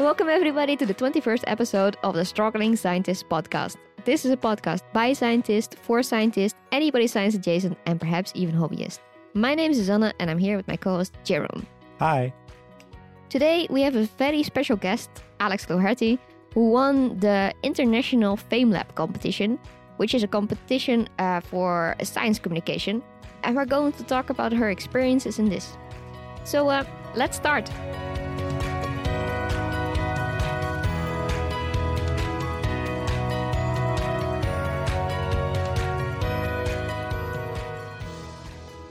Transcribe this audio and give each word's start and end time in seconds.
Welcome, 0.00 0.30
everybody, 0.30 0.78
to 0.78 0.86
the 0.86 0.94
21st 0.94 1.44
episode 1.46 1.98
of 2.02 2.14
the 2.14 2.24
Struggling 2.24 2.74
Scientist 2.74 3.28
podcast. 3.28 3.76
This 4.06 4.24
is 4.24 4.30
a 4.30 4.36
podcast 4.38 4.80
by 4.94 5.12
scientists, 5.12 5.76
for 5.82 6.02
scientists, 6.02 6.58
anybody 6.72 7.06
science 7.06 7.34
adjacent, 7.34 7.76
and 7.84 8.00
perhaps 8.00 8.32
even 8.34 8.54
hobbyists. 8.54 9.00
My 9.34 9.54
name 9.54 9.72
is 9.72 9.76
Susanna, 9.76 10.14
and 10.18 10.30
I'm 10.30 10.38
here 10.38 10.56
with 10.56 10.66
my 10.66 10.76
co 10.76 10.96
host, 10.96 11.18
Jerome. 11.24 11.66
Hi. 11.98 12.32
Today, 13.28 13.66
we 13.68 13.82
have 13.82 13.94
a 13.94 14.04
very 14.16 14.42
special 14.42 14.74
guest, 14.74 15.10
Alex 15.38 15.66
Cloherty, 15.66 16.18
who 16.54 16.70
won 16.70 17.18
the 17.18 17.52
International 17.62 18.38
FameLab 18.38 18.94
competition, 18.94 19.58
which 19.98 20.14
is 20.14 20.22
a 20.22 20.28
competition 20.28 21.10
uh, 21.18 21.40
for 21.40 21.94
science 22.02 22.38
communication. 22.38 23.02
And 23.42 23.54
we're 23.54 23.66
going 23.66 23.92
to 23.92 24.04
talk 24.04 24.30
about 24.30 24.54
her 24.54 24.70
experiences 24.70 25.38
in 25.38 25.50
this. 25.50 25.76
So, 26.44 26.70
uh, 26.70 26.84
let's 27.14 27.36
start. 27.36 27.70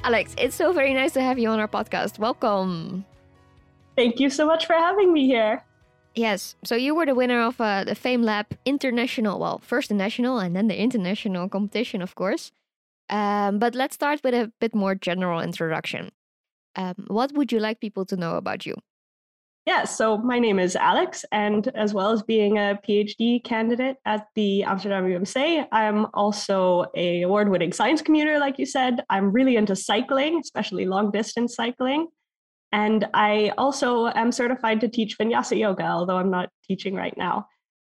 Alex, 0.09 0.34
it's 0.40 0.55
so 0.55 0.73
very 0.73 0.91
nice 0.95 1.13
to 1.13 1.22
have 1.22 1.38
you 1.38 1.49
on 1.49 1.59
our 1.59 1.68
podcast. 1.68 2.18
Welcome. 2.18 3.05
Thank 3.95 4.20
you 4.20 4.32
so 4.32 4.44
much 4.44 4.66
for 4.66 4.73
having 4.73 5.13
me 5.13 5.27
here. 5.27 5.63
Yes, 6.16 6.55
so 6.63 6.73
you 6.73 6.95
were 6.95 7.05
the 7.05 7.13
winner 7.13 7.40
of 7.44 7.62
uh, 7.62 7.84
the 7.84 7.94
FameLab 7.94 8.45
International, 8.66 9.40
well, 9.40 9.59
first 9.59 9.90
the 9.90 9.94
national 9.94 10.40
and 10.40 10.55
then 10.55 10.68
the 10.68 10.82
international 10.82 11.48
competition, 11.48 12.02
of 12.02 12.16
course. 12.16 12.52
Um, 13.12 13.59
but 13.59 13.76
let's 13.76 13.94
start 13.94 14.22
with 14.23 14.34
a 14.34 14.52
bit 14.59 14.73
more 14.73 14.95
general 14.95 15.41
introduction. 15.41 16.10
Um, 16.76 17.05
what 17.05 17.34
would 17.34 17.52
you 17.52 17.60
like 17.60 17.80
people 17.80 18.04
to 18.05 18.18
know 18.18 18.35
about 18.35 18.66
you? 18.66 18.77
Yeah, 19.66 19.84
so 19.84 20.18
my 20.18 20.40
name 20.40 20.57
is 20.57 20.76
Alex, 20.76 21.26
and 21.32 21.68
as 21.76 21.93
well 21.93 22.12
as 22.12 22.24
being 22.24 22.57
a 22.57 22.79
PhD 22.88 23.43
candidate 23.43 23.98
at 24.05 24.26
the 24.34 24.63
Amsterdam 24.63 25.05
UMC, 25.05 25.68
I'm 25.71 26.07
also 26.13 26.85
a 26.96 27.21
award-winning 27.21 27.74
science 27.74 28.01
commuter, 28.01 28.40
like 28.40 28.57
you 28.57 28.66
said. 28.66 29.04
I'm 29.10 29.32
really 29.32 29.57
into 29.57 29.76
cycling, 29.76 30.40
especially 30.40 30.85
long 30.85 31.12
distance 31.12 31.55
cycling. 31.55 32.07
And 32.71 33.07
I 33.13 33.51
also 33.57 34.07
am 34.07 34.32
certified 34.32 34.82
to 34.82 34.88
teach 34.88 35.18
vinyasa 35.18 35.60
yoga, 35.60 35.85
although 35.88 36.18
I'm 36.18 36.32
not 36.32 36.49
teaching 36.68 36.96
right 36.96 37.16
now. 37.18 37.48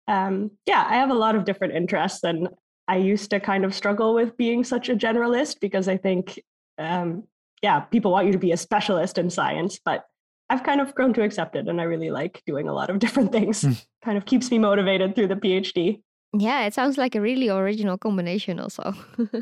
Um, 0.08 0.52
yeah, 0.66 0.86
I 0.90 0.96
have 0.96 1.09
a 1.09 1.16
lot 1.16 1.36
of 1.36 1.46
different 1.46 1.75
interests, 1.75 2.23
and 2.23 2.50
I 2.88 2.98
used 2.98 3.30
to 3.30 3.40
kind 3.40 3.64
of 3.64 3.73
struggle 3.73 4.14
with 4.14 4.36
being 4.36 4.64
such 4.64 4.90
a 4.90 4.96
generalist 4.96 5.62
because 5.62 5.88
I 5.88 5.98
think, 5.98 6.42
um, 6.78 7.23
yeah, 7.62 7.81
people 7.81 8.12
want 8.12 8.25
you 8.25 8.34
to 8.34 8.40
be 8.40 8.52
a 8.52 8.58
specialist 8.58 9.18
in 9.18 9.30
science, 9.30 9.80
but 9.86 10.03
I've 10.52 10.63
kind 10.63 10.81
of 10.81 10.94
grown 10.94 11.13
to 11.13 11.23
accept 11.23 11.55
it, 11.55 11.69
and 11.69 11.80
I 11.80 11.85
really 11.85 12.11
like 12.11 12.44
doing 12.45 12.67
a 12.67 12.73
lot 12.73 12.89
of 12.89 12.99
different 13.05 13.31
things. 13.31 13.61
Hmm. 13.61 13.71
kind 14.03 14.17
of 14.17 14.25
keeps 14.25 14.52
me 14.52 14.59
motivated 14.59 15.16
through 15.16 15.27
the 15.27 15.35
PhD. 15.35 16.02
Yeah, 16.38 16.66
it 16.66 16.73
sounds 16.73 16.97
like 16.97 17.16
a 17.16 17.21
really 17.21 17.49
original 17.49 17.97
combination, 17.97 18.59
also. 18.59 18.94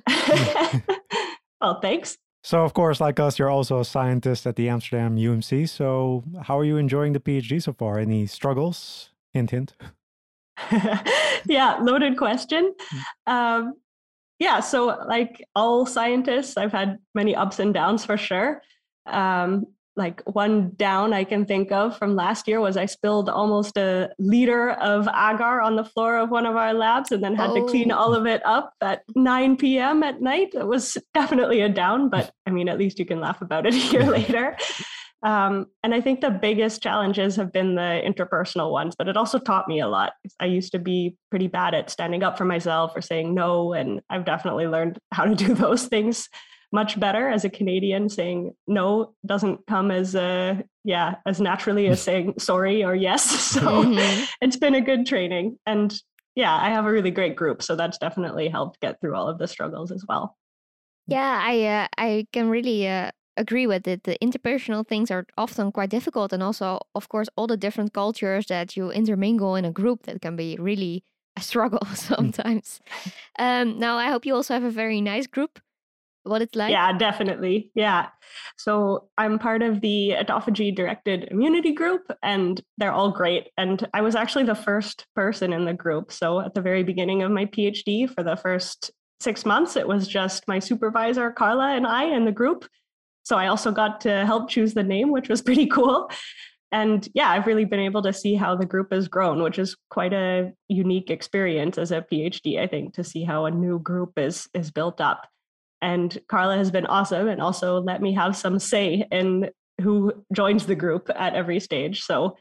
well, 1.61 1.79
thanks. 1.81 2.17
So, 2.43 2.63
of 2.63 2.73
course, 2.73 3.01
like 3.01 3.19
us, 3.19 3.37
you're 3.37 3.49
also 3.49 3.79
a 3.79 3.85
scientist 3.85 4.45
at 4.47 4.55
the 4.55 4.69
Amsterdam 4.69 5.17
UMC. 5.17 5.67
So, 5.67 6.23
how 6.43 6.57
are 6.57 6.63
you 6.63 6.77
enjoying 6.77 7.13
the 7.13 7.19
PhD 7.19 7.61
so 7.61 7.73
far? 7.73 7.99
Any 7.99 8.27
struggles? 8.27 9.09
Hint, 9.33 9.51
hint. 9.51 9.75
yeah, 11.45 11.77
loaded 11.81 12.17
question. 12.17 12.73
Hmm. 13.25 13.33
Um, 13.33 13.73
yeah, 14.39 14.59
so 14.61 14.85
like 15.07 15.43
all 15.55 15.85
scientists, 15.85 16.55
I've 16.55 16.71
had 16.71 16.97
many 17.13 17.35
ups 17.35 17.59
and 17.59 17.73
downs 17.73 18.05
for 18.05 18.15
sure. 18.15 18.61
Um, 19.05 19.65
like 19.99 20.21
one 20.25 20.71
down 20.77 21.13
I 21.13 21.25
can 21.25 21.45
think 21.45 21.71
of 21.71 21.97
from 21.97 22.15
last 22.15 22.47
year 22.47 22.61
was 22.61 22.77
I 22.77 22.85
spilled 22.85 23.29
almost 23.29 23.77
a 23.77 24.09
liter 24.17 24.71
of 24.71 25.07
agar 25.07 25.61
on 25.61 25.75
the 25.75 25.83
floor 25.83 26.17
of 26.17 26.31
one 26.31 26.45
of 26.45 26.55
our 26.55 26.73
labs 26.73 27.11
and 27.11 27.21
then 27.21 27.35
had 27.35 27.51
oh. 27.51 27.55
to 27.55 27.69
clean 27.69 27.91
all 27.91 28.15
of 28.15 28.25
it 28.25 28.43
up 28.45 28.73
at 28.81 29.03
9 29.15 29.57
p.m. 29.57 30.01
at 30.01 30.21
night. 30.21 30.49
It 30.53 30.65
was 30.65 30.97
definitely 31.13 31.61
a 31.61 31.69
down, 31.69 32.09
but 32.09 32.31
I 32.47 32.51
mean, 32.51 32.69
at 32.69 32.79
least 32.79 32.97
you 32.97 33.05
can 33.05 33.19
laugh 33.19 33.41
about 33.41 33.67
it 33.67 33.73
a 33.73 33.77
year 33.77 34.03
later. 34.09 34.57
Um, 35.21 35.65
and 35.83 35.93
I 35.93 35.99
think 35.99 36.21
the 36.21 36.31
biggest 36.31 36.81
challenges 36.81 37.35
have 37.35 37.51
been 37.51 37.75
the 37.75 38.01
interpersonal 38.05 38.71
ones, 38.71 38.95
but 38.97 39.09
it 39.09 39.17
also 39.17 39.37
taught 39.37 39.67
me 39.67 39.81
a 39.81 39.87
lot. 39.89 40.13
I 40.39 40.45
used 40.45 40.71
to 40.71 40.79
be 40.79 41.17
pretty 41.29 41.47
bad 41.47 41.75
at 41.75 41.89
standing 41.89 42.23
up 42.23 42.37
for 42.37 42.45
myself 42.45 42.93
or 42.95 43.01
saying 43.01 43.33
no, 43.33 43.73
and 43.73 43.99
I've 44.09 44.23
definitely 44.23 44.67
learned 44.67 44.97
how 45.11 45.25
to 45.25 45.35
do 45.35 45.53
those 45.65 45.87
things 45.87 46.29
much 46.71 46.99
better 46.99 47.29
as 47.29 47.45
a 47.45 47.49
Canadian. 47.49 48.09
Saying 48.09 48.53
no 48.67 49.13
doesn't 49.25 49.65
come 49.67 49.91
as 49.91 50.15
a 50.15 50.63
yeah 50.83 51.15
as 51.25 51.39
naturally 51.39 51.87
as 51.87 52.01
saying 52.01 52.35
sorry 52.39 52.83
or 52.83 52.95
yes. 52.95 53.23
So 53.49 53.61
mm-hmm. 53.61 54.25
it's 54.41 54.57
been 54.57 54.75
a 54.75 54.81
good 54.81 55.05
training, 55.05 55.57
and 55.65 55.93
yeah, 56.35 56.55
I 56.55 56.69
have 56.69 56.85
a 56.85 56.91
really 56.91 57.11
great 57.11 57.35
group, 57.35 57.61
so 57.61 57.75
that's 57.75 57.97
definitely 57.97 58.47
helped 58.47 58.79
get 58.79 59.01
through 59.01 59.15
all 59.15 59.27
of 59.27 59.37
the 59.39 59.47
struggles 59.47 59.91
as 59.91 60.05
well. 60.07 60.37
Yeah, 61.07 61.39
I 61.43 61.65
uh, 61.65 61.87
I 61.97 62.27
can 62.31 62.49
really 62.49 62.87
uh, 62.87 63.11
agree 63.35 63.65
with 63.65 63.87
it. 63.87 64.03
The 64.03 64.17
interpersonal 64.21 64.87
things 64.87 65.09
are 65.09 65.25
often 65.37 65.71
quite 65.71 65.89
difficult, 65.89 66.31
and 66.33 66.43
also, 66.43 66.79
of 66.93 67.09
course, 67.09 67.29
all 67.35 67.47
the 67.47 67.57
different 67.57 67.93
cultures 67.93 68.45
that 68.47 68.77
you 68.77 68.91
intermingle 68.91 69.55
in 69.55 69.65
a 69.65 69.71
group 69.71 70.03
that 70.03 70.21
can 70.21 70.35
be 70.35 70.57
really 70.59 71.03
a 71.35 71.41
struggle 71.41 71.85
sometimes. 71.95 72.79
um, 73.39 73.79
now, 73.79 73.97
I 73.97 74.09
hope 74.09 74.25
you 74.25 74.35
also 74.35 74.53
have 74.53 74.63
a 74.63 74.71
very 74.71 75.01
nice 75.01 75.27
group 75.27 75.59
what 76.23 76.41
it's 76.41 76.55
like? 76.55 76.71
Yeah, 76.71 76.97
definitely. 76.97 77.71
Yeah. 77.75 78.07
So 78.57 79.09
I'm 79.17 79.39
part 79.39 79.61
of 79.61 79.81
the 79.81 80.15
autophagy 80.17 80.75
directed 80.75 81.27
immunity 81.31 81.71
group, 81.71 82.03
and 82.21 82.61
they're 82.77 82.91
all 82.91 83.11
great. 83.11 83.49
And 83.57 83.87
I 83.93 84.01
was 84.01 84.15
actually 84.15 84.45
the 84.45 84.55
first 84.55 85.05
person 85.15 85.53
in 85.53 85.65
the 85.65 85.73
group. 85.73 86.11
So 86.11 86.39
at 86.41 86.53
the 86.53 86.61
very 86.61 86.83
beginning 86.83 87.23
of 87.23 87.31
my 87.31 87.45
PhD, 87.45 88.09
for 88.09 88.23
the 88.23 88.35
first 88.35 88.91
six 89.19 89.45
months, 89.45 89.75
it 89.75 89.87
was 89.87 90.07
just 90.07 90.47
my 90.47 90.59
supervisor, 90.59 91.31
Carla, 91.31 91.75
and 91.75 91.87
I 91.87 92.05
in 92.05 92.25
the 92.25 92.31
group. 92.31 92.65
So 93.23 93.37
I 93.37 93.47
also 93.47 93.71
got 93.71 94.01
to 94.01 94.25
help 94.25 94.49
choose 94.49 94.73
the 94.73 94.83
name, 94.83 95.11
which 95.11 95.29
was 95.29 95.41
pretty 95.49 95.67
cool. 95.67 96.09
And 96.71 97.07
yeah, 97.15 97.31
I've 97.31 97.47
really 97.47 97.65
been 97.65 97.79
able 97.79 98.03
to 98.03 98.13
see 98.13 98.35
how 98.35 98.55
the 98.55 98.65
group 98.65 98.93
has 98.93 99.07
grown, 99.07 99.41
which 99.41 99.57
is 99.57 99.75
quite 99.89 100.13
a 100.13 100.51
unique 100.67 101.09
experience 101.09 101.77
as 101.77 101.91
a 101.91 102.01
PhD, 102.01 102.59
I 102.59 102.67
think, 102.67 102.93
to 102.93 103.03
see 103.03 103.23
how 103.23 103.45
a 103.45 103.51
new 103.51 103.79
group 103.79 104.13
is 104.17 104.47
is 104.53 104.69
built 104.69 105.01
up. 105.01 105.27
And 105.81 106.17
Carla 106.27 106.57
has 106.57 106.71
been 106.71 106.85
awesome 106.85 107.27
and 107.27 107.41
also 107.41 107.81
let 107.81 108.01
me 108.01 108.13
have 108.13 108.35
some 108.35 108.59
say 108.59 109.05
in 109.11 109.49
who 109.81 110.13
joins 110.33 110.65
the 110.65 110.75
group 110.75 111.09
at 111.15 111.33
every 111.35 111.59
stage. 111.59 112.01
So 112.01 112.35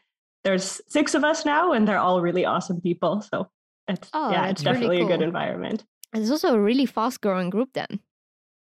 there's 0.44 0.80
six 0.88 1.14
of 1.14 1.24
us 1.24 1.44
now, 1.44 1.72
and 1.72 1.86
they're 1.86 1.98
all 1.98 2.20
really 2.20 2.44
awesome 2.44 2.80
people. 2.80 3.20
So 3.22 3.48
it's 3.86 4.08
oh, 4.12 4.30
yeah, 4.30 4.48
it's 4.48 4.62
definitely 4.62 4.96
really 4.96 5.02
cool. 5.02 5.12
a 5.12 5.16
good 5.18 5.24
environment. 5.24 5.84
It's 6.14 6.30
also 6.30 6.54
a 6.54 6.60
really 6.60 6.86
fast 6.86 7.20
growing 7.20 7.50
group 7.50 7.70
then 7.74 8.00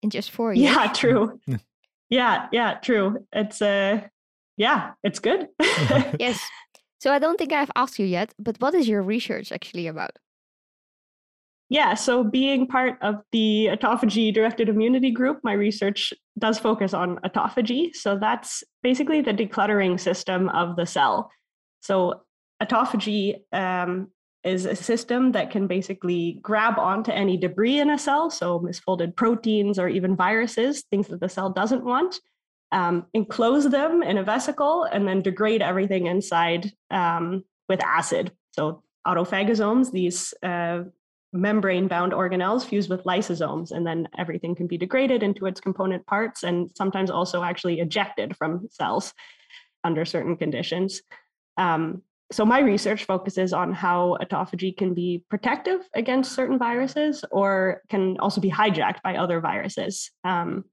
in 0.01 0.09
just 0.09 0.31
four 0.31 0.53
years. 0.53 0.75
Yeah, 0.75 0.91
true. 0.91 1.39
yeah, 2.09 2.47
yeah, 2.51 2.75
true. 2.75 3.25
It's 3.31 3.61
uh 3.61 4.01
yeah, 4.57 4.93
it's 5.03 5.19
good. 5.19 5.47
yes. 6.19 6.41
So 6.99 7.13
I 7.13 7.19
don't 7.19 7.37
think 7.37 7.53
I've 7.53 7.71
asked 7.75 7.99
you 7.99 8.05
yet, 8.05 8.33
but 8.39 8.57
what 8.59 8.73
is 8.73 8.87
your 8.87 9.03
research 9.03 9.51
actually 9.51 9.87
about? 9.87 10.17
Yeah, 11.69 11.95
so 11.95 12.23
being 12.23 12.65
part 12.67 12.97
of 13.01 13.15
the 13.31 13.69
autophagy 13.71 14.33
directed 14.33 14.69
immunity 14.69 15.11
group, 15.11 15.39
my 15.43 15.51
research 15.51 16.13
does 16.39 16.57
focus 16.57 16.93
on 16.93 17.17
autophagy. 17.25 17.93
So 17.93 18.17
that's 18.17 18.63
basically 18.83 19.21
the 19.21 19.33
decluttering 19.33 19.99
system 19.99 20.47
of 20.49 20.77
the 20.77 20.85
cell. 20.85 21.29
So 21.81 22.21
autophagy 22.63 23.41
um, 23.51 24.09
is 24.45 24.65
a 24.65 24.75
system 24.75 25.33
that 25.33 25.51
can 25.51 25.67
basically 25.67 26.39
grab 26.41 26.79
onto 26.79 27.11
any 27.11 27.35
debris 27.35 27.79
in 27.79 27.89
a 27.89 27.99
cell, 27.99 28.29
so 28.29 28.59
misfolded 28.61 29.17
proteins 29.17 29.77
or 29.77 29.89
even 29.89 30.15
viruses, 30.15 30.85
things 30.89 31.09
that 31.09 31.19
the 31.19 31.27
cell 31.27 31.49
doesn't 31.49 31.83
want, 31.83 32.19
um, 32.71 33.05
enclose 33.13 33.69
them 33.69 34.01
in 34.03 34.17
a 34.17 34.23
vesicle, 34.23 34.85
and 34.85 35.05
then 35.05 35.21
degrade 35.21 35.61
everything 35.61 36.07
inside 36.07 36.71
um, 36.91 37.43
with 37.67 37.83
acid. 37.83 38.31
So 38.53 38.83
autophagosomes, 39.05 39.91
these 39.91 40.33
uh, 40.41 40.83
membrane 41.33 41.87
bound 41.87 42.13
organelles 42.13 42.65
fused 42.65 42.89
with 42.89 43.03
lysosomes, 43.03 43.71
and 43.71 43.85
then 43.85 44.07
everything 44.17 44.55
can 44.55 44.67
be 44.67 44.77
degraded 44.77 45.23
into 45.23 45.45
its 45.45 45.59
component 45.59 46.05
parts 46.05 46.43
and 46.43 46.71
sometimes 46.75 47.09
also 47.09 47.43
actually 47.43 47.79
ejected 47.79 48.35
from 48.37 48.67
cells 48.71 49.13
under 49.83 50.05
certain 50.05 50.37
conditions. 50.37 51.01
Um, 51.57 52.01
so, 52.31 52.45
my 52.45 52.59
research 52.59 53.05
focuses 53.05 53.53
on 53.53 53.73
how 53.73 54.17
autophagy 54.21 54.75
can 54.75 54.93
be 54.93 55.23
protective 55.29 55.87
against 55.93 56.33
certain 56.33 56.59
viruses 56.59 57.23
or 57.31 57.81
can 57.89 58.17
also 58.19 58.41
be 58.41 58.51
hijacked 58.51 59.01
by 59.01 59.15
other 59.15 59.39
viruses. 59.39 60.11
Um, 60.25 60.65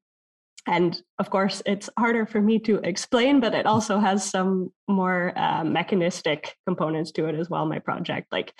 and 0.66 1.00
of 1.18 1.28
course, 1.28 1.62
it's 1.66 1.90
harder 1.98 2.24
for 2.24 2.40
me 2.40 2.58
to 2.60 2.76
explain, 2.76 3.40
but 3.40 3.54
it 3.54 3.66
also 3.66 3.98
has 3.98 4.28
some 4.28 4.72
more 4.88 5.32
uh, 5.36 5.62
mechanistic 5.62 6.56
components 6.66 7.12
to 7.12 7.26
it 7.26 7.34
as 7.34 7.50
well. 7.50 7.66
My 7.66 7.78
project, 7.78 8.32
like 8.32 8.54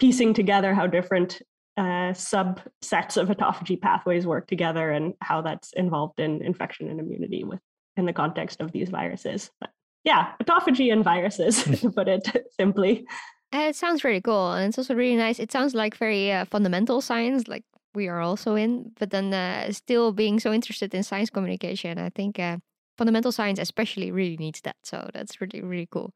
piecing 0.00 0.34
together 0.34 0.74
how 0.74 0.88
different 0.88 1.40
uh, 1.76 2.12
subsets 2.12 3.16
of 3.16 3.28
autophagy 3.28 3.80
pathways 3.80 4.26
work 4.26 4.46
together 4.46 4.90
and 4.90 5.14
how 5.20 5.42
that's 5.42 5.72
involved 5.72 6.18
in 6.18 6.42
infection 6.42 6.88
and 6.88 7.00
immunity 7.00 7.44
with 7.44 7.60
in 7.96 8.06
the 8.06 8.12
context 8.12 8.60
of 8.60 8.72
these 8.72 8.88
viruses. 8.88 9.50
But 9.60 9.70
yeah, 10.02 10.32
autophagy 10.42 10.92
and 10.92 11.04
viruses, 11.04 11.62
to 11.80 11.90
put 11.90 12.08
it 12.08 12.46
simply. 12.58 13.06
Uh, 13.54 13.68
it 13.68 13.76
sounds 13.76 14.02
really 14.02 14.20
cool, 14.20 14.52
and 14.52 14.68
it's 14.68 14.78
also 14.78 14.94
really 14.94 15.16
nice. 15.16 15.38
It 15.38 15.52
sounds 15.52 15.74
like 15.74 15.96
very 15.96 16.32
uh, 16.32 16.44
fundamental 16.46 17.00
science, 17.00 17.46
like 17.46 17.64
we 17.94 18.08
are 18.08 18.20
also 18.20 18.54
in, 18.54 18.92
but 18.98 19.10
then 19.10 19.32
uh, 19.32 19.72
still 19.72 20.12
being 20.12 20.40
so 20.40 20.52
interested 20.52 20.94
in 20.94 21.02
science 21.02 21.30
communication. 21.30 21.98
I 21.98 22.10
think 22.10 22.38
uh, 22.38 22.58
fundamental 22.98 23.32
science, 23.32 23.58
especially, 23.58 24.10
really 24.10 24.36
needs 24.36 24.60
that. 24.62 24.76
So 24.82 25.10
that's 25.12 25.40
really 25.40 25.62
really 25.62 25.88
cool. 25.90 26.12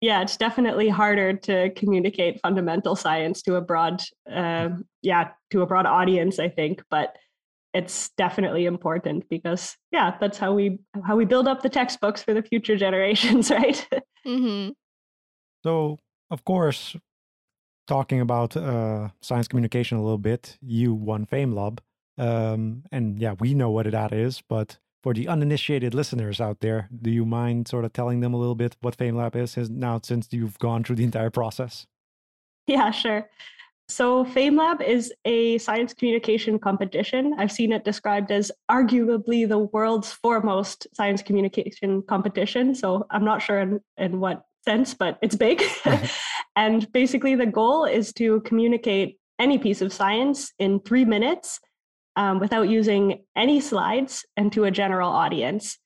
Yeah, 0.00 0.22
it's 0.22 0.36
definitely 0.36 0.88
harder 0.88 1.32
to 1.32 1.70
communicate 1.70 2.40
fundamental 2.40 2.94
science 2.94 3.42
to 3.42 3.56
a 3.56 3.60
broad, 3.60 4.00
uh, 4.32 4.68
yeah, 5.02 5.30
to 5.50 5.62
a 5.62 5.66
broad 5.66 5.86
audience. 5.86 6.38
I 6.38 6.48
think, 6.48 6.82
but 6.90 7.16
it's 7.74 8.10
definitely 8.16 8.66
important 8.66 9.28
because 9.28 9.76
yeah 9.92 10.16
that's 10.20 10.38
how 10.38 10.52
we 10.52 10.78
how 11.04 11.16
we 11.16 11.24
build 11.24 11.46
up 11.46 11.62
the 11.62 11.68
textbooks 11.68 12.22
for 12.22 12.34
the 12.34 12.42
future 12.42 12.76
generations 12.86 13.50
right 13.50 13.86
mm-hmm. 14.26 14.70
so 15.62 15.98
of 16.30 16.44
course 16.44 16.96
talking 17.88 18.20
about 18.20 18.56
uh, 18.56 19.08
science 19.20 19.48
communication 19.48 19.98
a 19.98 20.02
little 20.02 20.18
bit 20.18 20.58
you 20.60 20.94
won 20.94 21.26
famelab 21.26 21.78
um, 22.18 22.84
and 22.92 23.18
yeah 23.18 23.34
we 23.40 23.54
know 23.54 23.70
what 23.70 23.90
that 23.90 24.12
is 24.12 24.42
but 24.48 24.78
for 25.02 25.14
the 25.14 25.26
uninitiated 25.26 25.94
listeners 25.94 26.40
out 26.40 26.60
there 26.60 26.88
do 27.02 27.10
you 27.10 27.24
mind 27.24 27.66
sort 27.66 27.84
of 27.84 27.92
telling 27.92 28.20
them 28.20 28.34
a 28.34 28.36
little 28.36 28.54
bit 28.54 28.76
what 28.82 28.96
famelab 28.96 29.34
is 29.34 29.70
now 29.70 29.98
since 30.02 30.28
you've 30.30 30.58
gone 30.58 30.84
through 30.84 30.96
the 30.96 31.04
entire 31.04 31.30
process 31.30 31.86
yeah 32.66 32.90
sure 32.90 33.28
so, 33.90 34.22
FameLab 34.22 34.82
is 34.82 35.14
a 35.24 35.56
science 35.56 35.94
communication 35.94 36.58
competition. 36.58 37.34
I've 37.38 37.50
seen 37.50 37.72
it 37.72 37.86
described 37.86 38.30
as 38.30 38.52
arguably 38.70 39.48
the 39.48 39.60
world's 39.60 40.12
foremost 40.12 40.86
science 40.92 41.22
communication 41.22 42.02
competition. 42.02 42.74
So, 42.74 43.06
I'm 43.10 43.24
not 43.24 43.40
sure 43.40 43.58
in, 43.60 43.80
in 43.96 44.20
what 44.20 44.42
sense, 44.68 44.94
but 44.94 45.18
it's 45.22 45.36
big. 45.36 45.62
and 46.56 46.90
basically, 46.92 47.34
the 47.34 47.46
goal 47.46 47.84
is 47.84 48.12
to 48.14 48.40
communicate 48.42 49.18
any 49.38 49.56
piece 49.58 49.82
of 49.82 49.92
science 49.92 50.52
in 50.58 50.80
three 50.80 51.04
minutes 51.04 51.60
um, 52.16 52.38
without 52.40 52.68
using 52.68 53.24
any 53.36 53.60
slides 53.60 54.26
and 54.36 54.52
to 54.52 54.64
a 54.64 54.70
general 54.70 55.10
audience. 55.10 55.78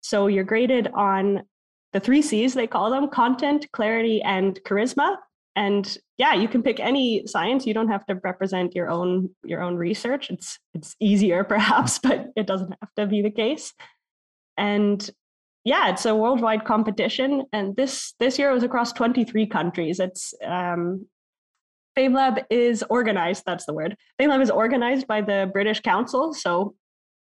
So, 0.00 0.26
you're 0.28 0.50
graded 0.52 0.88
on 0.94 1.42
the 1.92 2.00
three 2.00 2.22
C's, 2.22 2.54
they 2.54 2.66
call 2.66 2.90
them 2.90 3.08
content, 3.08 3.66
clarity, 3.72 4.22
and 4.22 4.58
charisma. 4.66 5.16
And 5.56 5.86
yeah 6.18 6.34
you 6.34 6.48
can 6.48 6.62
pick 6.62 6.80
any 6.80 7.26
science. 7.26 7.66
You 7.66 7.74
don't 7.74 7.88
have 7.88 8.06
to 8.06 8.16
represent 8.24 8.74
your 8.74 8.90
own 8.90 9.30
your 9.44 9.62
own 9.62 9.76
research. 9.76 10.30
It's 10.30 10.58
it's 10.74 10.96
easier 11.00 11.44
perhaps 11.54 11.98
but 11.98 12.26
it 12.36 12.46
doesn't 12.46 12.74
have 12.80 12.94
to 12.96 13.06
be 13.06 13.22
the 13.22 13.30
case. 13.30 13.72
And 14.56 14.98
yeah 15.64 15.88
it's 15.90 16.04
a 16.04 16.14
worldwide 16.14 16.64
competition 16.64 17.44
and 17.52 17.76
this 17.76 18.14
this 18.20 18.38
year 18.38 18.50
it 18.50 18.54
was 18.54 18.62
across 18.62 18.92
23 18.92 19.46
countries 19.46 20.00
it's 20.00 20.34
um 20.44 21.06
FameLab 21.96 22.44
is 22.50 22.84
organized, 22.90 23.44
that's 23.46 23.66
the 23.66 23.72
word. 23.72 23.96
FameLab 24.20 24.42
is 24.42 24.50
organized 24.50 25.06
by 25.06 25.20
the 25.20 25.48
British 25.52 25.80
Council. 25.80 26.34
So, 26.34 26.74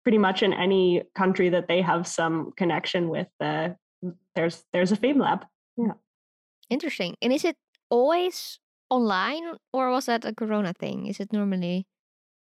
pretty 0.04 0.18
much 0.18 0.44
in 0.44 0.54
any 0.54 1.04
country 1.16 1.50
that 1.50 1.68
they 1.68 1.82
have 1.82 2.08
some 2.08 2.52
connection 2.56 3.10
with, 3.10 3.28
uh, 3.42 3.70
there's 4.36 4.64
there's 4.72 4.92
a 4.92 4.98
FameLab. 4.98 5.44
Yeah. 5.78 5.94
Interesting. 6.70 7.16
And 7.22 7.34
is 7.34 7.44
it 7.44 7.58
always 7.90 8.60
online 8.90 9.44
or 9.74 9.90
was 9.90 10.06
that 10.06 10.26
a 10.26 10.34
corona 10.34 10.74
thing? 10.74 11.08
Is 11.08 11.20
it 11.20 11.34
normally 11.34 11.88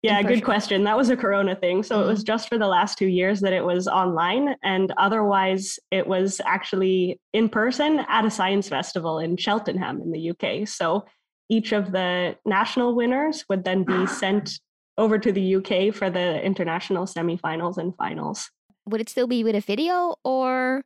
yeah, 0.02 0.22
good 0.22 0.44
question. 0.44 0.84
That 0.84 0.96
was 0.96 1.10
a 1.10 1.16
corona 1.16 1.56
thing. 1.56 1.82
So 1.82 1.98
mm. 1.98 2.04
it 2.04 2.06
was 2.06 2.20
mm-hmm. 2.20 2.26
just 2.26 2.48
for 2.48 2.58
the 2.58 2.68
last 2.68 2.98
2 2.98 3.06
years 3.06 3.40
that 3.40 3.52
it 3.52 3.64
was 3.64 3.88
online 3.88 4.54
and 4.62 4.92
otherwise 4.96 5.78
it 5.90 6.06
was 6.06 6.40
actually 6.44 7.20
in 7.32 7.48
person 7.48 8.00
at 8.08 8.24
a 8.24 8.30
science 8.30 8.68
festival 8.68 9.18
in 9.18 9.36
Cheltenham 9.36 10.00
in 10.00 10.12
the 10.12 10.30
UK. 10.30 10.68
So 10.68 11.04
each 11.48 11.72
of 11.72 11.90
the 11.90 12.36
national 12.44 12.94
winners 12.94 13.44
would 13.48 13.64
then 13.64 13.82
be 13.82 14.06
sent 14.22 14.60
over 14.96 15.18
to 15.18 15.32
the 15.32 15.56
UK 15.56 15.94
for 15.94 16.10
the 16.10 16.40
international 16.42 17.06
semifinals 17.06 17.78
and 17.78 17.94
finals. 17.96 18.50
Would 18.86 19.00
it 19.00 19.08
still 19.08 19.26
be 19.26 19.44
with 19.44 19.54
a 19.54 19.60
video 19.60 20.16
or 20.24 20.82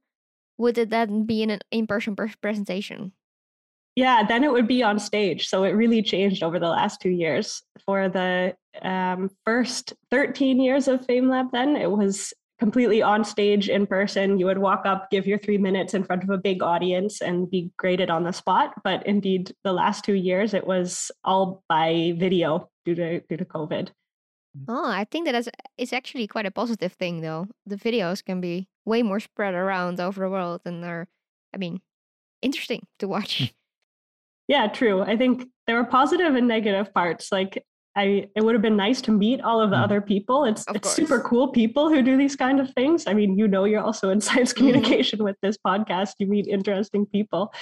would 0.58 0.79
it 0.79 0.91
then 0.91 1.25
be 1.25 1.43
in 1.43 1.50
an 1.50 1.61
in-person 1.70 2.17
presentation? 2.17 3.12
Yeah, 3.94 4.25
then 4.27 4.43
it 4.43 4.53
would 4.53 4.67
be 4.67 4.83
on 4.83 4.99
stage. 4.99 5.49
So 5.49 5.65
it 5.65 5.71
really 5.71 6.03
changed 6.03 6.43
over 6.43 6.59
the 6.59 6.69
last 6.69 7.00
two 7.00 7.11
years. 7.11 7.62
For 7.85 8.09
the 8.09 8.55
um, 8.81 9.31
first 9.44 9.93
13 10.11 10.61
years 10.61 10.89
of 10.89 11.06
FameLab, 11.06 11.50
then 11.53 11.77
it 11.77 11.91
was 11.91 12.33
completely 12.59 13.03
on 13.03 13.25
stage 13.25 13.69
in 13.69 13.87
person. 13.87 14.39
You 14.39 14.47
would 14.47 14.59
walk 14.59 14.87
up, 14.87 15.11
give 15.11 15.27
your 15.27 15.39
three 15.39 15.59
minutes 15.59 15.94
in 15.94 16.05
front 16.05 16.23
of 16.23 16.31
a 16.31 16.39
big 16.39 16.62
audience, 16.62 17.21
and 17.21 17.50
be 17.50 17.71
graded 17.77 18.09
on 18.09 18.23
the 18.23 18.33
spot. 18.33 18.73
But 18.85 19.05
indeed, 19.06 19.53
the 19.65 19.73
last 19.73 20.05
two 20.05 20.15
years, 20.15 20.55
it 20.55 20.67
was 20.67 21.11
all 21.25 21.65
by 21.69 22.15
video 22.17 22.71
due 22.85 22.94
to 22.94 23.21
due 23.21 23.37
to 23.37 23.44
COVID. 23.44 23.89
Oh, 24.69 24.89
I 24.89 25.05
think 25.11 25.27
that 25.27 25.35
is 25.35 25.50
it's 25.77 25.93
actually 25.93 26.27
quite 26.27 26.47
a 26.47 26.50
positive 26.50 26.93
thing, 26.93 27.21
though. 27.21 27.49
The 27.67 27.77
videos 27.77 28.25
can 28.25 28.41
be 28.41 28.69
way 28.85 29.03
more 29.03 29.21
spread 29.21 29.55
around 29.55 29.99
over 29.99 30.21
the 30.23 30.31
world, 30.31 30.61
and 30.65 30.85
they're, 30.85 31.09
I 31.53 31.59
mean, 31.59 31.81
interesting 32.43 32.87
to 33.00 33.09
watch. 33.09 33.53
Yeah, 34.49 34.67
true. 34.69 35.03
I 35.03 35.17
think 35.17 35.49
there 35.67 35.77
were 35.77 35.85
positive 35.85 36.35
and 36.35 36.49
negative 36.49 36.93
parts. 36.93 37.31
Like 37.31 37.65
I 37.97 38.29
it 38.35 38.43
would 38.43 38.55
have 38.55 38.62
been 38.62 38.77
nice 38.77 39.00
to 39.03 39.11
meet 39.11 39.41
all 39.41 39.61
of 39.61 39.71
the 39.71 39.77
mm. 39.77 39.83
other 39.83 40.00
people. 40.00 40.44
It's 40.44 40.65
of 40.65 40.77
it's 40.77 40.89
course. 40.89 40.97
super 40.97 41.21
cool 41.21 41.49
people 41.49 41.89
who 41.89 42.03
do 42.03 42.17
these 42.17 42.37
kind 42.37 42.61
of 42.61 42.71
things. 42.75 43.06
I 43.06 43.15
mean, 43.15 43.39
you 43.39 43.47
know 43.47 43.65
you're 43.65 43.83
also 43.83 44.11
in 44.11 44.21
science 44.29 44.53
mm-hmm. 44.53 44.59
communication 44.59 45.19
mm-hmm. 45.19 45.25
with 45.25 45.37
this 45.43 45.56
podcast. 45.65 46.15
You 46.19 46.27
meet 46.27 46.47
interesting 46.47 47.06
people. 47.06 47.53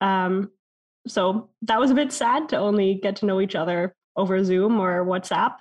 Um 0.00 0.50
so 1.06 1.50
that 1.62 1.78
was 1.78 1.90
a 1.90 1.94
bit 1.94 2.12
sad 2.12 2.48
to 2.48 2.56
only 2.56 2.94
get 2.94 3.16
to 3.16 3.26
know 3.26 3.40
each 3.40 3.54
other 3.54 3.94
over 4.16 4.42
Zoom 4.42 4.80
or 4.80 5.04
WhatsApp. 5.04 5.56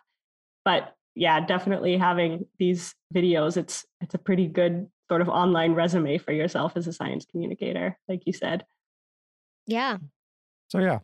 But 0.64 0.96
yeah, 1.16 1.40
definitely 1.46 1.98
having 1.98 2.46
these 2.60 2.94
videos, 3.14 3.58
it's 3.58 3.86
it's 4.02 4.14
a 4.14 4.20
pretty 4.20 4.48
good 4.48 4.88
sort 5.10 5.22
of 5.22 5.30
online 5.30 5.74
resume 5.74 6.18
for 6.18 6.32
yourself 6.32 6.74
as 6.76 6.88
a 6.88 6.94
science 6.94 7.26
communicator, 7.26 7.98
like 8.08 8.24
you 8.26 8.34
said. 8.34 8.66
Yeah, 9.68 9.98
so 10.76 10.82
yeah, 10.82 11.00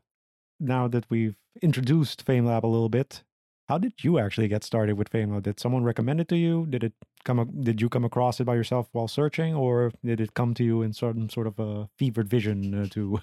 now 0.59 0.89
that 0.89 1.05
we've 1.09 1.37
introduced 1.61 2.25
FameLab 2.25 2.63
a 2.63 2.67
little 2.67 2.89
bit, 2.89 3.23
how 3.69 3.77
did 3.77 3.93
you 4.03 4.19
actually 4.19 4.49
get 4.49 4.65
started 4.65 4.97
with 4.97 5.09
FameLab? 5.09 5.43
Did 5.43 5.61
someone 5.61 5.85
recommend 5.85 6.19
it 6.19 6.27
to 6.27 6.35
you? 6.35 6.67
Did 6.69 6.83
it 6.83 6.93
come? 7.23 7.49
Did 7.63 7.79
you 7.79 7.87
come 7.87 8.03
across 8.03 8.41
it 8.41 8.43
by 8.43 8.55
yourself 8.55 8.89
while 8.91 9.07
searching, 9.07 9.55
or 9.55 9.93
did 10.03 10.19
it 10.19 10.33
come 10.33 10.53
to 10.55 10.63
you 10.63 10.81
in 10.81 10.91
some 10.91 11.29
sort 11.29 11.47
of 11.47 11.57
a 11.57 11.87
fevered 11.97 12.27
vision 12.27 12.83
uh, 12.83 12.87
to? 12.87 13.21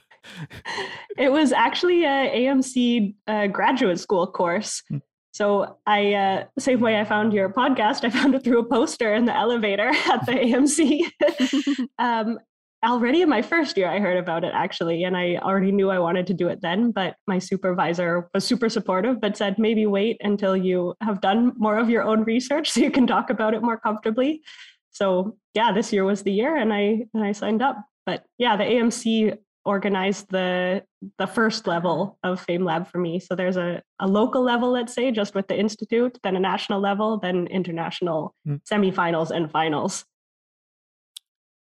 it 1.19 1.31
was 1.31 1.53
actually 1.53 2.05
a 2.05 2.47
AMC 2.47 3.15
uh, 3.27 3.47
graduate 3.49 4.01
school 4.01 4.27
course. 4.27 4.83
Hmm. 4.89 4.99
So 5.33 5.77
I, 5.87 6.15
uh, 6.15 6.45
same 6.59 6.81
way 6.81 6.99
I 6.99 7.05
found 7.05 7.33
your 7.33 7.51
podcast, 7.51 8.03
I 8.03 8.11
found 8.11 8.35
it 8.35 8.43
through 8.43 8.59
a 8.59 8.65
poster 8.65 9.15
in 9.15 9.25
the 9.27 9.37
elevator 9.37 9.89
at 10.11 10.25
the 10.27 10.33
AMC. 10.33 11.89
um, 11.99 12.39
already 12.85 13.23
in 13.23 13.29
my 13.29 13.43
first 13.43 13.77
year 13.77 13.89
i 13.89 13.99
heard 13.99 14.17
about 14.17 14.45
it 14.45 14.53
actually 14.55 15.03
and 15.03 15.17
i 15.17 15.37
already 15.43 15.73
knew 15.73 15.91
i 15.91 15.99
wanted 15.99 16.27
to 16.27 16.35
do 16.35 16.49
it 16.49 16.61
then 16.63 16.93
but 16.93 17.17
my 17.27 17.39
supervisor 17.39 18.29
was 18.33 18.45
super 18.45 18.69
supportive 18.69 19.21
but 19.21 19.37
said 19.37 19.59
maybe 19.59 19.87
wait 19.87 20.17
until 20.21 20.57
you 20.57 20.95
have 21.01 21.21
done 21.21 21.53
more 21.57 21.79
of 21.79 21.91
your 21.91 22.03
own 22.03 22.25
research 22.25 22.71
so 22.71 22.81
you 22.81 22.91
can 22.91 23.07
talk 23.07 23.31
about 23.31 23.55
it 23.55 23.63
more 23.63 23.79
comfortably. 23.79 24.43
So 24.91 25.37
yeah 25.55 25.73
this 25.73 25.93
year 25.93 26.05
was 26.05 26.23
the 26.23 26.33
year 26.33 26.57
and 26.57 26.73
i 26.73 27.05
and 27.15 27.25
i 27.25 27.33
signed 27.33 27.63
up. 27.63 27.77
But 28.07 28.25
yeah 28.39 28.57
the 28.57 28.65
amc 28.65 29.39
organized 29.65 30.31
the 30.31 30.83
the 31.19 31.27
first 31.27 31.67
level 31.67 32.19
of 32.23 32.45
FameLab 32.47 32.89
for 32.89 32.99
me. 32.99 33.21
So 33.21 33.35
there's 33.35 33.57
a, 33.57 33.83
a 34.01 34.07
local 34.07 34.43
level 34.43 34.71
let's 34.71 34.95
say 34.95 35.11
just 35.11 35.35
with 35.35 35.49
the 35.49 35.59
institute 35.59 36.19
then 36.23 36.37
a 36.37 36.41
national 36.41 36.81
level 36.81 37.19
then 37.19 37.47
international 37.49 38.35
mm. 38.47 38.61
semifinals 38.71 39.31
and 39.31 39.51
finals 39.51 40.05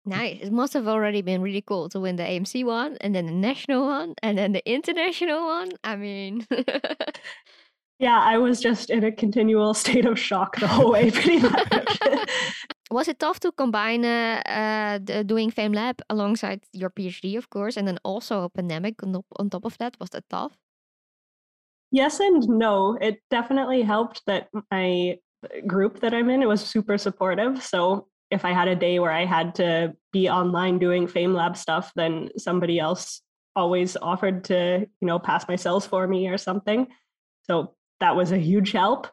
Nice. 0.06 0.38
It 0.40 0.52
must 0.52 0.72
have 0.74 0.86
already 0.86 1.20
been 1.20 1.42
really 1.42 1.60
cool 1.60 1.88
to 1.88 1.98
win 1.98 2.14
the 2.14 2.22
AMC 2.22 2.64
one 2.64 2.96
and 3.00 3.12
then 3.12 3.26
the 3.26 3.32
national 3.32 3.86
one 3.86 4.14
and 4.22 4.38
then 4.38 4.52
the 4.52 4.62
international 4.70 5.44
one. 5.44 5.72
I 5.82 5.96
mean, 5.96 6.46
yeah, 7.98 8.20
I 8.20 8.38
was 8.38 8.60
just 8.60 8.88
in 8.88 9.02
a 9.02 9.10
continual 9.10 9.74
state 9.74 10.06
of 10.06 10.16
shock 10.16 10.60
the 10.60 10.68
whole 10.68 10.92
way, 10.92 11.10
pretty 11.10 11.38
much. 11.42 11.88
was 12.88 13.08
it 13.08 13.18
tough 13.18 13.40
to 13.40 13.50
combine 13.50 14.04
uh, 14.04 14.42
uh, 14.46 14.98
the, 15.02 15.24
doing 15.24 15.50
FameLab 15.50 15.98
alongside 16.08 16.62
your 16.72 16.90
PhD, 16.90 17.36
of 17.36 17.50
course, 17.50 17.76
and 17.76 17.88
then 17.88 17.98
also 18.04 18.44
a 18.44 18.48
pandemic 18.48 19.02
on, 19.02 19.24
on 19.40 19.50
top 19.50 19.64
of 19.64 19.76
that? 19.78 19.96
Was 19.98 20.10
that 20.10 20.24
tough? 20.30 20.56
Yes 21.90 22.20
and 22.20 22.46
no. 22.48 22.96
It 23.00 23.22
definitely 23.28 23.82
helped 23.82 24.22
that 24.26 24.50
my 24.70 25.18
group 25.66 25.98
that 26.00 26.14
I'm 26.14 26.30
in 26.30 26.42
it 26.42 26.46
was 26.46 26.64
super 26.64 26.96
supportive. 26.96 27.60
So 27.62 28.06
if 28.30 28.44
I 28.44 28.52
had 28.52 28.68
a 28.68 28.76
day 28.76 28.98
where 28.98 29.12
I 29.12 29.24
had 29.24 29.54
to 29.56 29.94
be 30.12 30.28
online 30.28 30.78
doing 30.78 31.06
FameLab 31.06 31.56
stuff, 31.56 31.92
then 31.94 32.30
somebody 32.36 32.78
else 32.78 33.22
always 33.54 33.96
offered 33.96 34.44
to, 34.44 34.86
you 35.00 35.06
know, 35.06 35.18
pass 35.18 35.46
my 35.48 35.56
cells 35.56 35.86
for 35.86 36.06
me 36.06 36.28
or 36.28 36.38
something. 36.38 36.88
So 37.44 37.74
that 38.00 38.16
was 38.16 38.32
a 38.32 38.38
huge 38.38 38.72
help. 38.72 39.06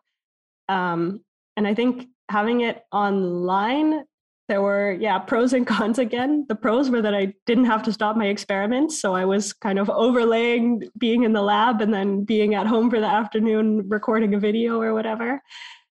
Um, 0.68 1.22
and 1.56 1.68
I 1.68 1.74
think 1.74 2.08
having 2.30 2.62
it 2.62 2.84
online 2.92 4.04
there 4.50 4.62
were 4.62 4.92
yeah 5.00 5.20
pros 5.20 5.54
and 5.54 5.66
cons 5.74 6.00
again 6.00 6.46
the 6.50 6.56
pros 6.56 6.90
were 6.90 7.02
that 7.02 7.14
i 7.14 7.34
didn't 7.46 7.66
have 7.66 7.84
to 7.84 7.94
stop 7.94 8.16
my 8.16 8.28
experiments 8.28 9.00
so 9.00 9.14
i 9.14 9.26
was 9.26 9.54
kind 9.54 9.80
of 9.80 9.90
overlaying 9.90 10.84
being 10.98 11.24
in 11.24 11.34
the 11.34 11.42
lab 11.42 11.82
and 11.82 11.94
then 11.94 12.24
being 12.24 12.56
at 12.56 12.68
home 12.68 12.90
for 12.90 13.00
the 13.00 13.06
afternoon 13.06 13.88
recording 13.88 14.34
a 14.34 14.40
video 14.40 14.82
or 14.82 14.94
whatever 14.94 15.42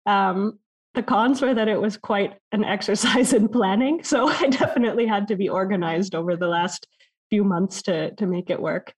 um, 0.06 0.58
the 1.00 1.06
cons 1.06 1.40
were 1.40 1.54
that 1.54 1.66
it 1.66 1.80
was 1.80 1.96
quite 1.96 2.34
an 2.52 2.62
exercise 2.62 3.32
in 3.32 3.48
planning 3.48 4.04
so 4.04 4.28
i 4.42 4.48
definitely 4.48 5.06
had 5.06 5.28
to 5.28 5.36
be 5.36 5.48
organized 5.48 6.14
over 6.14 6.36
the 6.36 6.46
last 6.46 6.86
few 7.30 7.42
months 7.42 7.80
to 7.80 8.14
to 8.16 8.26
make 8.26 8.50
it 8.50 8.60
work 8.60 8.92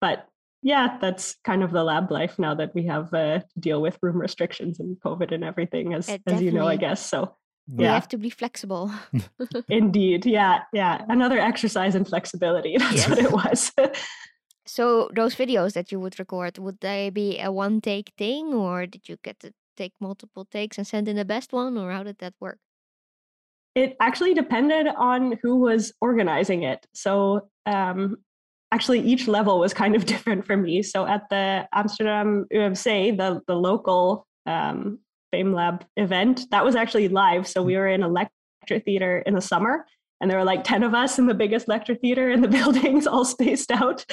but 0.00 0.26
yeah 0.62 0.98
that's 1.00 1.36
kind 1.44 1.62
of 1.62 1.70
the 1.70 1.84
lab 1.84 2.10
life 2.10 2.36
now 2.36 2.54
that 2.54 2.74
we 2.74 2.86
have 2.86 3.14
uh, 3.14 3.38
to 3.38 3.60
deal 3.60 3.80
with 3.80 3.96
room 4.02 4.18
restrictions 4.18 4.80
and 4.80 4.96
covid 5.04 5.30
and 5.32 5.44
everything 5.44 5.94
as 5.94 6.10
as 6.26 6.42
you 6.42 6.50
know 6.50 6.66
i 6.66 6.76
guess 6.76 7.04
so 7.14 7.36
yeah. 7.68 7.82
You 7.82 7.94
have 7.94 8.06
to 8.10 8.16
be 8.16 8.30
flexible. 8.30 8.92
Indeed. 9.68 10.24
Yeah. 10.24 10.60
Yeah. 10.72 11.04
Another 11.08 11.40
exercise 11.40 11.96
in 11.96 12.04
flexibility. 12.04 12.76
That's 12.78 12.94
yes. 12.94 13.08
what 13.08 13.18
it 13.18 13.32
was. 13.32 13.72
so 14.66 15.10
those 15.12 15.34
videos 15.34 15.72
that 15.72 15.90
you 15.90 15.98
would 15.98 16.16
record, 16.20 16.58
would 16.58 16.78
they 16.78 17.10
be 17.10 17.40
a 17.40 17.50
one 17.50 17.80
take 17.80 18.12
thing 18.16 18.54
or 18.54 18.86
did 18.86 19.08
you 19.08 19.16
get 19.24 19.40
to 19.40 19.52
take 19.76 19.92
multiple 20.00 20.44
takes 20.44 20.78
and 20.78 20.86
send 20.86 21.08
in 21.08 21.16
the 21.16 21.24
best 21.24 21.52
one 21.52 21.76
or 21.78 21.90
how 21.90 22.02
did 22.02 22.18
that 22.18 22.34
work? 22.40 22.58
It 23.74 23.96
actually 24.00 24.34
depended 24.34 24.86
on 24.88 25.38
who 25.42 25.56
was 25.56 25.92
organizing 26.00 26.62
it. 26.62 26.86
So 26.94 27.48
um, 27.66 28.16
actually 28.72 29.00
each 29.00 29.28
level 29.28 29.60
was 29.60 29.74
kind 29.74 29.94
of 29.94 30.06
different 30.12 30.46
for 30.46 30.56
me. 30.56 30.82
So 30.82 31.06
at 31.06 31.28
the 31.30 31.68
Amsterdam 31.72 32.46
UMC, 32.52 33.16
the, 33.16 33.42
the 33.46 33.54
local 33.54 34.26
um, 34.46 35.00
FameLab 35.34 35.82
event. 35.96 36.46
That 36.50 36.64
was 36.64 36.74
actually 36.74 37.08
live. 37.08 37.46
So 37.46 37.62
we 37.62 37.76
were 37.76 37.88
in 37.88 38.02
a 38.02 38.08
lecture 38.08 38.80
theater 38.84 39.22
in 39.26 39.34
the 39.34 39.40
summer, 39.40 39.86
and 40.20 40.30
there 40.30 40.38
were 40.38 40.44
like 40.44 40.64
10 40.64 40.82
of 40.82 40.94
us 40.94 41.18
in 41.18 41.26
the 41.26 41.34
biggest 41.34 41.68
lecture 41.68 41.94
theater 41.94 42.30
in 42.30 42.40
the 42.40 42.48
buildings, 42.58 43.06
all 43.06 43.24
spaced 43.24 43.70
out. 43.70 44.04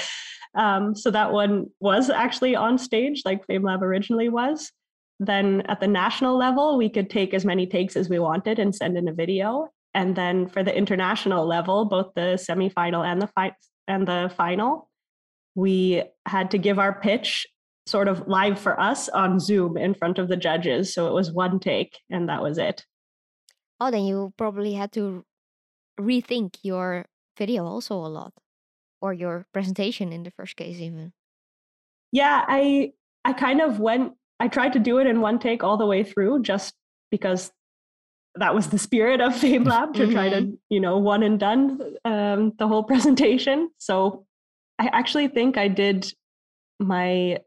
Um, 0.55 0.95
so 0.95 1.09
that 1.11 1.31
one 1.31 1.67
was 1.79 2.09
actually 2.09 2.55
on 2.55 2.77
stage, 2.77 3.23
like 3.25 3.45
FameLab 3.47 3.81
originally 3.81 4.29
was. 4.29 4.71
Then 5.19 5.61
at 5.67 5.79
the 5.79 5.87
national 5.87 6.37
level, 6.37 6.77
we 6.77 6.89
could 6.89 7.09
take 7.09 7.33
as 7.33 7.45
many 7.45 7.67
takes 7.67 7.95
as 7.95 8.09
we 8.09 8.19
wanted 8.19 8.59
and 8.59 8.75
send 8.75 8.97
in 8.97 9.07
a 9.07 9.13
video. 9.13 9.69
And 9.93 10.15
then 10.15 10.47
for 10.47 10.63
the 10.63 10.75
international 10.75 11.45
level, 11.45 11.85
both 11.85 12.13
the 12.15 12.37
semifinal 12.37 13.05
and 13.05 13.21
the 13.21 13.27
fi- 13.27 13.55
and 13.87 14.07
the 14.07 14.31
final, 14.35 14.89
we 15.55 16.03
had 16.25 16.51
to 16.51 16.57
give 16.57 16.79
our 16.79 16.99
pitch 16.99 17.45
sort 17.85 18.07
of 18.07 18.27
live 18.27 18.59
for 18.59 18.79
us 18.79 19.09
on 19.09 19.39
Zoom 19.39 19.77
in 19.77 19.93
front 19.93 20.17
of 20.17 20.29
the 20.29 20.37
judges. 20.37 20.93
So 20.93 21.07
it 21.07 21.13
was 21.13 21.31
one 21.31 21.59
take 21.59 21.99
and 22.09 22.29
that 22.29 22.41
was 22.41 22.57
it. 22.57 22.85
Oh, 23.79 23.91
then 23.91 24.05
you 24.05 24.33
probably 24.37 24.73
had 24.73 24.91
to 24.93 25.25
rethink 25.99 26.57
your 26.63 27.05
video 27.37 27.65
also 27.65 27.95
a 27.95 28.07
lot 28.07 28.33
or 29.01 29.13
your 29.13 29.45
presentation 29.53 30.13
in 30.13 30.23
the 30.23 30.31
first 30.31 30.55
case 30.55 30.79
even. 30.79 31.11
Yeah, 32.11 32.45
I 32.47 32.93
I 33.25 33.33
kind 33.33 33.61
of 33.61 33.79
went 33.79 34.13
I 34.43 34.49
tried 34.49 34.73
to 34.73 34.79
do 34.79 34.97
it 34.97 35.07
in 35.07 35.21
one 35.21 35.39
take 35.39 35.63
all 35.63 35.77
the 35.77 35.85
way 35.85 36.03
through 36.03 36.41
just 36.41 36.73
because 37.11 37.49
that 38.35 38.53
was 38.53 38.67
the 38.67 38.77
spirit 38.77 39.21
of 39.21 39.31
FameLab 39.33 39.93
to 39.93 40.01
mm-hmm. 40.01 40.11
try 40.11 40.27
to, 40.27 40.41
mm-hmm. 40.41 40.55
you 40.69 40.81
know, 40.81 40.97
one 40.97 41.23
and 41.23 41.39
done 41.39 41.79
um, 42.03 42.51
the 42.59 42.67
whole 42.67 42.83
presentation. 42.91 43.69
So 43.77 44.25
I 44.77 44.87
actually 44.87 45.29
think 45.29 45.57
I 45.57 45.69
did 45.69 46.11
my 46.77 47.39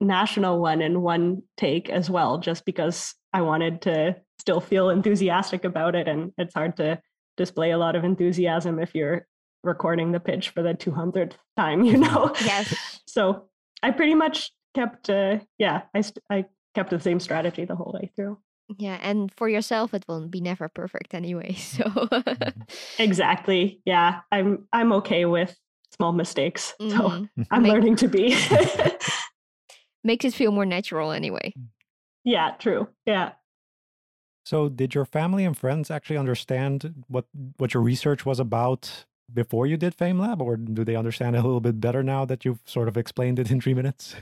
national 0.00 0.60
one 0.60 0.82
in 0.82 1.02
one 1.02 1.42
take 1.56 1.90
as 1.90 2.08
well, 2.08 2.38
just 2.38 2.64
because 2.64 3.16
I 3.32 3.40
wanted 3.40 3.82
to 3.82 4.14
still 4.38 4.60
feel 4.60 4.90
enthusiastic 4.90 5.64
about 5.64 5.96
it. 5.96 6.06
And 6.06 6.30
it's 6.38 6.54
hard 6.54 6.76
to 6.76 7.00
display 7.36 7.72
a 7.72 7.78
lot 7.78 7.96
of 7.96 8.04
enthusiasm 8.04 8.78
if 8.78 8.94
you're 8.94 9.26
recording 9.64 10.12
the 10.12 10.20
pitch 10.20 10.50
for 10.50 10.62
the 10.62 10.74
200th 10.74 11.32
time, 11.56 11.82
you 11.90 11.96
know? 11.96 12.30
Yes. 12.44 13.00
so 13.08 13.48
I 13.82 13.90
pretty 13.90 14.14
much 14.14 14.52
kept, 14.76 15.10
uh, 15.10 15.38
yeah, 15.58 15.82
I, 15.94 16.02
st- 16.02 16.24
I 16.30 16.44
kept 16.74 16.90
the 16.90 17.00
same 17.00 17.20
strategy 17.20 17.64
the 17.64 17.74
whole 17.74 17.92
way 17.98 18.10
through. 18.14 18.38
Yeah, 18.78 18.98
and 19.00 19.32
for 19.32 19.48
yourself, 19.48 19.94
it 19.94 20.04
will 20.08 20.28
be 20.28 20.40
never 20.40 20.68
perfect 20.68 21.14
anyway. 21.14 21.54
So 21.76 21.84
mm-hmm. 21.84 22.62
exactly, 22.98 23.80
yeah, 23.84 24.20
I'm 24.32 24.66
I'm 24.72 24.92
okay 25.00 25.24
with 25.24 25.56
small 25.96 26.12
mistakes. 26.12 26.74
So 26.80 27.02
mm-hmm. 27.10 27.42
I'm 27.50 27.62
Make- 27.62 27.72
learning 27.72 27.96
to 27.96 28.08
be. 28.08 28.36
makes 30.04 30.24
it 30.24 30.34
feel 30.34 30.52
more 30.52 30.66
natural 30.66 31.10
anyway. 31.10 31.52
Mm. 31.58 31.68
Yeah, 32.24 32.54
true. 32.58 32.88
Yeah. 33.06 33.32
So, 34.44 34.68
did 34.68 34.94
your 34.94 35.04
family 35.04 35.44
and 35.44 35.58
friends 35.58 35.90
actually 35.90 36.18
understand 36.18 37.04
what 37.08 37.26
what 37.58 37.74
your 37.74 37.82
research 37.82 38.26
was 38.26 38.40
about 38.40 39.06
before 39.32 39.66
you 39.66 39.76
did 39.76 39.96
FameLab, 39.96 40.40
or 40.40 40.56
do 40.56 40.84
they 40.84 40.96
understand 40.96 41.34
a 41.34 41.42
little 41.42 41.60
bit 41.60 41.80
better 41.80 42.02
now 42.02 42.24
that 42.24 42.44
you've 42.44 42.62
sort 42.64 42.88
of 42.88 42.96
explained 42.96 43.38
it 43.38 43.50
in 43.50 43.60
three 43.60 43.74
minutes? 43.74 44.16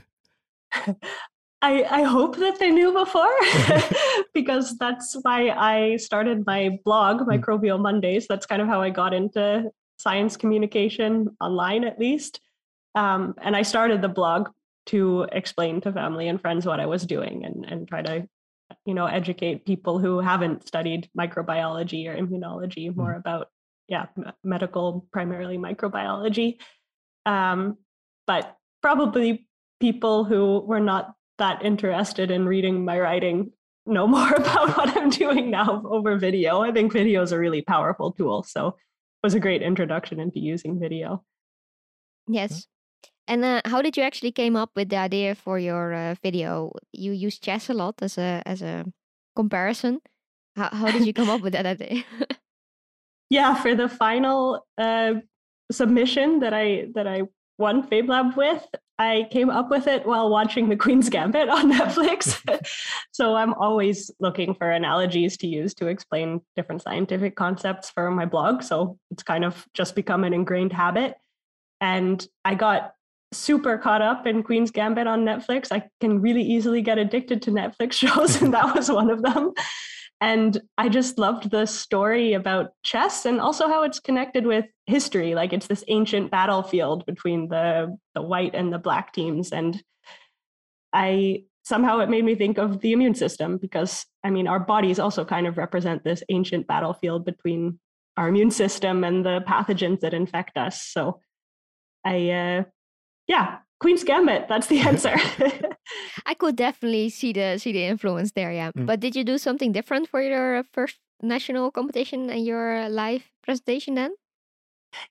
I, 1.61 1.83
I 1.89 2.03
hope 2.03 2.37
that 2.37 2.59
they 2.59 2.69
knew 2.69 2.93
before 2.93 3.33
because 4.33 4.77
that's 4.77 5.15
why 5.23 5.49
I 5.49 5.97
started 5.97 6.45
my 6.45 6.79
blog, 6.85 7.21
mm. 7.21 7.27
Microbial 7.27 7.79
Mondays. 7.79 8.27
That's 8.27 8.45
kind 8.45 8.61
of 8.61 8.67
how 8.67 8.81
I 8.81 8.89
got 8.89 9.13
into 9.13 9.71
science 9.97 10.37
communication 10.37 11.35
online, 11.41 11.83
at 11.83 11.99
least. 11.99 12.39
Um, 12.93 13.33
and 13.41 13.55
I 13.55 13.63
started 13.63 14.01
the 14.01 14.09
blog 14.09 14.49
to 14.87 15.27
explain 15.31 15.81
to 15.81 15.91
family 15.91 16.27
and 16.27 16.39
friends 16.39 16.65
what 16.65 16.79
I 16.79 16.85
was 16.85 17.03
doing 17.05 17.43
and, 17.43 17.65
and 17.65 17.87
try 17.87 18.03
to, 18.03 18.27
you 18.85 18.93
know, 18.93 19.07
educate 19.07 19.65
people 19.65 19.97
who 19.97 20.19
haven't 20.19 20.67
studied 20.67 21.09
microbiology 21.17 22.07
or 22.07 22.15
immunology 22.15 22.95
more 22.95 23.15
mm. 23.15 23.19
about, 23.19 23.47
yeah, 23.87 24.05
medical, 24.43 25.07
primarily 25.11 25.57
microbiology. 25.57 26.57
Um, 27.25 27.77
but 28.27 28.55
probably 28.83 29.47
people 29.79 30.23
who 30.23 30.59
were 30.59 30.79
not 30.79 31.13
that 31.37 31.63
interested 31.63 32.31
in 32.31 32.45
reading 32.45 32.85
my 32.85 32.99
writing 32.99 33.51
know 33.85 34.07
more 34.17 34.33
about 34.33 34.77
what 34.77 34.97
I'm 34.97 35.09
doing 35.09 35.51
now 35.51 35.83
over 35.85 36.17
video. 36.17 36.61
I 36.61 36.71
think 36.71 36.93
video 36.93 37.21
is 37.21 37.31
a 37.31 37.39
really 37.39 37.61
powerful 37.61 38.11
tool. 38.11 38.43
So 38.43 38.67
it 38.67 39.23
was 39.23 39.33
a 39.33 39.39
great 39.39 39.61
introduction 39.61 40.19
into 40.19 40.39
using 40.39 40.79
video. 40.79 41.23
Yes. 42.27 42.67
And 43.27 43.43
uh, 43.43 43.61
how 43.65 43.81
did 43.81 43.97
you 43.97 44.03
actually 44.03 44.31
came 44.31 44.55
up 44.55 44.71
with 44.75 44.89
the 44.89 44.97
idea 44.97 45.35
for 45.35 45.57
your 45.57 45.93
uh, 45.93 46.15
video? 46.21 46.71
You 46.91 47.11
use 47.11 47.39
chess 47.39 47.69
a 47.69 47.73
lot 47.73 47.95
as 48.01 48.17
a 48.17 48.41
as 48.45 48.61
a 48.61 48.85
comparison. 49.35 49.99
How 50.55 50.69
how 50.71 50.91
did 50.91 51.05
you 51.05 51.13
come 51.13 51.29
up 51.29 51.41
with 51.41 51.53
that 51.53 51.65
idea? 51.65 52.03
yeah, 53.29 53.55
for 53.55 53.73
the 53.73 53.89
final 53.89 54.65
uh, 54.77 55.15
submission 55.71 56.39
that 56.39 56.53
I 56.53 56.87
that 56.93 57.07
I 57.07 57.23
won 57.57 57.87
FameLab 57.87 58.35
with, 58.35 58.63
I 58.97 59.27
came 59.29 59.49
up 59.49 59.69
with 59.69 59.87
it 59.87 60.05
while 60.05 60.29
watching 60.29 60.69
The 60.69 60.77
Queen's 60.77 61.09
Gambit 61.09 61.49
on 61.49 61.71
Netflix. 61.71 62.39
so 63.11 63.35
I'm 63.35 63.53
always 63.55 64.09
looking 64.19 64.55
for 64.55 64.71
analogies 64.71 65.35
to 65.37 65.47
use 65.47 65.73
to 65.75 65.87
explain 65.87 66.41
different 66.55 66.81
scientific 66.81 67.35
concepts 67.35 67.89
for 67.89 68.09
my 68.09 68.25
blog. 68.25 68.63
So 68.63 68.97
it's 69.11 69.23
kind 69.23 69.43
of 69.43 69.65
just 69.73 69.95
become 69.95 70.23
an 70.23 70.33
ingrained 70.33 70.71
habit. 70.71 71.15
And 71.81 72.25
I 72.45 72.55
got 72.55 72.93
super 73.33 73.77
caught 73.77 74.01
up 74.01 74.25
in 74.25 74.43
Queen's 74.43 74.71
Gambit 74.71 75.07
on 75.07 75.25
Netflix. 75.25 75.71
I 75.71 75.89
can 75.99 76.21
really 76.21 76.43
easily 76.43 76.81
get 76.81 76.97
addicted 76.97 77.41
to 77.43 77.51
Netflix 77.51 77.93
shows, 77.93 78.41
and 78.41 78.53
that 78.53 78.75
was 78.75 78.89
one 78.89 79.09
of 79.09 79.21
them. 79.21 79.51
And 80.21 80.59
I 80.77 80.89
just 80.89 81.17
loved 81.17 81.51
the 81.51 81.65
story 81.65 82.33
about 82.33 82.71
chess 82.83 83.25
and 83.25 83.41
also 83.41 83.67
how 83.67 83.83
it's 83.83 83.99
connected 83.99 84.45
with 84.45 84.65
history. 84.85 85.35
Like 85.35 85.51
it's 85.51 85.67
this 85.67 85.83
ancient 85.87 86.31
battlefield 86.31 87.05
between 87.05 87.49
the, 87.49 87.97
the 88.13 88.21
white 88.21 88.55
and 88.55 88.71
the 88.71 88.79
black 88.79 89.13
teams. 89.13 89.51
And 89.51 89.81
I 90.93 91.43
somehow 91.63 91.99
it 91.99 92.09
made 92.09 92.23
me 92.23 92.35
think 92.35 92.57
of 92.57 92.79
the 92.79 92.93
immune 92.93 93.15
system 93.15 93.57
because 93.57 94.05
I 94.23 94.29
mean, 94.29 94.47
our 94.47 94.59
bodies 94.59 94.99
also 94.99 95.25
kind 95.25 95.47
of 95.47 95.57
represent 95.57 96.03
this 96.03 96.23
ancient 96.29 96.67
battlefield 96.67 97.25
between 97.25 97.79
our 98.17 98.29
immune 98.29 98.51
system 98.51 99.03
and 99.03 99.25
the 99.25 99.43
pathogens 99.45 99.99
that 99.99 100.13
infect 100.13 100.57
us. 100.57 100.81
So 100.81 101.19
I 102.05 102.29
uh, 102.29 102.63
yeah, 103.27 103.57
Queen's 103.79 104.03
Gambit. 104.03 104.47
That's 104.47 104.67
the 104.67 104.79
answer. 104.89 105.15
I 106.25 106.33
could 106.33 106.55
definitely 106.55 107.09
see 107.09 107.33
the 107.33 107.57
see 107.57 107.71
the 107.71 107.83
influence 107.83 108.31
there. 108.31 108.51
Yeah, 108.51 108.71
mm. 108.71 108.85
but 108.85 108.99
did 108.99 109.15
you 109.15 109.23
do 109.23 109.37
something 109.37 109.71
different 109.71 110.09
for 110.09 110.21
your 110.21 110.63
first 110.71 110.97
national 111.21 111.71
competition 111.71 112.29
and 112.29 112.45
your 112.45 112.89
live 112.89 113.23
presentation 113.43 113.95
then? 113.95 114.15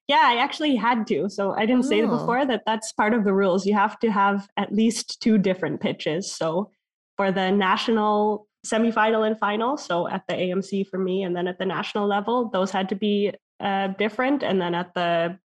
Yeah, 0.08 0.22
I 0.24 0.36
actually 0.36 0.76
had 0.76 1.06
to. 1.08 1.28
So 1.28 1.52
I 1.52 1.66
didn't 1.66 1.84
oh. 1.84 1.88
say 1.88 2.00
it 2.00 2.08
before 2.08 2.46
that 2.46 2.62
that's 2.66 2.92
part 2.92 3.14
of 3.14 3.24
the 3.24 3.34
rules. 3.34 3.66
You 3.66 3.74
have 3.74 3.98
to 4.00 4.10
have 4.10 4.48
at 4.56 4.72
least 4.72 5.20
two 5.20 5.38
different 5.38 5.80
pitches. 5.80 6.32
So 6.32 6.70
for 7.16 7.30
the 7.30 7.50
national 7.50 8.46
semifinal 8.66 9.26
and 9.26 9.38
final, 9.38 9.76
so 9.76 10.08
at 10.08 10.22
the 10.26 10.34
AMC 10.34 10.88
for 10.88 10.98
me, 10.98 11.22
and 11.22 11.36
then 11.36 11.46
at 11.46 11.58
the 11.58 11.66
national 11.66 12.06
level, 12.06 12.48
those 12.50 12.70
had 12.70 12.88
to 12.88 12.94
be 12.94 13.32
uh, 13.60 13.88
different. 13.98 14.42
And 14.42 14.60
then 14.60 14.74
at 14.74 14.94
the 14.94 15.38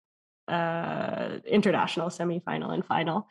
uh, 0.49 1.39
international 1.47 2.09
semifinal 2.09 2.73
and 2.73 2.85
final. 2.85 3.27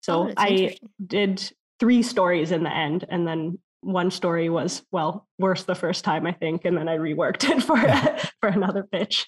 So 0.00 0.28
oh, 0.28 0.32
I 0.36 0.76
did 1.04 1.50
three 1.80 2.02
stories 2.02 2.52
in 2.52 2.62
the 2.62 2.74
end, 2.74 3.04
and 3.08 3.26
then 3.26 3.58
one 3.80 4.10
story 4.10 4.48
was 4.48 4.82
well 4.90 5.26
worse 5.38 5.64
the 5.64 5.74
first 5.74 6.04
time 6.04 6.26
I 6.26 6.32
think, 6.32 6.64
and 6.64 6.76
then 6.76 6.88
I 6.88 6.96
reworked 6.96 7.44
it 7.50 7.62
for 7.62 7.78
for 8.40 8.48
another 8.48 8.84
pitch. 8.84 9.26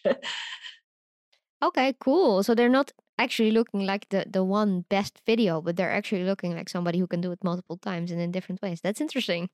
okay, 1.63 1.95
cool. 2.01 2.43
So 2.43 2.55
they're 2.55 2.69
not 2.69 2.93
actually 3.19 3.51
looking 3.51 3.87
like 3.87 4.09
the 4.11 4.25
the 4.31 4.45
one 4.45 4.85
best 4.89 5.21
video, 5.27 5.61
but 5.61 5.77
they're 5.77 5.93
actually 5.93 6.25
looking 6.25 6.55
like 6.55 6.69
somebody 6.69 6.99
who 6.99 7.07
can 7.07 7.21
do 7.21 7.33
it 7.33 7.45
multiple 7.45 7.79
times 7.79 8.11
and 8.11 8.21
in 8.21 8.31
different 8.31 8.63
ways. 8.63 8.81
That's 8.83 9.01
interesting. 9.01 9.49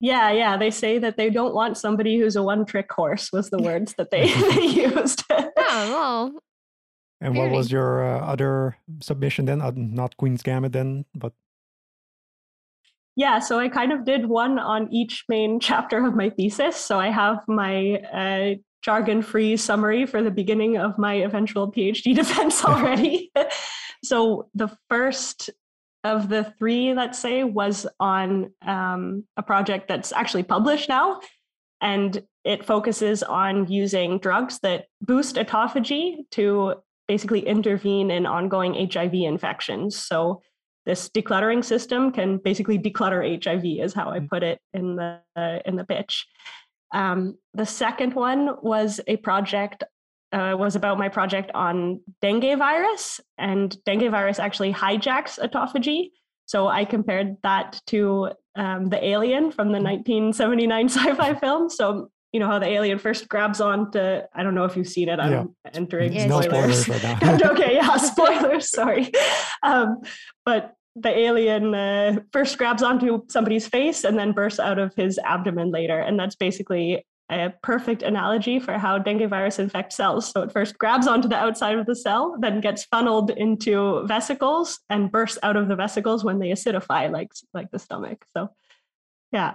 Yeah, 0.00 0.30
yeah. 0.30 0.56
They 0.58 0.70
say 0.70 0.98
that 0.98 1.16
they 1.16 1.30
don't 1.30 1.54
want 1.54 1.78
somebody 1.78 2.18
who's 2.18 2.36
a 2.36 2.42
one 2.42 2.66
trick 2.66 2.92
horse. 2.92 3.32
Was 3.32 3.50
the 3.50 3.62
words 3.62 3.94
that 3.96 4.10
they, 4.10 4.26
they 4.54 4.66
used. 4.66 5.24
oh 5.30 5.50
well. 5.56 6.32
And 7.20 7.36
what 7.36 7.50
was 7.50 7.72
your 7.72 8.04
uh, 8.04 8.20
other 8.20 8.76
submission 9.00 9.46
then? 9.46 9.62
Uh, 9.62 9.72
not 9.74 10.16
Queen's 10.16 10.42
Gambit 10.42 10.72
then, 10.72 11.06
but 11.14 11.32
yeah, 13.16 13.38
so 13.38 13.58
I 13.58 13.68
kind 13.68 13.92
of 13.92 14.04
did 14.04 14.26
one 14.26 14.58
on 14.58 14.92
each 14.92 15.24
main 15.28 15.58
chapter 15.60 16.04
of 16.04 16.14
my 16.14 16.30
thesis. 16.30 16.76
So 16.76 17.00
I 17.00 17.10
have 17.10 17.38
my 17.48 17.96
uh, 18.12 18.54
jargon 18.82 19.22
free 19.22 19.56
summary 19.56 20.06
for 20.06 20.22
the 20.22 20.30
beginning 20.30 20.76
of 20.76 20.98
my 20.98 21.14
eventual 21.14 21.72
PhD 21.72 22.14
defense 22.14 22.64
already. 22.64 23.32
so 24.04 24.48
the 24.54 24.68
first 24.88 25.50
of 26.04 26.28
the 26.28 26.52
three, 26.58 26.94
let's 26.94 27.18
say, 27.18 27.42
was 27.42 27.86
on 27.98 28.52
um, 28.64 29.24
a 29.36 29.42
project 29.42 29.88
that's 29.88 30.12
actually 30.12 30.44
published 30.44 30.88
now. 30.88 31.20
And 31.80 32.22
it 32.44 32.64
focuses 32.64 33.22
on 33.22 33.66
using 33.66 34.18
drugs 34.18 34.60
that 34.60 34.86
boost 35.00 35.34
autophagy 35.36 36.18
to 36.30 36.74
basically 37.08 37.46
intervene 37.46 38.10
in 38.10 38.26
ongoing 38.26 38.88
HIV 38.90 39.14
infections. 39.14 39.96
So 39.96 40.42
this 40.86 41.08
decluttering 41.08 41.64
system 41.64 42.12
can 42.12 42.38
basically 42.38 42.78
declutter 42.78 43.44
HIV, 43.44 43.84
is 43.84 43.92
how 43.92 44.10
I 44.10 44.20
mm. 44.20 44.28
put 44.28 44.42
it 44.42 44.60
in 44.72 44.96
the 44.96 45.20
uh, 45.34 45.58
in 45.66 45.76
the 45.76 45.84
pitch. 45.84 46.26
Um, 46.94 47.36
the 47.54 47.66
second 47.66 48.14
one 48.14 48.56
was 48.62 49.00
a 49.08 49.16
project 49.16 49.82
uh, 50.32 50.54
was 50.58 50.76
about 50.76 50.98
my 50.98 51.08
project 51.08 51.50
on 51.54 52.00
dengue 52.22 52.58
virus, 52.58 53.20
and 53.36 53.76
dengue 53.84 54.10
virus 54.10 54.38
actually 54.38 54.72
hijacks 54.72 55.38
autophagy. 55.38 56.10
So 56.46 56.68
I 56.68 56.84
compared 56.84 57.36
that 57.42 57.80
to 57.88 58.30
um, 58.54 58.88
the 58.88 59.04
Alien 59.04 59.50
from 59.50 59.68
the 59.68 59.80
1979 59.80 60.86
mm. 60.86 60.90
sci-fi 60.90 61.34
film. 61.34 61.68
So 61.68 62.10
you 62.36 62.40
know 62.40 62.48
how 62.48 62.58
the 62.58 62.66
alien 62.66 62.98
first 62.98 63.30
grabs 63.30 63.62
on 63.62 63.90
to 63.92 64.28
I 64.34 64.42
don't 64.42 64.54
know 64.54 64.66
if 64.66 64.76
you've 64.76 64.86
seen 64.86 65.08
it. 65.08 65.18
I'm 65.18 65.32
yeah. 65.32 65.44
entering 65.72 66.12
yeah, 66.12 66.26
spoilers. 66.26 66.82
spoilers 66.82 67.04
right 67.22 67.42
okay, 67.50 67.74
yeah, 67.76 67.96
spoilers. 68.12 68.68
Sorry, 68.68 69.10
um, 69.62 70.02
but 70.44 70.74
the 70.96 71.08
alien 71.08 71.74
uh, 71.74 72.20
first 72.34 72.58
grabs 72.58 72.82
onto 72.82 73.22
somebody's 73.30 73.66
face 73.66 74.04
and 74.04 74.18
then 74.18 74.32
bursts 74.32 74.60
out 74.60 74.78
of 74.78 74.94
his 74.96 75.18
abdomen 75.24 75.70
later, 75.70 75.98
and 75.98 76.20
that's 76.20 76.36
basically 76.36 77.06
a 77.30 77.54
perfect 77.62 78.02
analogy 78.02 78.60
for 78.60 78.76
how 78.76 78.98
dengue 78.98 79.30
virus 79.30 79.58
infects 79.58 79.96
cells. 79.96 80.30
So 80.30 80.42
it 80.42 80.52
first 80.52 80.76
grabs 80.76 81.06
onto 81.06 81.28
the 81.28 81.36
outside 81.36 81.78
of 81.78 81.86
the 81.86 81.96
cell, 81.96 82.36
then 82.38 82.60
gets 82.60 82.84
funneled 82.84 83.30
into 83.30 84.06
vesicles 84.06 84.78
and 84.90 85.10
bursts 85.10 85.38
out 85.42 85.56
of 85.56 85.68
the 85.68 85.74
vesicles 85.74 86.22
when 86.22 86.38
they 86.38 86.50
acidify, 86.50 87.10
like 87.10 87.30
like 87.54 87.70
the 87.70 87.78
stomach. 87.78 88.26
So, 88.36 88.50
yeah, 89.32 89.54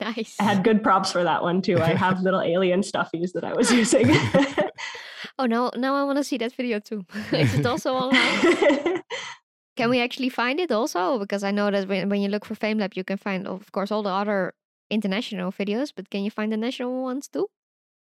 Nice. 0.00 0.36
I 0.40 0.44
had 0.44 0.64
good 0.64 0.82
props 0.82 1.12
for 1.12 1.22
that 1.22 1.42
one 1.42 1.60
too. 1.62 1.78
I 1.78 1.94
have 1.94 2.20
little 2.26 2.40
alien 2.40 2.80
stuffies 2.80 3.32
that 3.32 3.44
I 3.44 3.52
was 3.52 3.70
using. 3.70 4.10
oh 5.38 5.46
no, 5.46 5.70
now 5.76 5.94
I 5.94 6.04
want 6.04 6.16
to 6.18 6.24
see 6.24 6.38
that 6.38 6.54
video 6.54 6.80
too. 6.80 7.04
Is 7.32 7.54
it 7.54 7.66
also 7.66 7.94
online? 7.94 9.02
can 9.76 9.90
we 9.90 10.00
actually 10.00 10.30
find 10.30 10.58
it 10.58 10.72
also? 10.72 11.18
Because 11.18 11.44
I 11.44 11.50
know 11.50 11.70
that 11.70 11.86
when, 11.88 12.08
when 12.08 12.20
you 12.22 12.28
look 12.28 12.44
for 12.44 12.54
FameLab, 12.54 12.96
you 12.96 13.04
can 13.04 13.18
find, 13.18 13.46
of 13.46 13.70
course, 13.72 13.90
all 13.90 14.02
the 14.02 14.10
other 14.10 14.54
international 14.90 15.52
videos, 15.52 15.92
but 15.94 16.10
can 16.10 16.24
you 16.24 16.30
find 16.30 16.50
the 16.50 16.56
national 16.56 17.02
ones 17.02 17.28
too? 17.28 17.48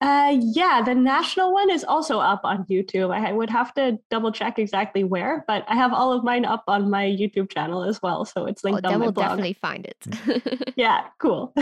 Uh, 0.02 0.38
yeah, 0.40 0.82
the 0.82 0.96
national 0.96 1.52
one 1.52 1.70
is 1.70 1.84
also 1.84 2.20
up 2.20 2.42
on 2.46 2.64
YouTube. 2.66 3.14
I 3.14 3.34
would 3.34 3.50
have 3.50 3.74
to 3.74 4.00
double 4.10 4.32
check 4.32 4.58
exactly 4.58 5.04
where, 5.04 5.44
but 5.46 5.66
I 5.68 5.76
have 5.76 5.92
all 5.92 6.14
of 6.14 6.24
mine 6.24 6.46
up 6.46 6.64
on 6.68 6.90
my 6.90 7.06
YouTube 7.06 7.52
channel 7.52 7.84
as 7.84 8.02
well. 8.02 8.24
So 8.24 8.46
it's 8.46 8.64
linked 8.64 8.82
oh, 8.86 8.94
on 8.94 9.00
my 9.00 9.06
we'll 9.06 9.12
blog. 9.12 9.26
definitely 9.26 9.54
find 9.54 9.86
it. 9.86 10.00
Mm. 10.02 10.74
yeah, 10.78 11.08
cool. 11.20 11.54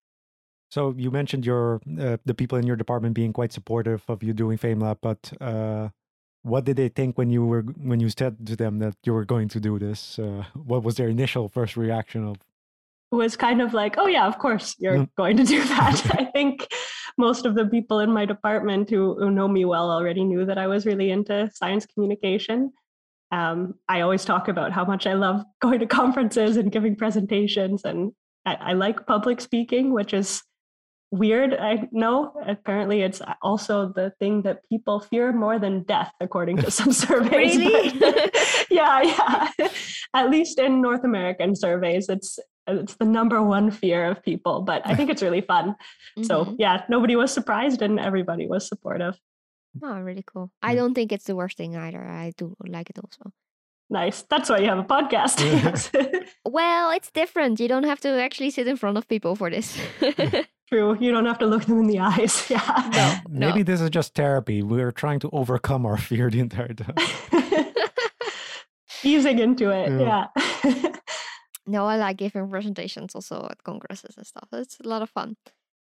so 0.70 0.94
you 0.98 1.10
mentioned 1.10 1.46
your 1.46 1.80
uh, 1.98 2.18
the 2.26 2.34
people 2.34 2.58
in 2.58 2.66
your 2.66 2.76
department 2.76 3.14
being 3.14 3.32
quite 3.32 3.52
supportive 3.52 4.02
of 4.08 4.22
you 4.22 4.34
doing 4.34 4.58
FameLab, 4.58 4.98
but 5.00 5.32
uh, 5.40 5.88
what 6.42 6.64
did 6.64 6.76
they 6.76 6.88
think 6.88 7.16
when 7.16 7.30
you 7.30 7.44
were 7.44 7.62
when 7.62 8.00
you 8.00 8.10
said 8.10 8.46
to 8.46 8.56
them 8.56 8.78
that 8.78 8.96
you 9.04 9.14
were 9.14 9.24
going 9.24 9.48
to 9.48 9.60
do 9.60 9.78
this? 9.78 10.18
Uh, 10.18 10.44
what 10.54 10.82
was 10.82 10.96
their 10.96 11.08
initial 11.08 11.48
first 11.48 11.78
reaction 11.78 12.26
of? 12.26 12.36
Was 13.10 13.36
kind 13.36 13.60
of 13.60 13.74
like, 13.74 13.96
oh 13.98 14.06
yeah, 14.06 14.26
of 14.26 14.38
course 14.38 14.76
you're 14.78 14.98
mm. 14.98 15.08
going 15.16 15.36
to 15.36 15.44
do 15.44 15.64
that. 15.64 16.14
I 16.18 16.26
think 16.26 16.68
most 17.20 17.46
of 17.46 17.54
the 17.54 17.66
people 17.66 18.00
in 18.00 18.10
my 18.10 18.24
department 18.24 18.90
who, 18.90 19.14
who 19.18 19.30
know 19.30 19.46
me 19.46 19.64
well 19.64 19.90
already 19.90 20.24
knew 20.24 20.44
that 20.46 20.58
I 20.58 20.66
was 20.66 20.86
really 20.86 21.10
into 21.10 21.50
science 21.54 21.86
communication. 21.86 22.72
Um, 23.30 23.74
I 23.88 24.00
always 24.00 24.24
talk 24.24 24.48
about 24.48 24.72
how 24.72 24.84
much 24.84 25.06
I 25.06 25.12
love 25.12 25.44
going 25.60 25.80
to 25.80 25.86
conferences 25.86 26.56
and 26.56 26.72
giving 26.72 26.96
presentations, 26.96 27.84
and 27.84 28.12
I, 28.44 28.54
I 28.54 28.72
like 28.72 29.06
public 29.06 29.40
speaking, 29.40 29.92
which 29.92 30.12
is 30.14 30.42
weird. 31.10 31.54
I 31.54 31.88
know. 31.92 32.32
Apparently, 32.46 33.02
it's 33.02 33.20
also 33.42 33.92
the 33.94 34.12
thing 34.18 34.42
that 34.42 34.68
people 34.68 35.00
fear 35.00 35.32
more 35.32 35.58
than 35.58 35.82
death, 35.82 36.12
according 36.20 36.58
to 36.58 36.70
some 36.70 36.92
surveys. 37.04 37.56
really? 37.56 38.00
yeah, 38.70 39.02
yeah. 39.02 39.68
At 40.14 40.30
least 40.30 40.58
in 40.58 40.80
North 40.80 41.04
American 41.04 41.54
surveys, 41.54 42.08
it's 42.08 42.38
it's 42.66 42.94
the 42.96 43.04
number 43.04 43.42
one 43.42 43.70
fear 43.70 44.06
of 44.06 44.22
people, 44.22 44.62
but 44.62 44.82
I 44.84 44.94
think 44.94 45.10
it's 45.10 45.22
really 45.22 45.40
fun. 45.40 45.70
Mm-hmm. 45.70 46.22
So 46.24 46.54
yeah, 46.58 46.84
nobody 46.88 47.16
was 47.16 47.32
surprised 47.32 47.82
and 47.82 47.98
everybody 47.98 48.46
was 48.46 48.68
supportive. 48.68 49.18
Oh, 49.82 50.00
really 50.00 50.24
cool. 50.26 50.50
I 50.62 50.74
don't 50.74 50.94
think 50.94 51.12
it's 51.12 51.24
the 51.24 51.36
worst 51.36 51.56
thing 51.56 51.76
either. 51.76 52.02
I 52.02 52.32
do 52.36 52.56
like 52.66 52.90
it 52.90 52.98
also. 52.98 53.32
Nice. 53.88 54.22
That's 54.22 54.48
why 54.48 54.58
you 54.58 54.68
have 54.68 54.78
a 54.78 54.84
podcast. 54.84 55.42
well, 56.44 56.90
it's 56.90 57.10
different. 57.10 57.58
You 57.58 57.68
don't 57.68 57.84
have 57.84 58.00
to 58.00 58.08
actually 58.22 58.50
sit 58.50 58.68
in 58.68 58.76
front 58.76 58.98
of 58.98 59.08
people 59.08 59.34
for 59.34 59.50
this. 59.50 59.76
True. 60.70 60.96
You 61.00 61.10
don't 61.10 61.26
have 61.26 61.38
to 61.38 61.46
look 61.46 61.64
them 61.64 61.80
in 61.80 61.86
the 61.88 61.98
eyes. 61.98 62.46
Yeah. 62.50 62.90
No. 62.92 63.18
Maybe 63.28 63.58
no. 63.58 63.64
this 63.64 63.80
is 63.80 63.90
just 63.90 64.14
therapy. 64.14 64.62
We're 64.62 64.92
trying 64.92 65.18
to 65.20 65.30
overcome 65.32 65.84
our 65.84 65.96
fear 65.96 66.30
the 66.30 66.40
entire 66.40 66.74
time. 66.74 66.94
Easing 69.02 69.38
into 69.38 69.70
it. 69.70 70.00
Yeah. 70.00 70.26
yeah. 70.64 70.92
No, 71.66 71.86
I 71.86 71.98
like 71.98 72.16
giving 72.16 72.50
presentations 72.50 73.14
also 73.14 73.46
at 73.48 73.62
congresses 73.62 74.16
and 74.16 74.26
stuff. 74.26 74.48
It's 74.52 74.80
a 74.80 74.88
lot 74.88 75.02
of 75.02 75.10
fun. 75.10 75.36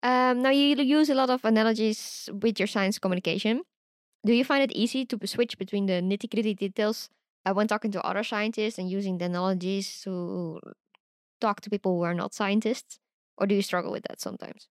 Um, 0.02 0.42
now 0.42 0.50
you 0.50 0.76
use 0.76 1.08
a 1.08 1.14
lot 1.14 1.30
of 1.30 1.46
analogies 1.46 2.28
with 2.42 2.58
your 2.58 2.66
science 2.66 2.98
communication. 2.98 3.62
Do 4.26 4.34
you 4.34 4.44
find 4.44 4.62
it 4.62 4.72
easy 4.76 5.06
to 5.06 5.26
switch 5.26 5.56
between 5.56 5.86
the 5.86 6.02
nitty 6.02 6.28
gritty 6.30 6.52
details 6.52 7.08
uh, 7.46 7.54
when 7.54 7.68
talking 7.68 7.90
to 7.92 8.02
other 8.02 8.22
scientists 8.22 8.76
and 8.76 8.90
using 8.90 9.16
the 9.16 9.24
analogies 9.26 10.02
to 10.02 10.60
talk 11.40 11.62
to 11.62 11.70
people 11.70 11.96
who 11.96 12.02
are 12.02 12.14
not 12.14 12.34
scientists, 12.34 12.98
or 13.42 13.46
do 13.46 13.56
you 13.56 13.62
struggle 13.62 13.90
with 13.90 14.04
that 14.04 14.20
sometimes? 14.20 14.68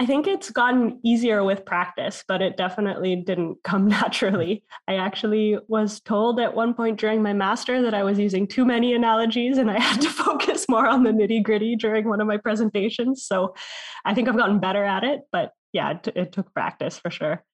I 0.00 0.06
think 0.06 0.28
it's 0.28 0.50
gotten 0.50 1.00
easier 1.04 1.42
with 1.42 1.64
practice, 1.64 2.24
but 2.26 2.40
it 2.42 2.56
definitely 2.56 3.16
didn't 3.16 3.58
come 3.64 3.86
naturally. 3.86 4.64
I 4.88 4.94
actually 4.96 5.56
was 5.68 6.00
told 6.00 6.40
at 6.40 6.54
one 6.54 6.74
point 6.74 6.98
during 6.98 7.22
my 7.22 7.32
master 7.32 7.80
that 7.82 7.94
I 7.94 8.02
was 8.02 8.18
using 8.18 8.46
too 8.46 8.64
many 8.64 8.92
analogies 8.92 9.56
and 9.58 9.70
I 9.70 9.78
had 9.88 10.00
to 10.00 10.10
focus 10.10 10.68
more 10.68 10.86
on 10.86 11.04
the 11.04 11.10
nitty 11.10 11.44
gritty 11.44 11.76
during 11.76 12.08
one 12.08 12.20
of 12.20 12.26
my 12.26 12.38
presentations. 12.38 13.24
So 13.24 13.54
I 14.04 14.14
think 14.14 14.28
I've 14.28 14.36
gotten 14.36 14.58
better 14.58 14.84
at 14.84 15.04
it, 15.04 15.20
but 15.30 15.52
yeah, 15.72 15.90
it, 15.90 16.08
it 16.16 16.32
took 16.32 16.52
practice 16.52 16.98
for 16.98 17.10
sure. 17.10 17.44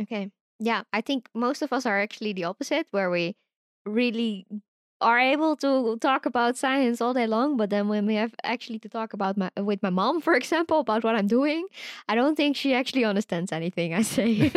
Okay. 0.00 0.30
Yeah, 0.60 0.82
I 0.92 1.00
think 1.00 1.28
most 1.34 1.62
of 1.62 1.72
us 1.72 1.86
are 1.86 2.00
actually 2.00 2.32
the 2.32 2.44
opposite, 2.44 2.86
where 2.92 3.10
we 3.10 3.36
really 3.84 4.46
are 5.04 5.20
able 5.20 5.56
to 5.56 5.96
talk 5.98 6.26
about 6.26 6.56
science 6.56 7.00
all 7.00 7.14
day 7.14 7.26
long, 7.26 7.56
but 7.56 7.70
then 7.70 7.88
when 7.88 8.06
we 8.06 8.14
have 8.14 8.34
actually 8.42 8.78
to 8.80 8.88
talk 8.88 9.12
about 9.12 9.36
my 9.36 9.50
with 9.56 9.82
my 9.82 9.90
mom, 9.90 10.20
for 10.20 10.34
example, 10.34 10.80
about 10.80 11.04
what 11.04 11.14
I'm 11.14 11.26
doing, 11.26 11.66
I 12.08 12.14
don't 12.14 12.36
think 12.36 12.56
she 12.56 12.74
actually 12.74 13.04
understands 13.04 13.52
anything 13.52 13.94
I 13.94 14.02
say. 14.02 14.50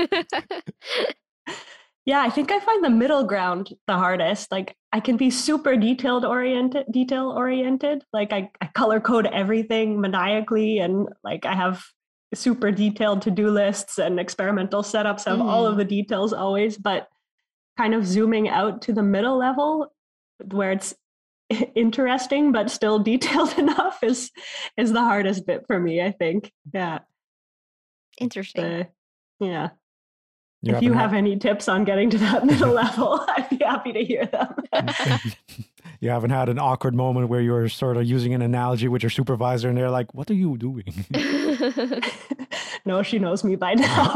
yeah, 2.06 2.22
I 2.22 2.30
think 2.30 2.52
I 2.52 2.60
find 2.62 2.84
the 2.84 2.90
middle 2.90 3.26
ground 3.26 3.74
the 3.86 3.98
hardest. 3.98 4.52
Like 4.52 4.76
I 4.94 5.02
can 5.02 5.18
be 5.18 5.30
super 5.30 5.76
detailed 5.76 6.24
oriented, 6.24 6.86
detail 6.92 7.30
oriented. 7.30 8.04
Like 8.14 8.32
I, 8.32 8.50
I 8.62 8.68
color 8.68 9.02
code 9.02 9.28
everything 9.28 10.00
maniacally, 10.00 10.80
and 10.80 11.10
like 11.24 11.46
I 11.46 11.54
have 11.54 11.84
super 12.34 12.72
detailed 12.72 13.22
to-do 13.22 13.50
lists 13.50 14.00
and 14.00 14.20
experimental 14.20 14.84
setups 14.84 15.28
of 15.28 15.40
mm. 15.40 15.44
all 15.44 15.66
of 15.66 15.76
mm. 15.76 15.80
the 15.80 15.86
details 15.86 16.34
always, 16.34 16.78
but 16.78 17.08
kind 17.78 17.94
of 17.94 18.06
zooming 18.06 18.50
out 18.50 18.82
to 18.82 18.94
the 18.94 19.04
middle 19.04 19.38
level 19.38 19.94
where 20.52 20.72
it's 20.72 20.94
interesting 21.76 22.52
but 22.52 22.70
still 22.70 23.00
detailed 23.12 23.58
enough 23.58 24.04
is 24.04 24.32
is 24.78 24.92
the 24.92 25.02
hardest 25.02 25.46
bit 25.46 25.64
for 25.68 25.80
me 25.80 26.02
i 26.02 26.12
think 26.12 26.52
yeah 26.74 27.00
interesting 28.20 28.88
yeah 29.40 29.70
You 30.62 30.76
if 30.76 30.82
you 30.82 30.94
haven't 30.94 31.02
have 31.02 31.14
any 31.14 31.38
tips 31.38 31.68
on 31.70 31.84
getting 31.84 32.10
to 32.10 32.18
that 32.18 32.46
middle 32.50 32.74
level, 32.74 33.24
I'd 33.30 33.48
be 33.50 33.58
happy 33.64 33.94
to 33.94 34.04
hear 34.04 34.26
them. 34.26 34.56
you 36.02 36.10
haven't 36.10 36.32
had 36.32 36.50
an 36.50 36.58
awkward 36.58 36.96
moment 36.96 37.30
where 37.30 37.42
you're 37.42 37.70
sort 37.70 37.96
of 37.96 38.06
using 38.06 38.34
an 38.34 38.42
analogy 38.42 38.88
with 38.88 39.04
your 39.04 39.12
supervisor 39.12 39.70
and 39.70 39.78
they're 39.78 39.92
like, 39.92 40.14
What 40.16 40.32
are 40.32 40.34
you 40.34 40.58
doing? 40.58 41.06
no, 42.86 43.04
she 43.04 43.20
knows 43.20 43.44
me 43.44 43.56
by 43.56 43.76
now. 43.76 44.16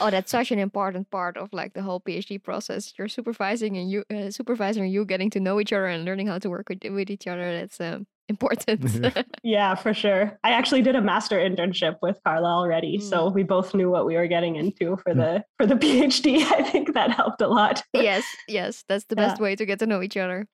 Oh, 0.00 0.10
that's 0.10 0.30
such 0.30 0.50
an 0.50 0.58
important 0.58 1.10
part 1.10 1.36
of 1.36 1.52
like 1.52 1.74
the 1.74 1.82
whole 1.82 2.00
PhD 2.00 2.42
process. 2.42 2.92
You're 2.96 3.08
supervising 3.08 3.76
and 3.76 3.90
you 3.90 4.04
uh, 4.14 4.30
supervising 4.30 4.84
and 4.84 4.92
you 4.92 5.04
getting 5.04 5.30
to 5.30 5.40
know 5.40 5.60
each 5.60 5.72
other 5.72 5.86
and 5.86 6.04
learning 6.04 6.26
how 6.26 6.38
to 6.38 6.50
work 6.50 6.68
with, 6.68 6.80
with 6.84 7.10
each 7.10 7.26
other. 7.26 7.60
That's 7.60 7.80
um, 7.80 8.06
important. 8.28 9.26
yeah, 9.42 9.74
for 9.74 9.94
sure. 9.94 10.38
I 10.44 10.50
actually 10.50 10.82
did 10.82 10.96
a 10.96 11.00
master 11.00 11.38
internship 11.38 11.96
with 12.02 12.18
Carla 12.24 12.48
already, 12.48 12.98
mm. 12.98 13.02
so 13.02 13.30
we 13.30 13.42
both 13.42 13.74
knew 13.74 13.90
what 13.90 14.06
we 14.06 14.16
were 14.16 14.26
getting 14.26 14.56
into 14.56 14.96
for 14.98 15.14
mm. 15.14 15.16
the 15.16 15.44
for 15.58 15.66
the 15.66 15.74
PhD. 15.74 16.42
I 16.52 16.62
think 16.62 16.94
that 16.94 17.10
helped 17.10 17.40
a 17.40 17.48
lot. 17.48 17.82
yes, 17.92 18.24
yes, 18.46 18.84
that's 18.88 19.04
the 19.06 19.16
best 19.16 19.38
yeah. 19.38 19.42
way 19.42 19.56
to 19.56 19.66
get 19.66 19.78
to 19.80 19.86
know 19.86 20.02
each 20.02 20.16
other. 20.16 20.46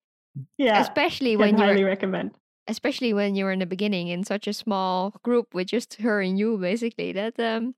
Yeah, 0.59 0.81
especially 0.81 1.37
when 1.37 1.57
you 1.57 1.65
highly 1.65 1.83
are 1.83 1.87
recommend. 1.87 2.33
Especially 2.67 3.13
when 3.13 3.35
you're 3.35 3.53
in 3.53 3.59
the 3.59 3.67
beginning 3.67 4.09
in 4.09 4.25
such 4.25 4.47
a 4.47 4.53
small 4.55 5.15
group 5.23 5.53
with 5.53 5.69
just 5.69 6.01
her 6.01 6.23
and 6.23 6.39
you, 6.39 6.57
basically. 6.57 7.13
That 7.13 7.39
um, 7.39 7.75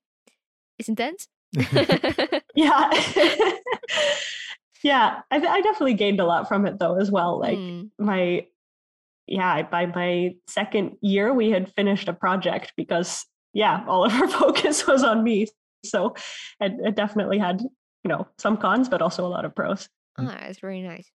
is 0.79 0.89
intense. 0.89 1.29
yeah. 2.55 2.91
yeah, 4.83 5.21
I, 5.31 5.37
I, 5.37 5.61
definitely 5.63 5.95
gained 5.95 6.21
a 6.21 6.27
lot 6.27 6.49
from 6.49 6.67
it 6.67 6.79
though 6.79 6.99
as 6.99 7.11
well. 7.11 7.39
Like 7.39 7.59
mm. 7.59 7.91
my 7.99 8.47
yeah, 9.27 9.63
by 9.63 9.87
my 9.87 10.35
second 10.47 10.97
year, 11.01 11.33
we 11.33 11.51
had 11.51 11.73
finished 11.75 12.09
a 12.09 12.13
project 12.13 12.73
because, 12.77 13.27
yeah, 13.53 13.85
all 13.87 14.05
of 14.05 14.13
our 14.13 14.29
focus 14.41 14.87
was 14.87 15.03
on 15.03 15.25
me. 15.25 15.47
So 15.85 16.15
it, 16.61 16.73
it 16.85 16.97
definitely 16.97 17.39
had, 17.39 17.61
you 17.61 18.09
know, 18.09 18.27
some 18.39 18.57
cons, 18.57 18.89
but 18.89 19.03
also 19.03 19.27
a 19.27 19.29
lot 19.29 19.45
of 19.45 19.55
pros. 19.55 19.89
Ah, 20.19 20.45
it's 20.45 20.61
very 20.61 20.81
nice. 20.81 21.11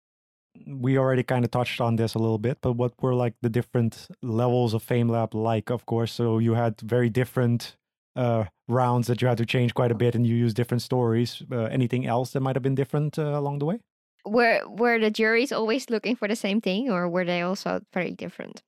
We 0.66 0.98
already 0.98 1.22
kind 1.22 1.44
of 1.44 1.52
touched 1.52 1.80
on 1.80 1.96
this 1.96 2.14
a 2.14 2.18
little 2.18 2.38
bit, 2.38 2.58
but 2.60 2.72
what 2.72 2.92
were 3.00 3.14
like 3.14 3.34
the 3.40 3.48
different 3.48 4.08
levels 4.22 4.74
of 4.74 4.84
FameLab 4.84 5.32
like, 5.32 5.70
of 5.70 5.86
course? 5.86 6.12
So 6.12 6.38
you 6.38 6.54
had 6.54 6.80
very 6.80 7.08
different 7.08 7.76
uh, 8.16 8.44
rounds 8.68 9.06
that 9.06 9.20
you 9.22 9.28
had 9.28 9.38
to 9.38 9.46
change 9.46 9.74
quite 9.74 9.90
a 9.90 9.94
bit 9.94 10.14
and 10.14 10.26
you 10.26 10.34
use 10.34 10.54
different 10.54 10.82
stories. 10.82 11.42
Uh, 11.50 11.64
anything 11.64 12.06
else 12.06 12.32
that 12.32 12.40
might 12.40 12.56
have 12.56 12.62
been 12.62 12.74
different 12.74 13.18
uh, 13.18 13.38
along 13.38 13.58
the 13.58 13.66
way? 13.66 13.80
were 14.24 14.60
were 14.68 14.98
the 14.98 15.10
juries 15.10 15.52
always 15.52 15.90
looking 15.90 16.16
for 16.16 16.28
the 16.28 16.36
same 16.36 16.60
thing 16.60 16.90
or 16.90 17.08
were 17.08 17.24
they 17.24 17.42
also 17.42 17.80
very 17.92 18.10
different 18.10 18.62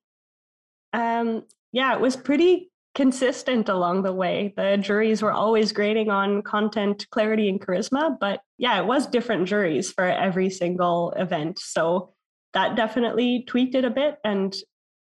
um 0.92 1.42
yeah 1.72 1.94
it 1.94 2.00
was 2.00 2.16
pretty 2.16 2.70
consistent 2.94 3.68
along 3.68 4.02
the 4.02 4.12
way 4.12 4.52
the 4.56 4.76
juries 4.76 5.22
were 5.22 5.32
always 5.32 5.72
grading 5.72 6.10
on 6.10 6.42
content 6.42 7.06
clarity 7.10 7.48
and 7.48 7.60
charisma 7.60 8.16
but 8.18 8.40
yeah 8.58 8.78
it 8.78 8.86
was 8.86 9.06
different 9.06 9.48
juries 9.48 9.90
for 9.90 10.04
every 10.04 10.50
single 10.50 11.12
event 11.12 11.58
so 11.58 12.12
that 12.52 12.76
definitely 12.76 13.44
tweaked 13.46 13.74
it 13.74 13.84
a 13.84 13.90
bit 13.90 14.18
and 14.24 14.54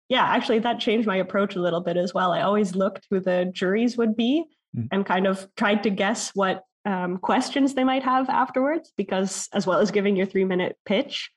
yeah 0.10 0.24
actually 0.24 0.60
that 0.60 0.80
changed 0.80 1.08
my 1.08 1.18
approach 1.18 1.56
a 1.56 1.62
little 1.62 1.82
bit 1.82 1.98
as 1.98 2.14
well 2.14 2.32
i 2.32 2.42
always 2.42 2.76
looked 2.76 3.08
who 3.10 3.20
the 3.20 3.50
juries 3.54 3.98
would 3.98 4.16
be 4.16 4.44
mm. 4.76 4.88
and 4.92 5.06
kind 5.06 5.28
of 5.28 5.48
tried 5.56 5.84
to 5.84 5.90
guess 5.90 6.32
what 6.34 6.64
um, 6.88 7.18
questions 7.18 7.74
they 7.74 7.84
might 7.84 8.04
have 8.04 8.30
afterwards, 8.30 8.94
because 8.96 9.50
as 9.54 9.68
well 9.68 9.80
as 9.80 9.92
giving 9.92 10.16
your 10.16 10.26
three 10.26 10.46
minute 10.46 10.78
pitch, 10.86 11.30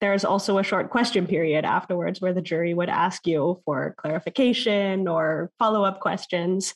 there's 0.00 0.24
also 0.24 0.58
a 0.58 0.62
short 0.62 0.88
question 0.90 1.26
period 1.26 1.66
afterwards 1.66 2.20
where 2.20 2.32
the 2.32 2.40
jury 2.40 2.72
would 2.72 2.88
ask 2.88 3.26
you 3.26 3.60
for 3.66 3.94
clarification 3.98 5.06
or 5.06 5.50
follow 5.58 5.84
up 5.84 6.00
questions. 6.00 6.74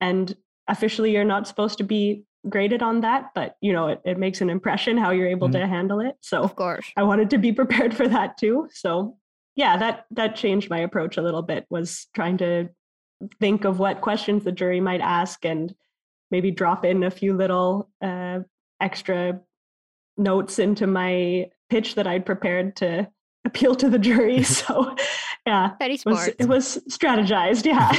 And 0.00 0.36
officially, 0.68 1.12
you're 1.12 1.24
not 1.24 1.48
supposed 1.48 1.78
to 1.78 1.84
be 1.84 2.22
graded 2.48 2.80
on 2.80 3.00
that, 3.00 3.30
but 3.34 3.56
you 3.60 3.72
know, 3.72 3.88
it, 3.88 4.00
it 4.04 4.18
makes 4.18 4.40
an 4.40 4.50
impression 4.50 4.96
how 4.96 5.10
you're 5.10 5.26
able 5.26 5.48
mm-hmm. 5.48 5.60
to 5.60 5.66
handle 5.66 5.98
it. 5.98 6.14
So, 6.20 6.42
of 6.42 6.54
course, 6.54 6.86
I 6.96 7.02
wanted 7.02 7.30
to 7.30 7.38
be 7.38 7.52
prepared 7.52 7.92
for 7.92 8.06
that 8.06 8.38
too. 8.38 8.68
So, 8.72 9.16
yeah, 9.58 9.76
that 9.76 10.06
that 10.12 10.36
changed 10.36 10.70
my 10.70 10.78
approach 10.78 11.16
a 11.16 11.22
little 11.22 11.42
bit. 11.42 11.66
Was 11.68 12.06
trying 12.14 12.38
to 12.38 12.68
think 13.40 13.64
of 13.64 13.80
what 13.80 14.00
questions 14.00 14.44
the 14.44 14.52
jury 14.52 14.80
might 14.80 15.00
ask 15.00 15.44
and 15.44 15.74
maybe 16.30 16.52
drop 16.52 16.84
in 16.84 17.02
a 17.02 17.10
few 17.10 17.36
little 17.36 17.90
uh, 18.00 18.38
extra 18.80 19.40
notes 20.16 20.60
into 20.60 20.86
my 20.86 21.46
pitch 21.70 21.96
that 21.96 22.06
I'd 22.06 22.24
prepared 22.24 22.76
to 22.76 23.08
appeal 23.44 23.74
to 23.74 23.90
the 23.90 23.98
jury. 23.98 24.42
So, 24.44 24.94
yeah, 25.44 25.72
very 25.80 25.96
smart. 25.96 26.36
It 26.38 26.46
was, 26.48 26.76
it 26.76 26.86
was 26.86 26.96
strategized. 26.96 27.64
Yeah. 27.66 27.90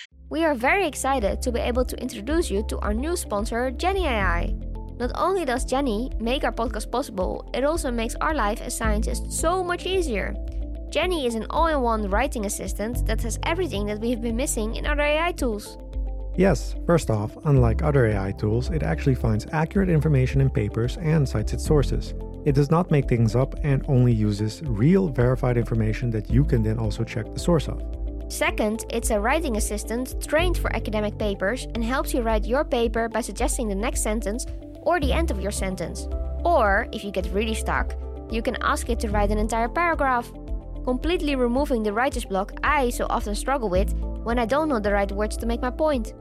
we 0.28 0.44
are 0.44 0.54
very 0.54 0.88
excited 0.88 1.40
to 1.42 1.52
be 1.52 1.60
able 1.60 1.84
to 1.84 1.96
introduce 2.02 2.50
you 2.50 2.64
to 2.66 2.78
our 2.80 2.94
new 2.94 3.16
sponsor, 3.16 3.70
Jenni 3.70 4.06
AI. 4.06 4.52
Not 4.98 5.12
only 5.14 5.44
does 5.44 5.64
Jenni 5.66 6.18
make 6.20 6.42
our 6.42 6.52
podcast 6.52 6.90
possible, 6.90 7.48
it 7.54 7.62
also 7.62 7.92
makes 7.92 8.16
our 8.20 8.34
life 8.34 8.60
as 8.60 8.76
scientists 8.76 9.38
so 9.38 9.62
much 9.62 9.86
easier. 9.86 10.34
Jenni 10.94 11.26
is 11.26 11.34
an 11.34 11.44
all 11.50 11.66
in 11.66 11.80
one 11.80 12.08
writing 12.08 12.46
assistant 12.46 13.04
that 13.06 13.20
has 13.22 13.40
everything 13.42 13.84
that 13.86 13.98
we 13.98 14.10
have 14.10 14.22
been 14.22 14.36
missing 14.36 14.76
in 14.76 14.86
other 14.86 15.02
AI 15.02 15.32
tools. 15.32 15.76
Yes, 16.36 16.76
first 16.86 17.10
off, 17.10 17.36
unlike 17.46 17.82
other 17.82 18.06
AI 18.06 18.30
tools, 18.30 18.70
it 18.70 18.84
actually 18.84 19.16
finds 19.16 19.48
accurate 19.50 19.88
information 19.88 20.40
in 20.40 20.48
papers 20.48 20.96
and 20.98 21.28
cites 21.28 21.52
its 21.52 21.66
sources. 21.66 22.14
It 22.44 22.54
does 22.54 22.70
not 22.70 22.92
make 22.92 23.08
things 23.08 23.34
up 23.34 23.56
and 23.64 23.84
only 23.88 24.12
uses 24.12 24.62
real 24.62 25.08
verified 25.08 25.56
information 25.56 26.10
that 26.10 26.30
you 26.30 26.44
can 26.44 26.62
then 26.62 26.78
also 26.78 27.02
check 27.02 27.26
the 27.34 27.40
source 27.40 27.66
of. 27.66 27.82
Second, 28.28 28.84
it's 28.88 29.10
a 29.10 29.18
writing 29.18 29.56
assistant 29.56 30.24
trained 30.24 30.58
for 30.58 30.72
academic 30.76 31.18
papers 31.18 31.66
and 31.74 31.82
helps 31.82 32.14
you 32.14 32.22
write 32.22 32.44
your 32.44 32.64
paper 32.64 33.08
by 33.08 33.20
suggesting 33.20 33.66
the 33.66 33.74
next 33.74 34.04
sentence 34.04 34.46
or 34.82 35.00
the 35.00 35.12
end 35.12 35.32
of 35.32 35.40
your 35.40 35.50
sentence. 35.50 36.06
Or, 36.44 36.86
if 36.92 37.02
you 37.02 37.10
get 37.10 37.26
really 37.32 37.54
stuck, 37.54 37.96
you 38.30 38.42
can 38.42 38.56
ask 38.62 38.88
it 38.90 39.00
to 39.00 39.10
write 39.10 39.32
an 39.32 39.38
entire 39.38 39.68
paragraph, 39.68 40.32
completely 40.84 41.34
removing 41.34 41.82
the 41.82 41.92
writer's 41.92 42.24
block 42.24 42.52
I 42.62 42.90
so 42.90 43.06
often 43.08 43.34
struggle 43.34 43.68
with 43.68 43.92
when 44.22 44.38
I 44.38 44.44
don't 44.44 44.68
know 44.68 44.78
the 44.78 44.92
right 44.92 45.10
words 45.10 45.36
to 45.38 45.46
make 45.46 45.62
my 45.62 45.70
point. 45.70 46.12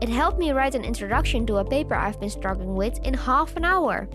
It 0.00 0.08
helped 0.08 0.38
me 0.38 0.52
write 0.52 0.74
an 0.74 0.84
introduction 0.84 1.46
to 1.46 1.56
a 1.56 1.64
paper 1.64 1.94
I've 1.94 2.20
been 2.20 2.30
struggling 2.30 2.74
with 2.74 2.98
in 3.06 3.14
half 3.14 3.56
an 3.56 3.64
hour. 3.64 4.08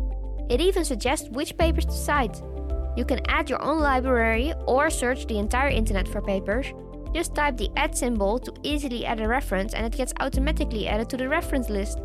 It 0.50 0.62
even 0.62 0.86
suggests 0.86 1.30
which 1.30 1.58
papers 1.58 1.86
to 1.86 1.92
cite. 1.92 2.42
You 2.96 3.06
can 3.06 3.22
add 3.28 3.50
your 3.50 3.62
own 3.62 3.80
library 3.80 4.54
or 4.66 4.90
search 4.90 5.28
the 5.28 5.40
entire 5.40 5.70
internet 5.70 6.08
for 6.08 6.22
papers. 6.22 6.68
Just 7.14 7.36
type 7.36 7.58
the 7.58 7.70
add 7.76 7.98
symbol 7.98 8.38
to 8.40 8.54
easily 8.64 9.06
add 9.06 9.20
a 9.20 9.28
reference 9.28 9.74
and 9.74 9.86
it 9.86 9.98
gets 9.98 10.14
automatically 10.20 10.88
added 10.88 11.10
to 11.10 11.18
the 11.18 11.30
reference 11.30 11.70
list. 11.70 12.00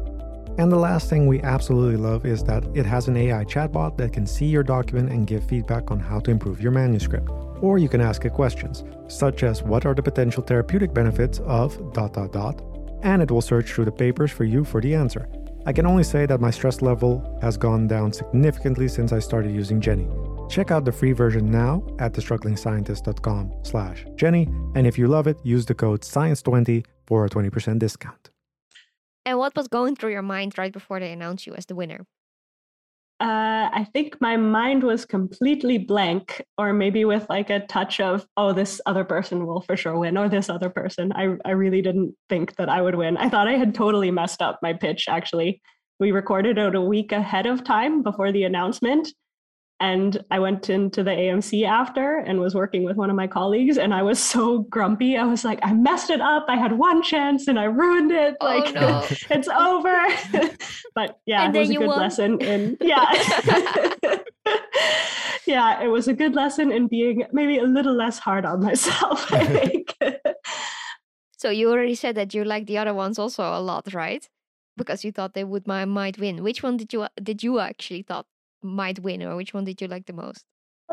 And 0.59 0.71
the 0.71 0.77
last 0.77 1.09
thing 1.09 1.27
we 1.27 1.41
absolutely 1.43 1.97
love 1.97 2.27
is 2.27 2.45
that 2.45 2.65
it 2.75 2.85
has 2.85 3.09
an 3.09 3.17
AI 3.17 3.45
chatbot 3.45 3.97
that 3.97 4.13
can 4.13 4.27
see 4.27 4.47
your 4.47 4.63
document 4.63 5.11
and 5.11 5.27
give 5.27 5.45
feedback 5.45 5.91
on 5.91 5.99
how 5.99 6.21
to 6.21 6.31
improve 6.31 6.61
your 6.61 6.73
manuscript. 6.73 7.31
Or 7.63 7.79
you 7.79 7.89
can 7.89 8.03
ask 8.03 8.25
it 8.27 8.33
questions, 8.35 8.85
such 9.09 9.43
as 9.43 9.63
what 9.63 9.87
are 9.87 9.95
the 9.95 10.03
potential 10.03 10.43
therapeutic 10.43 10.93
benefits 10.93 11.39
of 11.47 11.95
dot 11.95 12.13
dot 12.13 12.33
dot, 12.33 12.61
and 13.03 13.23
it 13.23 13.31
will 13.31 13.41
search 13.41 13.73
through 13.73 13.87
the 13.87 13.93
papers 13.93 14.31
for 14.31 14.45
you 14.45 14.65
for 14.65 14.81
the 14.81 14.95
answer. 14.95 15.29
I 15.65 15.73
can 15.73 15.87
only 15.87 16.03
say 16.03 16.27
that 16.27 16.41
my 16.41 16.51
stress 16.51 16.83
level 16.83 17.39
has 17.41 17.57
gone 17.57 17.87
down 17.87 18.13
significantly 18.13 18.89
since 18.89 19.13
I 19.13 19.21
started 19.21 19.55
using 19.55 19.81
Jenni. 19.81 20.09
Check 20.51 20.73
out 20.73 20.85
the 20.85 20.93
free 20.93 21.13
version 21.13 21.51
now 21.51 21.83
at 22.01 22.13
thestrugglingscientist.com 22.13 23.53
slash 23.63 24.05
Jenni, 24.17 24.49
and 24.75 24.87
if 24.87 24.99
you 24.99 25.07
love 25.07 25.29
it, 25.29 25.39
use 25.45 25.65
the 25.65 25.75
code 25.75 26.03
SCIENCE20 26.03 26.85
for 27.07 27.25
a 27.25 27.31
20% 27.31 27.79
discount. 27.79 28.31
And 29.25 29.39
what 29.39 29.55
was 29.55 29.69
going 29.69 29.95
through 29.95 30.11
your 30.11 30.23
mind 30.23 30.59
right 30.59 30.73
before 30.73 30.99
they 30.99 31.13
announced 31.13 31.47
you 31.47 31.55
as 31.55 31.67
the 31.67 31.77
winner? 31.77 32.07
Uh, 33.23 33.71
I 33.73 33.87
think 33.93 34.21
my 34.21 34.37
mind 34.37 34.83
was 34.83 35.05
completely 35.05 35.79
blank, 35.79 36.45
or 36.59 36.73
maybe 36.73 37.05
with 37.05 37.25
like 37.31 37.51
a 37.51 37.65
touch 37.67 38.01
of, 38.01 38.27
oh, 38.37 38.53
this 38.53 38.81
other 38.85 39.05
person 39.05 39.47
will 39.47 39.61
for 39.61 39.77
sure 39.77 39.97
win, 39.97 40.19
or 40.19 40.29
this 40.29 40.51
other 40.51 40.69
person. 40.69 41.13
I, 41.13 41.37
I 41.45 41.53
really 41.53 41.83
didn't 41.83 42.17
think 42.29 42.57
that 42.57 42.69
I 42.69 42.83
would 42.83 42.97
win. 42.97 43.17
I 43.17 43.29
thought 43.29 43.47
I 43.47 43.53
had 43.53 43.77
totally 43.77 44.11
messed 44.11 44.43
up 44.43 44.59
my 44.61 44.73
pitch, 44.73 45.05
actually. 45.09 45.63
We 46.01 46.11
recorded 46.11 46.59
it 46.59 46.75
a 46.75 46.81
week 46.81 47.13
ahead 47.13 47.47
of 47.47 47.63
time 47.63 48.03
before 48.03 48.33
the 48.33 48.43
announcement. 48.43 49.07
And 49.83 50.25
I 50.31 50.39
went 50.39 50.71
into 50.71 51.03
the 51.03 51.11
AMC 51.11 51.67
after 51.67 52.19
and 52.19 52.39
was 52.39 52.55
working 52.55 52.85
with 52.85 52.97
one 52.97 53.11
of 53.11 53.17
my 53.17 53.27
colleagues, 53.27 53.79
and 53.79 53.93
I 53.93 54.05
was 54.05 54.21
so 54.21 54.61
grumpy. 54.61 55.17
I 55.17 55.25
was 55.25 55.45
like, 55.45 55.59
I 55.65 55.73
messed 55.73 56.09
it 56.09 56.21
up. 56.21 56.45
I 56.47 56.55
had 56.55 56.79
one 56.79 57.03
chance 57.03 57.49
and 57.49 57.59
I 57.59 57.65
ruined 57.65 58.13
it. 58.13 58.37
Oh, 58.41 58.47
like 58.47 58.73
no. 58.75 59.05
it's 59.31 59.49
over. 59.49 60.07
but 60.95 61.19
yeah, 61.27 61.43
and 61.43 61.57
it 61.57 61.59
was 61.59 61.71
a 61.71 61.75
good 61.75 61.87
won. 61.89 61.99
lesson 61.99 62.41
in 62.41 62.77
yeah. 62.81 63.11
yeah, 65.47 65.83
it 65.83 65.89
was 65.89 66.07
a 66.07 66.15
good 66.15 66.37
lesson 66.37 66.71
in 66.71 66.87
being 66.87 67.25
maybe 67.33 67.59
a 67.59 67.65
little 67.65 67.95
less 67.95 68.21
hard 68.21 68.47
on 68.47 68.63
myself, 68.63 69.33
I 69.33 69.45
think. 69.45 69.97
so 71.37 71.51
you 71.51 71.73
already 71.73 71.97
said 71.97 72.15
that 72.15 72.33
you 72.35 72.45
like 72.45 72.69
the 72.69 72.79
other 72.79 72.95
ones 72.95 73.19
also 73.19 73.43
a 73.43 73.59
lot, 73.59 73.93
right? 73.93 74.29
Because 74.77 75.03
you 75.05 75.11
thought 75.11 75.35
they 75.35 75.43
would 75.43 75.67
might 75.67 76.19
win. 76.19 76.45
Which 76.45 76.63
one 76.63 76.77
did 76.77 76.93
you 76.93 77.09
did 77.21 77.43
you 77.43 77.59
actually 77.59 78.03
thought 78.03 78.27
might 78.63 79.01
win, 79.01 79.23
or 79.23 79.37
which 79.37 79.55
one 79.55 79.65
did 79.65 79.81
you 79.81 79.89
like 79.89 80.07
the 80.07 80.13
most? 80.13 80.45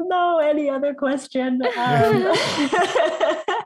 no, 0.01 0.39
any 0.39 0.69
other 0.69 0.93
question? 0.93 1.61
Um, 1.77 2.15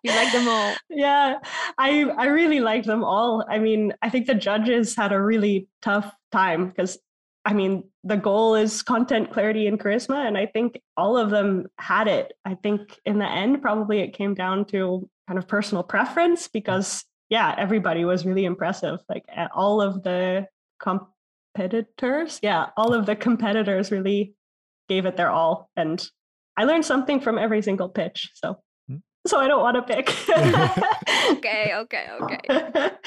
you 0.04 0.12
like 0.16 0.32
them 0.32 0.48
all? 0.48 0.74
Yeah, 0.90 1.40
I 1.78 2.04
I 2.18 2.26
really 2.28 2.60
liked 2.60 2.86
them 2.86 3.04
all. 3.04 3.46
I 3.50 3.60
mean, 3.60 3.94
I 4.02 4.10
think 4.10 4.28
the 4.28 4.36
judges 4.36 4.96
had 4.96 5.12
a 5.12 5.22
really 5.22 5.68
tough 5.82 6.14
time 6.32 6.68
because 6.68 6.98
I 7.46 7.54
mean, 7.54 7.84
the 8.04 8.18
goal 8.18 8.56
is 8.56 8.82
content 8.84 9.32
clarity 9.32 9.68
and 9.68 9.80
charisma, 9.80 10.28
and 10.28 10.38
I 10.38 10.46
think 10.46 10.80
all 10.96 11.18
of 11.18 11.30
them 11.30 11.68
had 11.78 12.08
it. 12.08 12.34
I 12.46 12.56
think 12.56 13.00
in 13.06 13.20
the 13.20 13.30
end, 13.30 13.62
probably 13.62 14.00
it 14.00 14.14
came 14.14 14.34
down 14.34 14.66
to 14.66 15.10
kind 15.28 15.38
of 15.38 15.48
personal 15.48 15.84
preference 15.84 16.48
because 16.48 17.04
yeah, 17.30 17.56
everybody 17.58 18.06
was 18.06 18.26
really 18.26 18.46
impressive. 18.46 19.00
Like 19.10 19.26
all 19.56 19.82
of 19.82 20.04
the 20.04 20.48
competitors, 21.54 22.40
yeah, 22.42 22.70
all 22.78 22.94
of 22.94 23.06
the 23.06 23.16
competitors 23.16 23.92
really 23.92 24.36
gave 24.90 25.06
it 25.06 25.18
their 25.18 25.30
all, 25.30 25.70
and 25.76 26.10
I 26.58 26.66
learned 26.66 26.86
something 26.86 27.20
from 27.20 27.38
every 27.38 27.62
single 27.62 27.90
pitch. 27.90 28.32
So, 28.36 28.58
hmm. 28.88 28.98
so 29.26 29.40
I 29.40 29.48
don't 29.48 29.62
want 29.62 29.76
to 29.76 29.82
pick. 29.82 30.10
okay, 31.38 31.74
okay, 31.76 32.08
okay. 32.22 32.92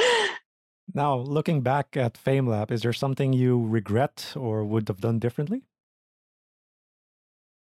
Now, 0.94 1.16
looking 1.16 1.60
back 1.60 1.94
at 1.96 2.14
FameLab, 2.14 2.70
is 2.70 2.80
there 2.80 2.92
something 2.92 3.34
you 3.34 3.66
regret 3.66 4.32
or 4.34 4.64
would 4.64 4.88
have 4.88 5.00
done 5.00 5.18
differently? 5.18 5.62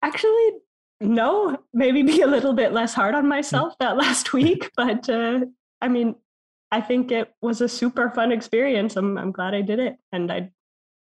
Actually, 0.03 0.51
no. 1.01 1.57
Maybe 1.73 2.03
be 2.03 2.23
a 2.23 2.27
little 2.27 2.55
bit 2.55 2.73
less 2.73 2.93
hard 2.93 3.15
on 3.15 3.23
hmm. 3.23 3.29
myself 3.29 3.75
that 3.79 3.97
last 3.97 4.33
week, 4.41 4.71
but 4.77 5.09
uh, 5.09 5.41
I 5.81 5.89
mean, 5.89 6.17
I 6.73 6.81
think 6.81 7.13
it 7.13 7.33
was 7.41 7.61
a 7.61 7.69
super 7.69 8.11
fun 8.11 8.33
experience. 8.33 8.97
I'm 8.97 9.17
I'm 9.17 9.33
glad 9.33 9.55
I 9.55 9.63
did 9.63 9.79
it, 9.79 9.97
and 10.13 10.33
I 10.33 10.51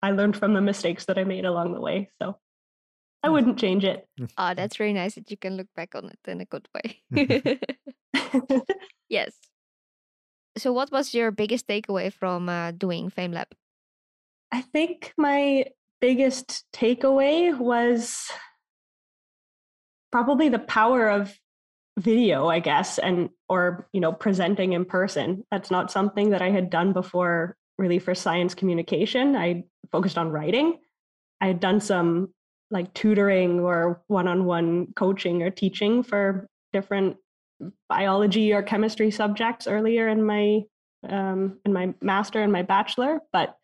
I 0.03 0.11
learned 0.11 0.37
from 0.37 0.55
the 0.55 0.61
mistakes 0.61 1.05
that 1.07 1.19
I 1.19 1.25
made 1.25 1.45
along 1.45 1.75
the 1.75 1.81
way. 1.81 2.11
So 2.21 2.37
I 3.23 3.31
wouldn't 3.31 3.59
change 3.59 3.85
it. 3.85 4.07
Oh, 4.39 4.55
that's 4.55 4.77
very 4.77 4.93
nice 4.93 5.15
that 5.15 5.31
you 5.31 5.37
can 5.37 5.57
look 5.57 5.69
back 5.77 5.95
on 5.95 6.07
it 6.07 6.19
in 6.27 6.41
a 6.41 6.45
good 6.45 6.69
way. 6.75 7.03
yes. 9.09 9.33
So, 10.59 10.73
what 10.73 10.91
was 10.91 11.15
your 11.15 11.31
biggest 11.31 11.67
takeaway 11.67 12.13
from 12.13 12.49
uh, 12.49 12.73
doing 12.73 13.11
FameLab? 13.11 13.47
I 14.51 14.61
think 14.61 15.15
my 15.17 15.65
biggest 16.01 16.65
takeaway 16.75 17.57
was 17.57 18.31
probably 20.11 20.49
the 20.49 20.59
power 20.59 21.09
of 21.09 21.33
video 21.99 22.49
i 22.49 22.59
guess 22.59 22.99
and 22.99 23.29
or 23.51 23.87
you 23.93 24.01
know 24.01 24.13
presenting 24.13 24.73
in 24.73 24.85
person 24.85 25.45
that's 25.51 25.71
not 25.71 25.93
something 25.93 26.31
that 26.31 26.41
i 26.41 26.51
had 26.51 26.71
done 26.71 26.93
before 26.93 27.55
really 27.79 27.99
for 27.99 28.15
science 28.15 28.55
communication 28.55 29.37
i 29.37 29.63
focused 29.91 30.19
on 30.19 30.31
writing. 30.31 30.79
I 31.41 31.49
had 31.49 31.61
done 31.61 31.81
some 31.81 32.33
like 32.73 32.93
tutoring 32.95 33.61
or 33.61 34.03
one-on-one 34.09 34.93
coaching 34.97 35.43
or 35.43 35.51
teaching 35.51 36.03
for 36.03 36.49
different 36.73 37.17
biology 37.89 38.53
or 38.53 38.63
chemistry 38.63 39.11
subjects 39.11 39.67
earlier 39.67 40.09
in 40.09 40.25
my 40.25 40.61
um, 41.09 41.59
in 41.65 41.73
my 41.73 41.93
master 42.01 42.41
and 42.43 42.53
my 42.53 42.63
bachelor 42.63 43.21
but 43.33 43.57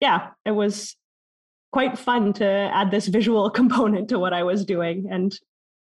yeah 0.00 0.30
it 0.44 0.52
was 0.52 0.96
quite 1.72 1.98
fun 1.98 2.32
to 2.34 2.46
add 2.46 2.90
this 2.90 3.08
visual 3.08 3.50
component 3.60 4.08
to 4.08 4.18
what 4.18 4.32
i 4.32 4.42
was 4.42 4.64
doing 4.64 5.08
and 5.10 5.38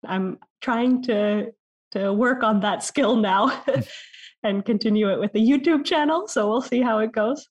i'm 0.06 0.38
trying 0.62 1.02
to 1.04 1.48
to 1.91 2.13
work 2.13 2.43
on 2.43 2.60
that 2.62 2.84
skill 2.84 3.15
now 3.15 3.63
and 4.43 4.65
continue 4.65 5.12
it 5.12 5.20
with 5.20 5.34
the 5.34 5.46
youtube 5.46 5.84
channel 5.84 6.28
so 6.28 6.48
we'll 6.48 6.62
see 6.62 6.82
how 6.82 7.00
it 7.00 7.12
goes 7.12 7.48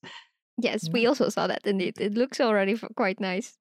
yes 0.59 0.89
we 0.93 1.07
also 1.07 1.29
saw 1.29 1.47
that 1.47 1.67
indeed 1.67 1.95
it 2.01 2.15
looks 2.15 2.41
already 2.41 2.77
quite 2.97 3.21
nice 3.21 3.59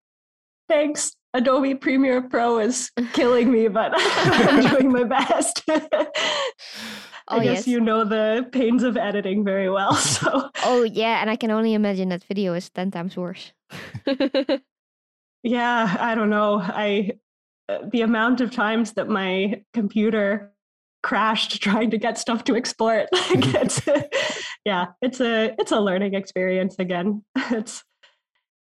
thanks 0.68 1.16
Adobe 1.36 1.76
Premiere 1.76 2.22
Pro 2.22 2.60
is 2.60 2.92
killing 3.12 3.52
me, 3.52 3.68
but 3.68 3.92
I'm 3.96 4.66
doing 4.70 4.92
my 4.92 5.04
best. 5.04 5.64
Oh, 7.28 7.40
I 7.40 7.44
guess 7.44 7.58
yes. 7.66 7.68
you 7.68 7.80
know 7.80 8.04
the 8.04 8.48
pains 8.52 8.84
of 8.84 8.98
editing 8.98 9.44
very 9.44 9.70
well. 9.70 9.96
So. 10.16 10.50
Oh 10.64 10.84
yeah, 10.84 11.22
and 11.22 11.30
I 11.30 11.36
can 11.36 11.50
only 11.50 11.74
imagine 11.74 12.10
that 12.10 12.24
video 12.24 12.54
is 12.54 12.70
ten 12.70 12.92
times 12.92 13.18
worse. 13.18 13.52
yeah, 15.42 15.98
I 16.00 16.14
don't 16.14 16.30
know. 16.30 16.62
I 16.62 17.14
uh, 17.68 17.80
the 17.92 18.02
amount 18.02 18.42
of 18.42 18.52
times 18.52 18.94
that 18.94 19.10
my 19.10 19.64
computer 19.74 20.54
crashed 21.06 21.62
trying 21.62 21.92
to 21.92 22.00
get 22.00 22.18
stuff 22.18 22.44
to 22.46 22.56
export. 22.56 23.08
Like 23.30 23.54
it's, 23.54 23.82
yeah, 24.66 24.88
it's 25.02 25.22
a 25.22 25.54
it's 25.60 25.72
a 25.72 25.80
learning 25.80 26.16
experience 26.16 26.76
again. 26.80 27.24
It's 27.52 27.84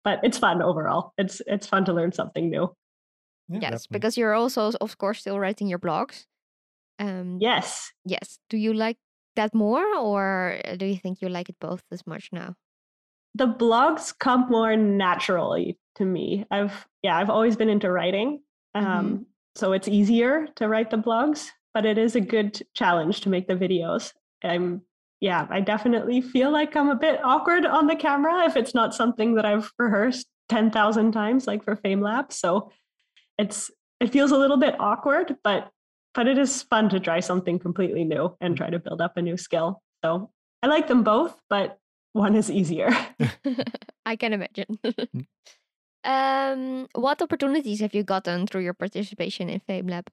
but 0.03 0.19
it's 0.23 0.39
fun 0.39 0.61
overall. 0.61 1.13
It's 1.17 1.41
it's 1.45 1.67
fun 1.67 1.85
to 1.85 1.93
learn 1.93 2.11
something 2.11 2.49
new. 2.49 2.73
Yeah, 3.47 3.59
yes, 3.61 3.61
definitely. 3.61 3.87
because 3.91 4.17
you're 4.17 4.33
also 4.33 4.71
of 4.81 4.97
course 4.97 5.19
still 5.19 5.39
writing 5.39 5.67
your 5.67 5.79
blogs. 5.79 6.25
Um, 6.97 7.37
yes. 7.39 7.91
Yes. 8.05 8.39
Do 8.49 8.57
you 8.57 8.73
like 8.73 8.97
that 9.35 9.53
more, 9.53 9.85
or 9.97 10.57
uh, 10.65 10.75
do 10.75 10.85
you 10.85 10.97
think 10.97 11.21
you 11.21 11.29
like 11.29 11.49
it 11.49 11.57
both 11.61 11.83
as 11.91 12.05
much 12.07 12.29
now? 12.31 12.55
The 13.35 13.47
blogs 13.47 14.13
come 14.17 14.49
more 14.49 14.75
naturally 14.75 15.77
to 15.95 16.05
me. 16.05 16.45
I've 16.49 16.87
yeah, 17.03 17.17
I've 17.17 17.29
always 17.29 17.55
been 17.55 17.69
into 17.69 17.91
writing, 17.91 18.41
um, 18.73 18.85
mm-hmm. 18.85 19.23
so 19.55 19.73
it's 19.73 19.87
easier 19.87 20.47
to 20.55 20.67
write 20.67 20.89
the 20.89 20.97
blogs. 20.97 21.51
But 21.73 21.85
it 21.85 21.97
is 21.97 22.15
a 22.15 22.21
good 22.21 22.61
challenge 22.73 23.21
to 23.21 23.29
make 23.29 23.47
the 23.47 23.55
videos. 23.55 24.13
I'm 24.43 24.81
yeah, 25.21 25.45
I 25.51 25.61
definitely 25.61 26.19
feel 26.19 26.51
like 26.51 26.75
I'm 26.75 26.89
a 26.89 26.95
bit 26.95 27.23
awkward 27.23 27.65
on 27.65 27.85
the 27.85 27.95
camera 27.95 28.43
if 28.45 28.57
it's 28.57 28.73
not 28.73 28.95
something 28.95 29.35
that 29.35 29.45
I've 29.45 29.71
rehearsed 29.77 30.25
10,000 30.49 31.11
times 31.11 31.45
like 31.45 31.63
for 31.63 31.75
FameLab. 31.75 32.33
So 32.33 32.71
it's 33.37 33.69
it 33.99 34.09
feels 34.11 34.31
a 34.31 34.37
little 34.37 34.57
bit 34.57 34.75
awkward, 34.79 35.37
but 35.43 35.69
but 36.13 36.27
it 36.27 36.37
is 36.37 36.63
fun 36.63 36.89
to 36.89 36.99
try 36.99 37.19
something 37.21 37.59
completely 37.59 38.03
new 38.03 38.35
and 38.41 38.57
try 38.57 38.69
to 38.69 38.79
build 38.79 38.99
up 38.99 39.15
a 39.15 39.21
new 39.21 39.37
skill. 39.37 39.81
So 40.03 40.31
I 40.63 40.67
like 40.67 40.87
them 40.87 41.03
both, 41.03 41.39
but 41.49 41.77
one 42.13 42.35
is 42.35 42.49
easier. 42.49 42.89
I 44.05 44.15
can 44.15 44.33
imagine. 44.33 44.79
Mm. 44.83 45.25
um, 46.03 46.87
what 46.95 47.21
opportunities 47.21 47.79
have 47.79 47.93
you 47.93 48.03
gotten 48.03 48.47
through 48.47 48.61
your 48.61 48.73
participation 48.73 49.49
in 49.49 49.61
FameLab? 49.61 50.07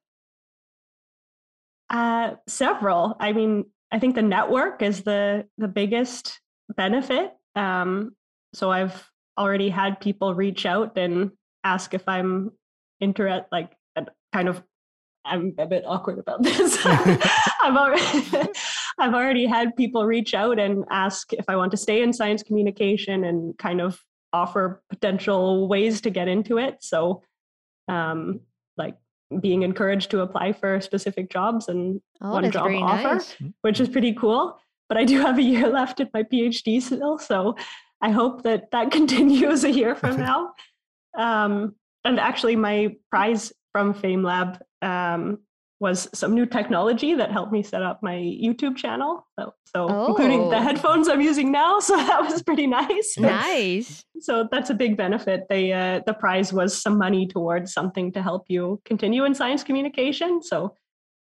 Uh, 1.91 2.35
several. 2.47 3.17
I 3.19 3.33
mean, 3.33 3.65
I 3.91 3.99
think 3.99 4.15
the 4.15 4.23
network 4.23 4.83
is 4.83 5.03
the 5.03 5.47
the 5.57 5.69
biggest 5.69 6.41
benefit. 6.77 7.33
Um, 7.55 8.15
so 8.55 8.71
I've 8.71 9.11
already 9.39 9.69
had 9.69 10.01
people 10.01 10.35
reach 10.35 10.67
out 10.67 10.99
and 10.99 11.31
ask 11.65 11.95
if 11.95 12.07
I'm 12.09 12.53
interested, 13.01 13.47
like 13.51 13.73
kind 14.33 14.49
of. 14.49 14.63
I'm 15.25 15.55
a 15.59 15.67
bit 15.67 15.85
awkward 15.87 16.19
about 16.19 16.43
this. 16.43 16.79
I've 16.85 17.77
already 17.77 18.49
I've 18.99 19.15
already 19.15 19.47
had 19.47 19.77
people 19.77 20.07
reach 20.07 20.35
out 20.35 20.59
and 20.59 20.85
ask 20.91 21.33
if 21.33 21.45
I 21.49 21.57
want 21.57 21.71
to 21.73 21.77
stay 21.77 22.03
in 22.03 22.13
science 22.13 22.43
communication 22.43 23.25
and 23.25 23.57
kind 23.59 23.81
of 23.81 24.03
offer 24.33 24.83
potential 24.91 25.69
ways 25.69 26.01
to 26.03 26.11
get 26.11 26.29
into 26.29 26.59
it. 26.59 26.79
So, 26.81 27.23
um, 27.89 28.41
being 29.41 29.63
encouraged 29.63 30.11
to 30.11 30.21
apply 30.21 30.53
for 30.53 30.81
specific 30.81 31.31
jobs 31.31 31.69
and 31.69 32.01
oh, 32.21 32.33
one 32.33 32.51
job 32.51 32.71
offer, 32.73 33.15
nice. 33.15 33.33
Hmm. 33.33 33.49
which 33.63 33.81
is 33.81 33.89
pretty 33.89 34.15
cool. 34.15 34.59
But 34.89 34.99
I 34.99 35.05
do 35.05 35.21
have 35.27 35.39
a 35.39 35.43
year 35.43 35.69
left 35.69 36.01
at 36.01 36.13
my 36.15 36.23
PhD 36.23 36.81
still, 36.81 37.19
so 37.19 37.57
I 38.01 38.11
hope 38.11 38.43
that 38.43 38.71
that 38.71 38.91
continues 38.99 39.65
a 39.65 39.71
year 39.71 39.95
from 39.95 40.19
now. 40.19 40.53
Um, 41.17 41.75
and 42.05 42.21
actually, 42.21 42.55
my 42.55 42.95
prize 43.11 43.53
from 43.73 43.93
FameLab 43.93 44.61
um, 44.83 45.41
was 45.81 46.09
some 46.13 46.35
new 46.35 46.45
technology 46.45 47.15
that 47.15 47.31
helped 47.31 47.53
me 47.53 47.63
set 47.63 47.83
up 47.83 48.03
my 48.03 48.15
YouTube 48.15 48.77
channel. 48.77 49.27
So, 49.39 49.55
so 49.65 49.87
oh. 49.89 50.07
including 50.09 50.49
the 50.51 50.57
oh. 50.57 50.61
headphones 50.61 51.09
I'm 51.09 51.21
using 51.21 51.53
now. 51.53 51.79
So 51.89 51.97
that 51.97 52.23
was 52.23 52.43
pretty 52.43 52.67
nice. 52.67 53.17
Nice. 53.17 54.05
so 54.21 54.47
that's 54.51 54.69
a 54.71 54.75
big 54.75 54.97
benefit. 54.97 55.47
They 55.49 55.73
uh, 55.73 56.01
the 56.07 56.13
prize 56.13 56.53
was 56.53 56.81
some 56.81 56.99
money 56.99 57.27
towards 57.27 57.73
something 57.73 58.13
to 58.13 58.23
help 58.23 58.45
you 58.49 58.81
continue 58.85 59.25
in 59.25 59.35
science 59.35 59.63
communication. 59.63 60.43
So 60.43 60.75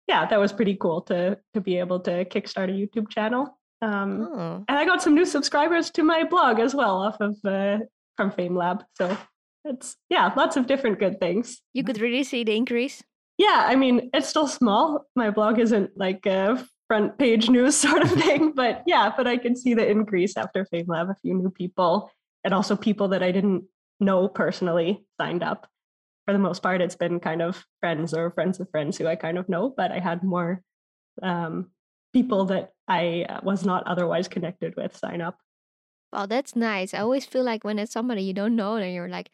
yeah, 0.07 0.25
that 0.25 0.39
was 0.39 0.53
pretty 0.53 0.75
cool 0.75 1.01
to 1.03 1.37
to 1.53 1.61
be 1.61 1.77
able 1.79 1.99
to 2.01 2.25
kickstart 2.25 2.69
a 2.69 2.73
YouTube 2.73 3.09
channel. 3.09 3.57
Um, 3.81 4.21
oh. 4.21 4.65
And 4.67 4.77
I 4.77 4.85
got 4.85 5.01
some 5.01 5.15
new 5.15 5.25
subscribers 5.25 5.89
to 5.91 6.03
my 6.03 6.23
blog 6.23 6.59
as 6.59 6.73
well 6.73 6.97
off 7.01 7.19
of 7.19 7.37
uh, 7.43 7.79
from 8.15 8.31
FameLab. 8.31 8.83
So 8.95 9.17
it's 9.65 9.97
yeah, 10.09 10.31
lots 10.37 10.55
of 10.55 10.67
different 10.67 10.99
good 10.99 11.19
things. 11.19 11.61
You 11.73 11.83
could 11.83 11.99
really 11.99 12.23
see 12.23 12.43
the 12.43 12.55
increase 12.55 13.03
yeah, 13.37 13.65
I 13.67 13.75
mean, 13.75 14.09
it's 14.13 14.27
still 14.27 14.47
small. 14.47 15.05
My 15.15 15.29
blog 15.31 15.59
isn't 15.59 15.91
like 15.97 16.25
a 16.25 16.63
front 16.87 17.17
page 17.17 17.49
news 17.49 17.75
sort 17.87 18.03
of 18.03 18.11
thing, 18.11 18.53
but 18.53 18.83
yeah, 18.85 19.11
but 19.15 19.27
I 19.27 19.37
can 19.37 19.55
see 19.55 19.73
the 19.73 19.89
increase 19.89 20.37
after 20.37 20.65
FameLab. 20.65 21.09
A 21.09 21.15
few 21.21 21.33
new 21.33 21.49
people 21.49 22.11
and 22.43 22.53
also 22.53 22.75
people 22.75 23.09
that 23.09 23.23
I 23.23 23.31
didn't 23.31 23.63
know 23.99 24.27
personally 24.27 25.05
signed 25.19 25.43
up. 25.43 25.67
For 26.25 26.33
the 26.33 26.39
most 26.39 26.61
part, 26.63 26.81
it's 26.81 26.95
been 26.95 27.19
kind 27.19 27.41
of 27.41 27.65
friends 27.79 28.13
or 28.13 28.31
friends 28.31 28.59
of 28.59 28.69
friends 28.69 28.97
who 28.97 29.07
I 29.07 29.15
kind 29.15 29.37
of 29.37 29.49
know, 29.49 29.73
but 29.75 29.91
I 29.91 29.99
had 29.99 30.23
more 30.23 30.61
um, 31.21 31.71
people 32.13 32.45
that 32.45 32.71
I 32.87 33.25
uh, 33.27 33.39
was 33.43 33.65
not 33.65 33.85
otherwise 33.87 34.27
connected 34.27 34.75
with 34.77 34.95
sign 34.95 35.21
up. 35.21 35.37
Well, 36.13 36.27
that's 36.27 36.55
nice. 36.55 36.93
I 36.93 36.99
always 36.99 37.25
feel 37.25 37.43
like 37.43 37.63
when 37.63 37.79
it's 37.79 37.91
somebody 37.91 38.21
you 38.21 38.33
don't 38.33 38.55
know, 38.55 38.75
and 38.75 38.93
you're 38.93 39.09
like, 39.09 39.31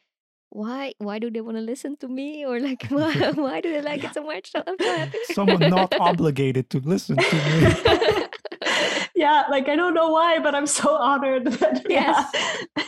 why 0.52 0.94
why 0.98 1.20
do 1.20 1.30
they 1.30 1.42
want 1.42 1.58
to 1.58 1.62
listen 1.62 1.96
to 1.98 2.08
me 2.08 2.46
or 2.46 2.60
like 2.60 2.86
why, 2.90 3.14
why 3.36 3.62
do 3.62 3.72
they 3.72 3.82
like 3.82 4.04
it 4.04 4.14
so 4.14 4.24
much 4.24 4.52
so 4.52 4.64
i'm 4.66 4.76
so 4.80 4.96
happy 4.98 5.18
Someone 5.32 5.60
not 5.70 5.94
obligated 6.00 6.70
to 6.72 6.80
listen 6.80 7.18
to 7.18 7.36
me. 7.36 8.26
yeah, 9.16 9.44
like 9.50 9.68
I 9.70 9.76
don't 9.76 9.94
know 9.94 10.10
why, 10.12 10.40
but 10.40 10.56
I'm 10.56 10.66
so 10.68 10.96
honored 10.96 11.46
that 11.46 11.86
Yes. 11.90 12.26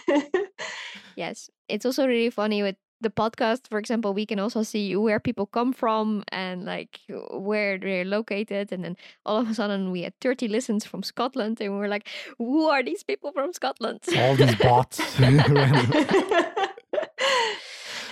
yeah. 0.07 0.21
yes 1.15 1.49
it's 1.67 1.85
also 1.85 2.07
really 2.07 2.29
funny 2.29 2.63
with 2.63 2.75
the 3.01 3.09
podcast 3.09 3.67
for 3.67 3.79
example 3.79 4.13
we 4.13 4.25
can 4.25 4.39
also 4.39 4.61
see 4.63 4.95
where 4.95 5.19
people 5.19 5.45
come 5.45 5.73
from 5.73 6.23
and 6.31 6.65
like 6.65 6.99
where 7.31 7.77
they're 7.79 8.05
located 8.05 8.71
and 8.71 8.83
then 8.83 8.95
all 9.25 9.37
of 9.37 9.49
a 9.49 9.53
sudden 9.55 9.91
we 9.91 10.03
had 10.03 10.13
30 10.21 10.47
listens 10.47 10.85
from 10.85 11.01
scotland 11.03 11.59
and 11.61 11.77
we're 11.77 11.87
like 11.87 12.07
who 12.37 12.67
are 12.67 12.83
these 12.83 13.03
people 13.03 13.31
from 13.31 13.53
scotland 13.53 13.99
All 14.17 14.35
these 14.35 14.55
bots. 14.55 15.01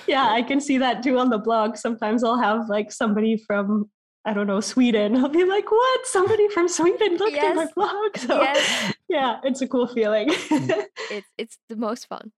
Yeah, 0.08 0.28
I 0.30 0.42
can 0.42 0.60
see 0.60 0.78
that 0.78 1.04
too 1.04 1.18
on 1.18 1.30
the 1.30 1.38
blog. 1.38 1.78
Sometimes 1.78 2.24
I'll 2.24 2.40
have 2.40 2.70
like 2.70 2.92
somebody 2.92 3.38
from 3.38 3.90
I 4.26 4.34
don't 4.34 4.48
know 4.48 4.60
Sweden. 4.60 5.16
I'll 5.16 5.30
be 5.30 5.46
like, 5.46 5.72
"What? 5.72 6.06
Somebody 6.06 6.50
from 6.50 6.68
Sweden 6.68 7.18
looked 7.18 7.38
at 7.38 7.56
my 7.56 7.68
blog." 7.76 8.18
So 8.18 8.42
yes 8.42 8.94
yeah, 9.08 9.40
it's 9.44 9.62
a 9.62 9.68
cool 9.68 9.88
feeling. 9.88 10.30
Mm. 10.30 10.86
it's 11.12 11.28
it's 11.38 11.58
the 11.68 11.76
most 11.76 12.08
fun 12.08 12.32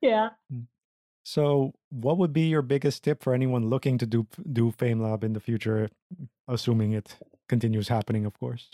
yeah. 0.00 0.30
Mm. 0.52 0.66
so, 1.22 1.74
what 1.90 2.18
would 2.18 2.32
be 2.32 2.42
your 2.42 2.62
biggest 2.62 3.04
tip 3.04 3.22
for 3.22 3.34
anyone 3.34 3.68
looking 3.68 3.98
to 3.98 4.06
do 4.06 4.26
do 4.52 4.72
FameLab 4.72 5.24
in 5.24 5.32
the 5.32 5.40
future, 5.40 5.88
assuming 6.48 6.92
it 6.92 7.16
continues 7.48 7.88
happening, 7.88 8.24
of 8.26 8.38
course? 8.38 8.70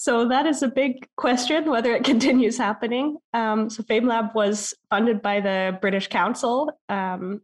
So 0.00 0.28
that 0.28 0.46
is 0.46 0.62
a 0.62 0.68
big 0.68 1.08
question 1.16 1.68
whether 1.68 1.92
it 1.92 2.04
continues 2.12 2.56
happening. 2.56 3.16
Um, 3.34 3.68
so 3.68 3.82
FameLab 3.82 4.32
was 4.32 4.72
funded 4.90 5.20
by 5.20 5.40
the 5.40 5.76
British 5.80 6.06
Council 6.06 6.70
um, 6.88 7.40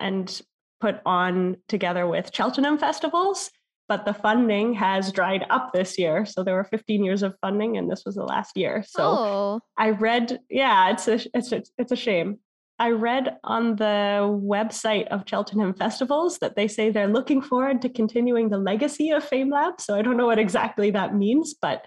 and 0.00 0.42
put 0.80 0.96
on 1.06 1.58
together 1.68 2.08
with 2.08 2.34
Cheltenham 2.34 2.76
festivals, 2.76 3.52
but 3.88 4.04
the 4.04 4.14
funding 4.14 4.74
has 4.74 5.12
dried 5.12 5.46
up 5.48 5.72
this 5.72 5.96
year. 5.96 6.26
So 6.26 6.42
there 6.42 6.56
were 6.56 6.64
15 6.64 7.04
years 7.04 7.22
of 7.22 7.36
funding, 7.40 7.76
and 7.76 7.88
this 7.88 8.02
was 8.04 8.16
the 8.16 8.24
last 8.24 8.56
year. 8.56 8.82
So 8.84 9.02
oh 9.04 9.60
I 9.78 9.90
read, 9.90 10.40
yeah, 10.50 10.90
it's 10.90 11.06
a 11.06 11.20
it's 11.34 11.52
a, 11.52 11.62
it's 11.78 11.92
a 11.92 11.96
shame. 11.96 12.40
I 12.86 12.90
read 12.90 13.24
on 13.56 13.76
the 13.76 13.96
website 14.56 15.06
of 15.14 15.22
Cheltenham 15.30 15.72
Festivals 15.74 16.38
that 16.42 16.54
they 16.56 16.68
say 16.76 16.84
they're 16.90 17.14
looking 17.18 17.40
forward 17.50 17.80
to 17.82 17.88
continuing 18.00 18.46
the 18.50 18.58
legacy 18.58 19.10
of 19.16 19.22
FameLab. 19.32 19.80
So 19.80 19.94
I 19.98 20.02
don't 20.02 20.16
know 20.20 20.26
what 20.32 20.40
exactly 20.46 20.90
that 20.98 21.14
means, 21.24 21.54
but 21.66 21.78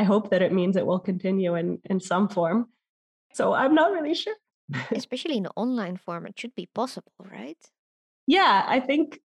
I 0.00 0.04
hope 0.12 0.30
that 0.30 0.42
it 0.46 0.52
means 0.52 0.76
it 0.76 0.86
will 0.90 1.00
continue 1.10 1.52
in 1.62 1.68
in 1.92 1.98
some 2.10 2.26
form. 2.36 2.58
So 3.38 3.44
I'm 3.52 3.74
not 3.74 3.90
really 3.96 4.14
sure. 4.14 4.36
especially 5.00 5.36
in 5.36 5.46
online 5.64 5.96
form 6.06 6.24
it 6.30 6.38
should 6.40 6.54
be 6.54 6.66
possible 6.80 7.12
right 7.38 7.62
Yeah, 8.26 8.54
I 8.76 8.78
think 8.88 9.20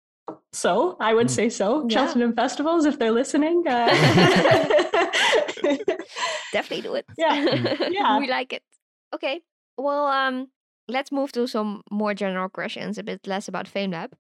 so. 0.52 0.96
I 1.08 1.10
would 1.16 1.28
Mm. 1.28 1.36
say 1.38 1.48
so. 1.60 1.68
Yeah. 1.82 1.94
Cheltenham 1.94 2.32
Festivals, 2.42 2.84
if 2.90 2.98
they're 2.98 3.14
listening. 3.22 3.58
Uh, 3.76 3.86
definitely 6.56 6.82
do 6.88 6.94
it 7.00 7.06
Yeah. 7.16 7.34
Yeah. 7.98 8.18
we 8.18 8.26
like 8.38 8.52
it 8.58 8.62
okay 9.14 9.40
well 9.76 10.06
um 10.06 10.48
let's 10.88 11.12
move 11.12 11.32
to 11.32 11.46
some 11.46 11.82
more 11.90 12.14
general 12.14 12.48
questions 12.48 12.98
a 12.98 13.02
bit 13.02 13.26
less 13.26 13.48
about 13.48 13.66
famelab 13.66 14.12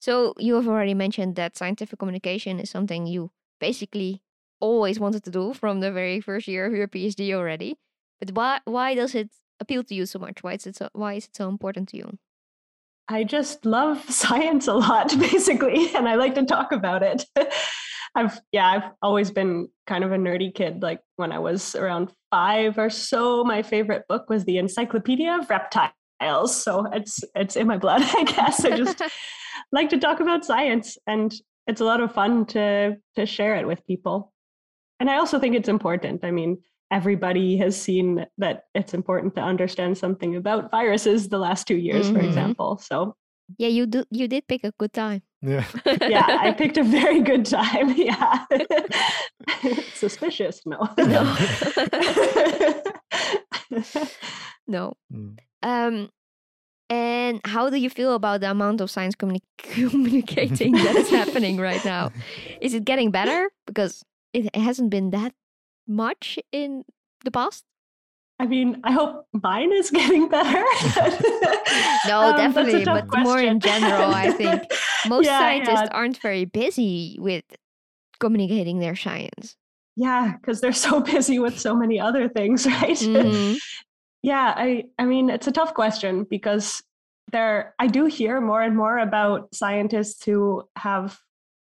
so 0.00 0.34
you 0.38 0.54
have 0.54 0.68
already 0.68 0.94
mentioned 0.94 1.36
that 1.36 1.56
scientific 1.56 1.98
communication 1.98 2.60
is 2.60 2.70
something 2.70 3.06
you 3.06 3.30
basically 3.60 4.22
always 4.60 4.98
wanted 5.00 5.22
to 5.24 5.30
do 5.30 5.52
from 5.52 5.80
the 5.80 5.92
very 5.92 6.20
first 6.20 6.48
year 6.48 6.66
of 6.66 6.72
your 6.72 6.88
phd 6.88 7.32
already 7.32 7.76
but 8.20 8.30
why 8.32 8.60
why 8.64 8.94
does 8.94 9.14
it 9.14 9.30
appeal 9.60 9.84
to 9.84 9.94
you 9.94 10.06
so 10.06 10.18
much 10.18 10.42
why 10.42 10.54
is 10.54 10.66
it 10.66 10.76
so 10.76 10.88
why 10.92 11.14
is 11.14 11.26
it 11.26 11.36
so 11.36 11.48
important 11.48 11.88
to 11.88 11.96
you 11.96 12.18
I 13.08 13.24
just 13.24 13.66
love 13.66 14.02
science 14.10 14.66
a 14.66 14.72
lot, 14.74 15.14
basically, 15.18 15.94
and 15.94 16.08
I 16.08 16.14
like 16.14 16.34
to 16.36 16.44
talk 16.44 16.72
about 16.72 17.02
it. 17.02 17.26
I've 18.14 18.40
yeah, 18.52 18.70
I've 18.70 18.90
always 19.02 19.30
been 19.30 19.68
kind 19.86 20.04
of 20.04 20.12
a 20.12 20.16
nerdy 20.16 20.54
kid. 20.54 20.82
Like 20.82 21.00
when 21.16 21.32
I 21.32 21.40
was 21.40 21.74
around 21.74 22.10
five 22.30 22.78
or 22.78 22.88
so, 22.88 23.42
my 23.44 23.62
favorite 23.62 24.04
book 24.08 24.30
was 24.30 24.44
the 24.44 24.58
Encyclopedia 24.58 25.36
of 25.36 25.50
Reptiles. 25.50 25.92
So 26.32 26.86
it's 26.92 27.20
it's 27.34 27.56
in 27.56 27.66
my 27.66 27.76
blood, 27.78 28.02
I 28.04 28.24
guess. 28.24 28.64
I 28.64 28.76
just 28.76 29.00
like 29.72 29.88
to 29.90 29.98
talk 29.98 30.20
about 30.20 30.44
science, 30.44 30.96
and 31.06 31.34
it's 31.66 31.80
a 31.80 31.84
lot 31.84 32.00
of 32.00 32.12
fun 32.12 32.46
to 32.46 32.96
to 33.16 33.26
share 33.26 33.56
it 33.56 33.66
with 33.66 33.86
people. 33.86 34.32
And 35.00 35.10
I 35.10 35.16
also 35.16 35.38
think 35.38 35.54
it's 35.54 35.68
important. 35.68 36.24
I 36.24 36.30
mean, 36.30 36.58
everybody 36.90 37.56
has 37.58 37.80
seen 37.80 38.26
that 38.38 38.64
it's 38.74 38.94
important 38.94 39.34
to 39.34 39.42
understand 39.42 39.98
something 39.98 40.36
about 40.36 40.70
viruses 40.70 41.28
the 41.28 41.38
last 41.38 41.66
two 41.66 41.76
years, 41.76 42.08
for 42.08 42.18
Mhm. 42.20 42.26
example. 42.28 42.78
So 42.78 43.16
yeah 43.58 43.68
you 43.68 43.84
do 43.86 44.02
you 44.10 44.26
did 44.26 44.46
pick 44.48 44.64
a 44.64 44.72
good 44.80 44.92
time 44.94 45.20
Yeah. 45.42 45.66
yeah, 46.08 46.24
I 46.40 46.52
picked 46.56 46.78
a 46.78 46.82
very 46.82 47.20
good 47.20 47.44
time. 47.44 47.92
Yeah. 47.92 48.46
Suspicious. 49.92 50.62
No. 50.64 50.78
No. 50.96 51.22
no. 54.66 54.94
Um, 55.74 56.10
and 56.90 57.40
how 57.44 57.70
do 57.70 57.76
you 57.76 57.88
feel 57.90 58.14
about 58.14 58.40
the 58.40 58.50
amount 58.50 58.80
of 58.80 58.90
science 58.90 59.14
communi- 59.16 59.40
communicating 59.58 60.72
that 60.72 60.96
is 60.96 61.10
happening 61.10 61.56
right 61.58 61.84
now? 61.94 62.10
Is 62.60 62.74
it 62.74 62.84
getting 62.84 63.10
better? 63.10 63.50
Because 63.66 64.02
it 64.32 64.54
hasn't 64.54 64.90
been 64.90 65.10
that 65.10 65.32
much 65.86 66.38
in 66.52 66.84
the 67.24 67.30
past. 67.30 67.64
I 68.38 68.46
mean, 68.46 68.80
I 68.84 68.90
hope 68.92 69.26
mine 69.32 69.72
is 69.72 69.90
getting 69.90 70.28
better. 70.28 70.64
No, 72.06 72.20
Um, 72.30 72.36
definitely, 72.36 72.84
but 72.84 73.06
more 73.22 73.40
in 73.40 73.58
general, 73.60 74.12
I 74.12 74.30
think 74.32 74.62
most 75.08 75.24
Yeah, 75.26 75.38
scientists 75.38 75.88
yeah. 75.88 75.96
aren't 75.96 76.18
very 76.18 76.44
busy 76.44 77.16
with 77.18 77.44
communicating 78.20 78.78
their 78.78 78.94
science. 78.94 79.56
Yeah, 79.96 80.34
because 80.36 80.60
they're 80.60 80.72
so 80.72 81.00
busy 81.00 81.38
with 81.38 81.58
so 81.58 81.74
many 81.74 81.98
other 81.98 82.28
things, 82.28 82.66
right? 82.66 82.98
Mhm. 82.98 83.56
Yeah, 84.24 84.54
I 84.56 84.84
I 84.98 85.04
mean 85.04 85.28
it's 85.28 85.48
a 85.48 85.52
tough 85.52 85.74
question 85.74 86.24
because 86.24 86.82
there 87.30 87.74
I 87.78 87.88
do 87.88 88.06
hear 88.06 88.40
more 88.40 88.62
and 88.62 88.74
more 88.74 88.96
about 88.96 89.54
scientists 89.54 90.24
who 90.24 90.66
have 90.76 91.18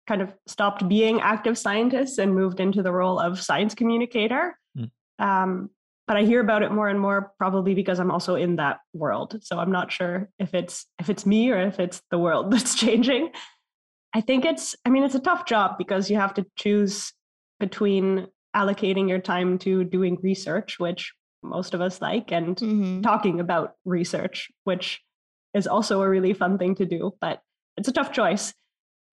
kind 0.07 0.23
of 0.23 0.33
stopped 0.47 0.89
being 0.89 1.21
active 1.21 1.55
scientists 1.55 2.17
and 2.17 2.33
moved 2.33 2.59
into 2.59 2.81
the 2.81 2.91
role 2.91 3.19
of 3.19 3.39
science 3.39 3.75
communicator. 3.75 4.57
Mm. 4.75 4.89
Um, 5.19 5.69
but 6.07 6.17
I 6.17 6.23
hear 6.23 6.39
about 6.39 6.63
it 6.63 6.71
more 6.71 6.89
and 6.89 6.99
more 6.99 7.31
probably 7.37 7.75
because 7.75 7.99
I'm 7.99 8.09
also 8.09 8.33
in 8.33 8.55
that 8.55 8.79
world. 8.91 9.37
So 9.43 9.59
I'm 9.59 9.71
not 9.71 9.91
sure 9.91 10.27
if 10.39 10.55
it's 10.55 10.87
if 10.97 11.11
it's 11.11 11.27
me 11.27 11.51
or 11.51 11.59
if 11.59 11.79
it's 11.79 12.01
the 12.09 12.17
world 12.17 12.49
that's 12.51 12.73
changing. 12.73 13.29
I 14.15 14.21
think 14.21 14.45
it's 14.45 14.75
I 14.83 14.89
mean 14.89 15.03
it's 15.03 15.13
a 15.13 15.19
tough 15.19 15.45
job 15.45 15.77
because 15.77 16.09
you 16.09 16.15
have 16.15 16.33
to 16.33 16.45
choose 16.55 17.13
between 17.59 18.25
allocating 18.55 19.07
your 19.07 19.19
time 19.19 19.59
to 19.59 19.83
doing 19.83 20.17
research, 20.23 20.79
which 20.79 21.13
most 21.49 21.73
of 21.73 21.81
us 21.81 22.01
like, 22.01 22.31
and 22.31 22.55
Mhm. 22.57 23.03
talking 23.03 23.39
about 23.39 23.75
research, 23.85 24.49
which 24.63 25.01
is 25.53 25.67
also 25.67 26.01
a 26.01 26.09
really 26.09 26.33
fun 26.33 26.57
thing 26.57 26.75
to 26.75 26.85
do, 26.85 27.13
but 27.21 27.41
it's 27.77 27.87
a 27.87 27.93
tough 27.93 28.11
choice. 28.11 28.53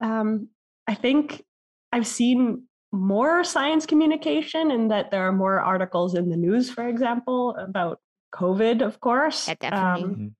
Um, 0.01 0.49
I 0.87 0.95
think 0.95 1.45
I've 1.93 2.07
seen 2.07 2.65
more 2.93 3.45
science 3.45 3.87
communication 3.87 4.71
in 4.71 4.89
that 4.89 5.11
there 5.11 5.27
are 5.27 5.33
more 5.33 5.61
articles 5.61 6.15
in 6.15 6.29
the 6.31 6.37
news, 6.37 6.71
for 6.71 6.87
example, 6.89 7.57
about 7.57 8.01
COVID, 8.35 8.83
of 8.83 9.01
course. 9.01 9.49
Yeah, 9.49 9.55
definitely. 9.61 10.03
Um, 10.03 10.17
Mhm. 10.17 10.35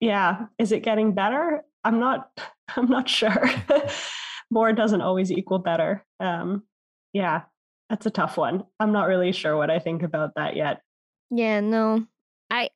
yeah, 0.00 0.46
is 0.58 0.72
it 0.72 0.80
getting 0.82 1.14
better? 1.14 1.64
I'm 1.84 1.98
not. 2.00 2.30
I'm 2.76 2.88
not 2.88 3.08
sure. 3.08 3.30
more 4.50 4.72
doesn't 4.72 5.00
always 5.00 5.30
equal 5.32 5.58
better. 5.58 6.04
Um, 6.20 6.64
yeah, 7.12 7.42
that's 7.88 8.06
a 8.06 8.10
tough 8.10 8.36
one. 8.36 8.64
I'm 8.80 8.92
not 8.92 9.08
really 9.08 9.32
sure 9.32 9.56
what 9.56 9.70
I 9.70 9.78
think 9.78 10.02
about 10.02 10.34
that 10.36 10.56
yet. 10.56 10.82
Yeah, 11.30 11.60
no. 11.60 12.06
I 12.50 12.70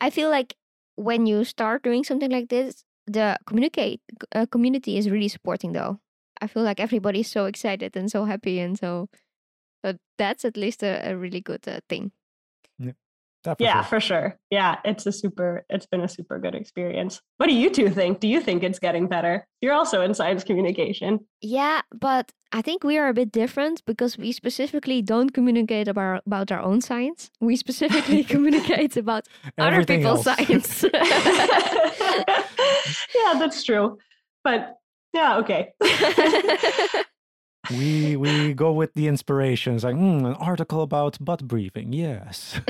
I 0.00 0.10
feel 0.10 0.30
like 0.30 0.56
when 0.96 1.26
you 1.26 1.44
start 1.44 1.82
doing 1.82 2.04
something 2.04 2.30
like 2.30 2.48
this, 2.48 2.84
the 3.06 3.38
communicate 3.46 4.02
uh, 4.34 4.46
community 4.46 4.98
is 4.98 5.10
really 5.10 5.28
supporting 5.28 5.72
though. 5.72 6.00
I 6.40 6.46
feel 6.46 6.62
like 6.62 6.80
everybody's 6.80 7.30
so 7.30 7.46
excited 7.46 7.96
and 7.96 8.10
so 8.10 8.24
happy 8.26 8.60
and 8.60 8.78
so 8.78 9.08
but 9.82 9.98
that's 10.18 10.44
at 10.44 10.56
least 10.56 10.82
a, 10.82 11.10
a 11.12 11.16
really 11.16 11.40
good 11.40 11.66
uh, 11.68 11.80
thing. 11.88 12.12
That 13.44 13.58
for 13.58 13.64
yeah, 13.64 13.82
sure. 13.82 13.84
for 13.84 14.00
sure. 14.00 14.38
Yeah, 14.50 14.78
it's 14.84 15.06
a 15.06 15.12
super, 15.12 15.64
it's 15.68 15.86
been 15.86 16.00
a 16.00 16.08
super 16.08 16.38
good 16.38 16.54
experience. 16.54 17.20
What 17.36 17.46
do 17.46 17.54
you 17.54 17.70
two 17.70 17.90
think? 17.90 18.20
Do 18.20 18.28
you 18.28 18.40
think 18.40 18.62
it's 18.62 18.78
getting 18.78 19.06
better? 19.06 19.46
You're 19.60 19.74
also 19.74 20.02
in 20.02 20.14
science 20.14 20.44
communication. 20.44 21.20
Yeah, 21.40 21.82
but 21.92 22.32
I 22.52 22.62
think 22.62 22.84
we 22.84 22.98
are 22.98 23.08
a 23.08 23.14
bit 23.14 23.32
different 23.32 23.82
because 23.86 24.16
we 24.16 24.32
specifically 24.32 25.02
don't 25.02 25.30
communicate 25.34 25.88
about 25.88 26.22
about 26.26 26.50
our 26.52 26.60
own 26.60 26.80
science. 26.80 27.30
We 27.40 27.56
specifically 27.56 28.24
communicate 28.34 28.96
about 28.96 29.28
other 29.58 29.84
people's 29.84 30.26
else. 30.26 30.38
science. 30.38 30.84
yeah, 33.14 33.34
that's 33.38 33.62
true. 33.64 33.98
But 34.42 34.76
yeah, 35.12 35.38
okay. 35.38 35.72
We 37.70 38.16
we 38.16 38.54
go 38.54 38.72
with 38.72 38.92
the 38.94 39.06
inspirations 39.08 39.84
like 39.84 39.96
mm, 39.96 40.26
an 40.26 40.34
article 40.34 40.82
about 40.82 41.16
butt 41.24 41.46
breathing 41.46 41.92
yes 41.92 42.60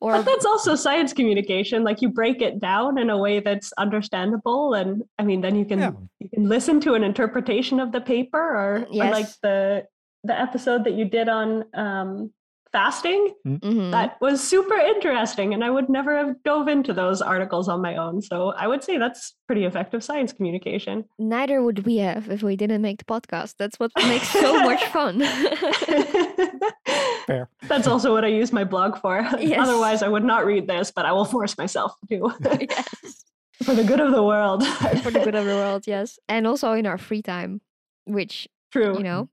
or 0.00 0.12
But 0.12 0.26
that's 0.26 0.44
also 0.44 0.74
science 0.74 1.12
communication. 1.12 1.84
Like 1.84 2.02
you 2.02 2.08
break 2.08 2.42
it 2.42 2.60
down 2.60 2.98
in 2.98 3.10
a 3.10 3.18
way 3.18 3.40
that's 3.40 3.72
understandable, 3.78 4.74
and 4.74 5.02
I 5.18 5.22
mean, 5.24 5.40
then 5.40 5.56
you 5.56 5.64
can 5.64 5.78
Yeah. 5.78 5.92
you 6.20 6.28
can 6.28 6.48
listen 6.48 6.80
to 6.80 6.94
an 6.94 7.04
interpretation 7.04 7.80
of 7.80 7.92
the 7.92 8.00
paper, 8.00 8.38
or, 8.38 8.86
or 8.90 9.10
like 9.10 9.28
the 9.42 9.86
the 10.24 10.38
episode 10.38 10.84
that 10.84 10.92
you 10.94 11.04
did 11.04 11.28
on 11.28 11.64
um, 11.74 12.32
fasting. 12.72 13.34
Mhm. 13.46 13.90
That 13.90 14.16
was 14.20 14.42
super 14.42 14.74
interesting, 14.76 15.52
and 15.54 15.62
I 15.62 15.70
would 15.70 15.88
never 15.88 16.16
have 16.16 16.42
dove 16.42 16.68
into 16.68 16.92
those 16.92 17.20
articles 17.20 17.68
on 17.68 17.82
my 17.82 17.96
own. 17.96 18.22
So 18.22 18.52
I 18.56 18.66
would 18.66 18.82
say 18.82 18.98
that's 18.98 19.34
pretty 19.46 19.64
effective 19.64 20.02
science 20.02 20.32
communication. 20.32 21.04
neither 21.18 21.62
would 21.62 21.84
we 21.86 21.96
have 21.98 22.30
if 22.30 22.42
we 22.42 22.56
didn't 22.56 22.82
make 22.82 22.98
the 22.98 23.04
podcast. 23.04 23.54
That's 23.58 23.78
what 23.78 23.92
makes 24.08 24.28
so 24.28 24.60
much 24.64 24.82
fun. 24.86 25.20
fair 27.26 27.48
That's 27.68 27.86
also 27.86 28.12
what 28.12 28.24
I 28.24 28.28
use 28.28 28.52
my 28.52 28.64
blog 28.64 28.98
for. 28.98 29.20
Yes. 29.38 29.58
Otherwise, 29.60 30.02
I 30.02 30.08
would 30.08 30.24
not 30.24 30.46
read 30.46 30.66
this, 30.66 30.90
but 30.90 31.04
I 31.06 31.12
will 31.12 31.24
force 31.24 31.56
myself 31.58 31.94
to 32.08 32.32
yes. 32.60 33.24
for 33.62 33.74
the 33.74 33.84
good 33.84 34.00
of 34.00 34.12
the 34.12 34.22
world. 34.22 34.66
For 35.02 35.10
the 35.10 35.20
good 35.20 35.34
of 35.34 35.44
the 35.44 35.54
world, 35.62 35.84
yes. 35.86 36.18
And 36.28 36.46
also 36.46 36.72
in 36.72 36.86
our 36.86 36.98
free 36.98 37.22
time, 37.22 37.60
which, 38.06 38.48
True. 38.72 38.96
you 38.96 39.02
know. 39.04 39.28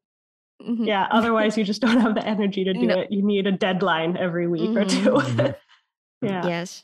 Mhm. 0.62 0.86
Yeah. 0.88 1.08
Otherwise, 1.12 1.58
you 1.58 1.64
just 1.64 1.82
don't 1.82 2.00
have 2.02 2.16
the 2.16 2.26
energy 2.26 2.64
to 2.64 2.74
do 2.74 2.88
No. 2.88 3.00
it. 3.00 3.12
You 3.12 3.22
need 3.24 3.48
a 3.48 3.52
deadline 3.52 4.18
every 4.18 4.48
week 4.48 4.72
or 4.78 4.84
Mhm. 4.86 4.90
two. 4.90 5.12
Mhm. 5.12 5.56
yeah. 6.22 6.46
Yes. 6.48 6.84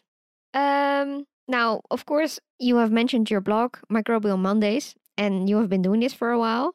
Um, 0.54 1.26
now, 1.48 1.82
of 1.92 2.06
course, 2.06 2.40
you 2.60 2.78
have 2.78 2.92
mentioned 2.92 3.30
your 3.30 3.42
blog, 3.42 3.78
Microbial 3.92 4.40
Mondays, 4.40 4.96
and 5.18 5.50
you 5.50 5.58
have 5.58 5.70
been 5.70 5.82
doing 5.82 6.00
this 6.00 6.14
for 6.14 6.32
a 6.32 6.40
while. 6.40 6.74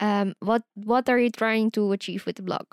Um, 0.00 0.34
what 0.40 0.62
what 0.74 1.08
are 1.08 1.18
you 1.18 1.30
trying 1.30 1.70
to 1.72 1.92
achieve 1.92 2.26
with 2.26 2.36
the 2.36 2.42
blog? 2.42 2.66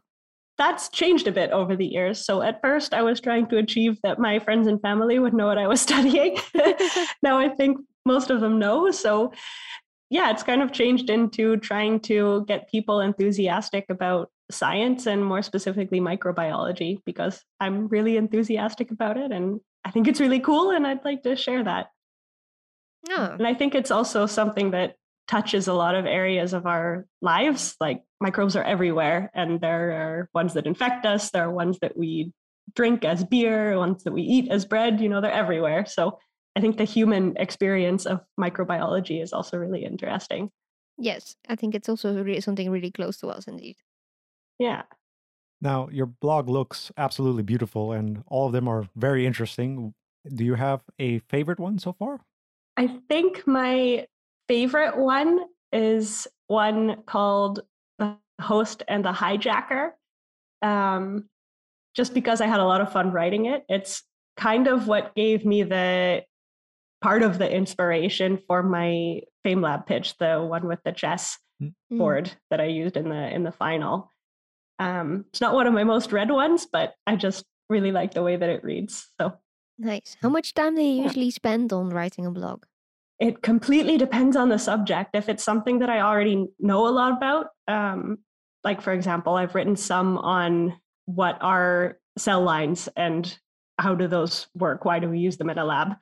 That's 0.57 0.89
changed 0.89 1.27
a 1.27 1.31
bit 1.31 1.51
over 1.51 1.75
the 1.77 1.85
years. 1.85 2.25
So 2.25 2.41
at 2.41 2.59
first, 2.61 2.93
I 2.93 3.01
was 3.01 3.21
trying 3.21 3.47
to 3.47 3.57
achieve 3.57 3.97
that 4.03 4.19
my 4.19 4.39
friends 4.39 4.67
and 4.67 4.81
family 4.81 5.17
would 5.17 5.33
know 5.33 5.47
what 5.47 5.57
I 5.57 5.67
was 5.67 5.79
studying. 5.87 6.37
now 7.23 7.37
I 7.39 7.47
think 7.49 7.77
most 8.05 8.29
of 8.29 8.41
them 8.41 8.59
know. 8.59 8.91
So 8.91 9.31
yeah, 10.09 10.31
it's 10.31 10.43
kind 10.43 10.61
of 10.61 10.71
changed 10.71 11.09
into 11.09 11.57
trying 11.57 11.99
to 12.01 12.45
get 12.47 12.69
people 12.69 12.99
enthusiastic 12.99 13.85
about 13.89 14.31
science 14.51 15.05
and 15.05 15.23
more 15.23 15.41
specifically 15.41 15.99
microbiology 15.99 16.99
because 17.05 17.43
I'm 17.59 17.87
really 17.87 18.17
enthusiastic 18.17 18.89
about 18.91 19.17
it 19.17 19.31
and 19.31 19.59
I 19.85 19.91
think 19.91 20.07
it's 20.07 20.19
really 20.19 20.39
cool 20.39 20.71
and 20.71 20.85
I'd 20.85 21.05
like 21.05 21.23
to 21.23 21.35
share 21.35 21.63
that. 21.63 21.87
Oh, 23.09 23.35
And 23.37 23.47
I 23.47 23.53
think 23.53 23.75
it's 23.75 23.91
also 23.91 24.25
something 24.25 24.71
that 24.71 24.95
touches 25.27 25.67
a 25.67 25.73
lot 25.73 25.95
of 25.95 26.05
areas 26.05 26.53
of 26.53 26.65
our 26.65 27.05
lives. 27.21 27.75
Like 27.79 28.03
microbes 28.19 28.55
are 28.55 28.63
everywhere, 28.63 29.31
and 29.33 29.61
there 29.61 29.91
are 29.91 30.29
ones 30.33 30.53
that 30.55 30.65
infect 30.65 31.05
us, 31.05 31.29
there 31.29 31.45
are 31.45 31.51
ones 31.51 31.77
that 31.81 31.95
we 31.95 32.33
drink 32.75 33.05
as 33.05 33.23
beer, 33.23 33.77
ones 33.77 34.03
that 34.03 34.13
we 34.13 34.23
eat 34.23 34.51
as 34.51 34.65
bread, 34.65 34.99
you 34.99 35.07
know, 35.07 35.21
they're 35.21 35.31
everywhere. 35.31 35.85
So 35.85 36.19
I 36.59 36.61
think 36.61 36.77
the 36.77 36.83
human 36.83 37.37
experience 37.37 38.05
of 38.05 38.19
microbiology 38.39 39.23
is 39.23 39.31
also 39.33 39.57
really 39.57 39.85
interesting. 39.85 40.51
yes. 40.97 41.35
I 41.47 41.55
think 41.55 41.75
it's 41.75 41.87
also 41.87 42.21
really 42.21 42.41
something 42.41 42.69
really 42.69 42.91
close 42.91 43.17
to 43.19 43.29
us, 43.29 43.47
indeed. 43.47 43.77
Yeah. 44.59 44.83
now 45.61 45.89
your 45.91 46.05
blog 46.05 46.49
looks 46.49 46.91
absolutely 46.97 47.43
beautiful 47.43 47.93
and 47.93 48.23
all 48.27 48.47
of 48.47 48.53
them 48.53 48.67
are 48.67 48.83
very 48.95 49.25
interesting 49.25 49.93
do 50.35 50.43
you 50.43 50.55
have 50.55 50.81
a 50.99 51.19
favorite 51.19 51.59
one 51.59 51.79
so 51.79 51.93
far 51.93 52.19
I 52.79 52.87
think 53.09 53.45
my 53.45 54.07
favorite 54.47 54.97
one 54.97 55.41
is 55.73 56.27
one 56.47 57.03
called 57.05 57.59
The 57.97 58.17
Host 58.39 58.83
and 58.87 59.03
the 59.03 59.11
Hijacker. 59.11 59.91
Um, 60.61 61.29
just 61.93 62.13
because 62.13 62.39
I 62.39 62.47
had 62.47 62.61
a 62.61 62.65
lot 62.65 62.79
of 62.79 62.91
fun 62.91 63.11
writing 63.11 63.45
it. 63.47 63.65
It's 63.67 64.03
kind 64.37 64.67
of 64.67 64.87
what 64.87 65.13
gave 65.15 65.45
me 65.45 65.63
the 65.63 66.23
part 67.01 67.23
of 67.23 67.37
the 67.37 67.49
inspiration 67.49 68.37
for 68.47 68.61
my 68.63 69.21
Fame 69.43 69.61
Lab 69.61 69.85
pitch, 69.85 70.17
the 70.17 70.41
one 70.41 70.67
with 70.67 70.79
the 70.83 70.91
chess 70.91 71.37
Mm. 71.61 71.73
Mm. 71.91 71.97
board 71.97 72.31
that 72.51 72.61
I 72.61 72.67
used 72.67 72.95
in 72.95 73.09
the 73.09 73.35
in 73.35 73.43
the 73.43 73.51
final. 73.51 74.13
Um, 74.79 75.25
it's 75.27 75.41
not 75.41 75.53
one 75.53 75.67
of 75.67 75.73
my 75.73 75.83
most 75.83 76.13
read 76.13 76.31
ones, 76.31 76.65
but 76.71 76.93
I 77.05 77.17
just 77.17 77.43
really 77.69 77.91
like 77.91 78.13
the 78.13 78.23
way 78.23 78.37
that 78.37 78.49
it 78.49 78.63
reads. 78.63 79.09
So 79.19 79.33
Nice. 79.77 80.15
How 80.21 80.29
much 80.29 80.53
time 80.53 80.75
do 80.75 80.81
you 80.81 80.93
Yeah. 80.95 81.03
usually 81.03 81.31
spend 81.31 81.73
on 81.73 81.89
writing 81.89 82.25
a 82.25 82.31
blog? 82.31 82.63
it 83.19 83.41
completely 83.41 83.97
depends 83.97 84.37
on 84.37 84.47
the 84.47 84.57
subject. 84.57 85.09
If 85.13 85.27
it's 85.27 85.43
something 85.43 85.79
that 85.79 85.89
I 85.89 85.99
already 85.99 86.47
know 86.57 86.87
a 86.87 86.95
lot 86.95 87.11
about, 87.11 87.47
um, 87.67 88.19
like 88.63 88.79
for 88.81 88.93
example, 88.93 89.33
I've 89.35 89.53
written 89.55 89.75
some 89.75 90.17
on 90.17 90.79
what 91.05 91.37
are 91.41 91.97
cell 92.17 92.41
lines 92.41 92.87
and 92.95 93.37
how 93.77 93.93
do 93.95 94.07
those 94.07 94.47
work? 94.55 94.85
Why 94.85 94.99
do 94.99 95.09
we 95.09 95.19
use 95.19 95.35
them 95.35 95.49
in 95.49 95.57
a 95.57 95.65
lab? 95.65 95.97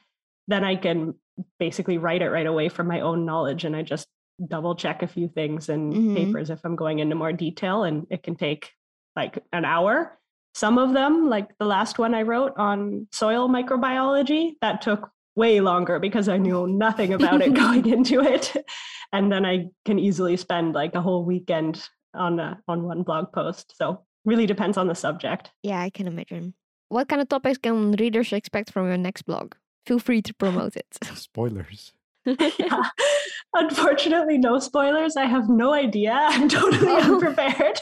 Then 0.47 0.63
I 0.63 0.75
can 0.75 1.13
basically 1.59 1.97
write 1.97 2.21
it 2.21 2.29
right 2.29 2.45
away 2.47 2.69
from 2.69 2.87
my 2.87 3.01
own 3.01 3.25
knowledge 3.25 3.63
and 3.65 3.75
I 3.75 3.81
just 3.83 4.07
double 4.47 4.75
check 4.75 5.01
a 5.03 5.07
few 5.07 5.27
things 5.27 5.67
in 5.69 5.93
Mhm. 5.93 6.15
papers 6.15 6.49
if 6.49 6.63
I'm 6.63 6.75
going 6.75 6.99
into 6.99 7.15
more 7.15 7.33
detail 7.33 7.83
and 7.83 8.05
it 8.09 8.23
can 8.23 8.35
take 8.35 8.71
like 9.15 9.43
an 9.51 9.65
hour. 9.65 10.17
Some 10.53 10.77
of 10.77 10.93
them, 10.93 11.29
like 11.29 11.55
the 11.57 11.65
last 11.65 11.99
one 11.99 12.13
I 12.15 12.21
wrote 12.23 12.53
on 12.57 13.07
soil 13.11 13.47
microbiology, 13.49 14.53
that 14.61 14.81
took 14.81 15.09
way 15.35 15.59
longer 15.61 15.99
because 15.99 16.29
I 16.29 16.37
knew 16.37 16.65
nothing 16.85 17.13
about 17.13 17.41
it 17.41 17.53
going 17.65 17.85
into 17.87 18.21
it. 18.21 18.55
And 19.13 19.31
then 19.31 19.45
I 19.45 19.69
can 19.85 19.99
easily 19.99 20.35
spend 20.35 20.75
like 20.75 20.93
a 20.93 21.01
whole 21.01 21.23
weekend 21.23 21.81
on 22.13 22.39
a, 22.41 22.59
on 22.67 22.83
one 22.83 23.03
blog 23.03 23.31
post. 23.31 23.73
So 23.77 24.03
really 24.25 24.45
depends 24.45 24.75
on 24.77 24.87
the 24.87 24.95
subject. 24.95 25.49
Yeah, 25.63 25.79
I 25.79 25.89
can 25.89 26.07
imagine. 26.07 26.53
What 26.89 27.07
kind 27.07 27.21
of 27.21 27.29
topics 27.29 27.57
can 27.57 27.93
readers 27.93 28.33
expect 28.33 28.69
from 28.69 28.85
your 28.87 28.97
next 28.97 29.21
blog? 29.21 29.53
Feel 29.87 29.99
free 29.99 30.21
to 30.21 30.33
promote 30.33 30.75
it. 30.75 30.87
spoilers 31.15 31.93
Yeah. 32.25 32.83
Unfortunately, 33.53 34.37
no 34.37 34.59
spoilers. 34.59 35.15
I 35.15 35.25
have 35.25 35.47
no 35.49 35.73
idea. 35.73 36.11
I'm 36.35 36.49
totally 36.49 36.91
Oh. 36.91 37.13
unprepared. 37.15 37.79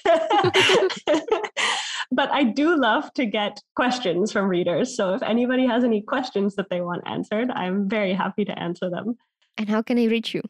but 2.12 2.30
I 2.32 2.43
do 2.43 2.80
love 2.80 3.12
to 3.14 3.26
get 3.26 3.60
questions 3.76 4.32
from 4.32 4.45
readers. 4.47 4.95
So 4.95 5.14
if 5.16 5.24
anybody 5.24 5.66
has 5.66 5.84
any 5.84 6.01
questions 6.01 6.56
that 6.56 6.70
they 6.70 6.82
want 6.82 7.01
answered, 7.08 7.49
I'm 7.51 7.89
very 7.89 8.14
happy 8.14 8.45
to 8.45 8.58
answer 8.60 8.89
them. 8.89 9.18
and 9.58 9.68
how 9.70 9.82
can 9.82 9.97
I 9.97 10.06
reach 10.06 10.34
you? 10.36 10.41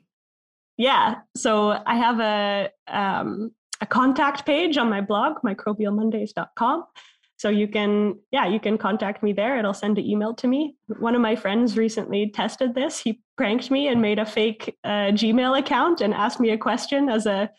Yeah. 0.77 1.15
So 1.37 1.81
I 1.85 1.95
have 1.95 2.19
a 2.19 2.69
um, 2.87 3.51
a 3.81 3.85
contact 3.85 4.45
page 4.45 4.77
on 4.77 4.89
my 4.89 5.01
blog, 5.01 5.37
microbialmondays.com. 5.45 6.83
So 7.37 7.49
you 7.49 7.67
can, 7.67 8.19
yeah, 8.31 8.47
you 8.47 8.59
can 8.59 8.77
contact 8.77 9.21
me 9.21 9.33
there. 9.33 9.57
It'll 9.59 9.73
send 9.73 9.97
an 9.97 10.05
email 10.05 10.33
to 10.35 10.47
me. 10.47 10.75
One 10.99 11.15
of 11.15 11.21
my 11.21 11.35
friends 11.35 11.77
recently 11.77 12.31
tested 12.31 12.73
this. 12.73 12.99
He 12.99 13.21
pranked 13.37 13.69
me 13.69 13.87
and 13.89 14.01
made 14.01 14.19
a 14.19 14.25
fake 14.25 14.77
uh, 14.83 15.11
Gmail 15.11 15.59
account 15.59 16.01
and 16.01 16.13
asked 16.13 16.39
me 16.39 16.51
a 16.51 16.57
question 16.57 17.09
as 17.09 17.25
a 17.25 17.49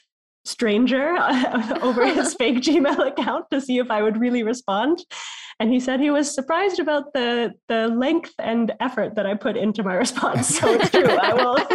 stranger 0.46 1.14
over 1.82 2.06
his 2.06 2.34
fake 2.38 2.58
Gmail 2.58 3.06
account 3.06 3.46
to 3.50 3.60
see 3.60 3.78
if 3.78 3.90
I 3.90 4.02
would 4.02 4.18
really 4.18 4.42
respond. 4.42 5.04
And 5.58 5.72
he 5.72 5.80
said 5.80 6.00
he 6.00 6.10
was 6.10 6.32
surprised 6.34 6.80
about 6.80 7.14
the 7.14 7.52
the 7.68 7.88
length 7.88 8.34
and 8.38 8.72
effort 8.78 9.14
that 9.14 9.26
I 9.26 9.34
put 9.34 9.56
into 9.56 9.82
my 9.82 9.94
response. 9.94 10.58
So 10.58 10.70
it's 10.74 10.90
true. 10.90 11.06
I 11.08 11.32
will 11.32 11.56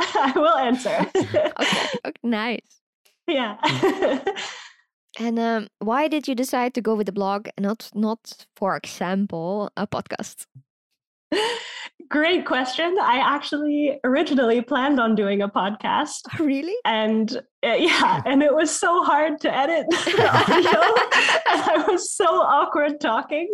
I 0.00 0.32
will 0.34 0.56
answer. 0.56 1.06
Okay, 1.14 1.52
okay 2.06 2.20
nice. 2.22 2.80
yeah. 3.26 3.56
And 5.18 5.38
um, 5.38 5.68
why 5.80 6.06
did 6.06 6.28
you 6.28 6.34
decide 6.34 6.74
to 6.74 6.80
go 6.80 6.94
with 6.94 7.06
the 7.06 7.12
blog 7.12 7.48
and 7.56 7.64
not, 7.64 7.90
not 7.92 8.46
for 8.54 8.76
example, 8.76 9.70
a 9.76 9.86
podcast? 9.86 10.46
Great 12.08 12.46
question. 12.46 12.96
I 13.00 13.18
actually 13.18 13.98
originally 14.04 14.62
planned 14.62 14.98
on 14.98 15.14
doing 15.14 15.42
a 15.42 15.48
podcast. 15.48 16.20
really? 16.38 16.76
And 16.84 17.36
uh, 17.66 17.74
yeah, 17.74 18.22
and 18.26 18.42
it 18.42 18.54
was 18.54 18.70
so 18.70 19.02
hard 19.02 19.40
to 19.40 19.54
edit 19.54 19.86
the 19.90 20.28
audio. 20.28 20.80
and 21.50 21.62
I 21.62 21.84
was 21.88 22.12
so 22.14 22.24
awkward 22.24 23.00
talking. 23.00 23.52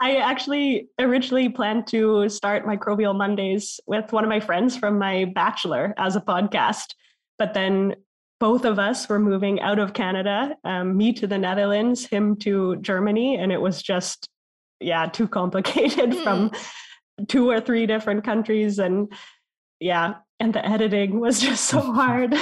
I 0.00 0.16
actually 0.16 0.88
originally 1.00 1.48
planned 1.48 1.86
to 1.88 2.28
start 2.28 2.66
Microbial 2.66 3.16
Mondays 3.16 3.80
with 3.86 4.12
one 4.12 4.22
of 4.22 4.28
my 4.28 4.40
friends 4.40 4.76
from 4.76 4.98
my 4.98 5.24
bachelor 5.24 5.94
as 5.96 6.14
a 6.14 6.20
podcast. 6.20 6.94
But 7.38 7.54
then 7.54 7.96
both 8.38 8.64
of 8.64 8.78
us 8.78 9.08
were 9.08 9.18
moving 9.18 9.60
out 9.60 9.78
of 9.78 9.92
Canada, 9.92 10.54
um, 10.64 10.96
me 10.96 11.12
to 11.14 11.26
the 11.26 11.38
Netherlands, 11.38 12.06
him 12.06 12.36
to 12.36 12.76
Germany. 12.76 13.36
And 13.36 13.50
it 13.50 13.60
was 13.60 13.82
just, 13.82 14.28
yeah, 14.80 15.06
too 15.06 15.28
complicated 15.28 16.16
from 16.22 16.50
two 17.28 17.50
or 17.50 17.60
three 17.60 17.86
different 17.86 18.24
countries. 18.24 18.78
And 18.78 19.12
yeah, 19.80 20.14
and 20.38 20.52
the 20.52 20.64
editing 20.64 21.20
was 21.20 21.40
just 21.48 21.64
so 21.64 21.80
hard. 21.80 22.34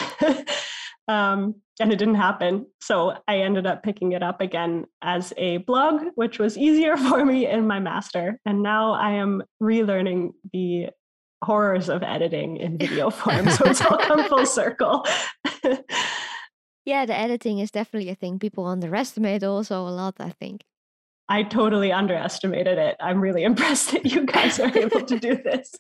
um, 1.08 1.54
and 1.80 1.92
it 1.92 1.96
didn't 1.96 2.14
happen. 2.16 2.66
So 2.80 3.16
I 3.26 3.38
ended 3.38 3.66
up 3.66 3.82
picking 3.82 4.12
it 4.12 4.22
up 4.22 4.40
again 4.40 4.86
as 5.02 5.32
a 5.36 5.58
blog, 5.58 6.02
which 6.14 6.38
was 6.38 6.56
easier 6.56 6.96
for 6.96 7.24
me 7.24 7.46
in 7.46 7.66
my 7.66 7.80
master. 7.80 8.40
And 8.46 8.62
now 8.62 8.92
I 8.92 9.12
am 9.12 9.42
relearning 9.62 10.30
the 10.52 10.90
horrors 11.44 11.88
of 11.88 12.02
editing 12.02 12.56
in 12.56 12.78
video 12.84 13.10
form. 13.10 13.48
So 13.50 13.66
it's 13.66 13.80
all 13.82 13.98
come 13.98 14.28
full 14.28 14.46
circle. 14.46 15.04
Yeah, 16.86 17.06
the 17.06 17.16
editing 17.18 17.60
is 17.60 17.70
definitely 17.70 18.10
a 18.10 18.14
thing 18.14 18.38
people 18.38 18.66
underestimate 18.66 19.42
also 19.42 19.88
a 19.88 19.88
lot, 19.88 20.16
I 20.20 20.30
think. 20.30 20.64
I 21.30 21.42
totally 21.42 21.90
underestimated 21.90 22.76
it. 22.76 22.96
I'm 23.00 23.22
really 23.22 23.42
impressed 23.42 23.92
that 23.92 24.04
you 24.04 24.26
guys 24.26 24.60
are 24.60 24.76
able 24.76 25.00
to 25.00 25.18
do 25.18 25.36
this. 25.36 25.74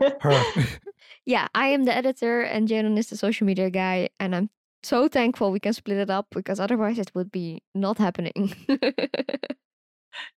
Yeah, 1.24 1.48
I 1.54 1.68
am 1.68 1.84
the 1.84 1.94
editor 1.94 2.40
and 2.40 2.66
Jaden 2.66 2.98
is 2.98 3.08
the 3.08 3.16
social 3.16 3.46
media 3.46 3.70
guy, 3.70 4.08
and 4.18 4.34
I'm 4.34 4.50
so 4.82 5.06
thankful 5.06 5.52
we 5.52 5.60
can 5.60 5.72
split 5.72 5.98
it 5.98 6.10
up 6.10 6.26
because 6.32 6.58
otherwise 6.58 6.98
it 6.98 7.14
would 7.14 7.30
be 7.30 7.62
not 7.74 7.98
happening. 7.98 8.54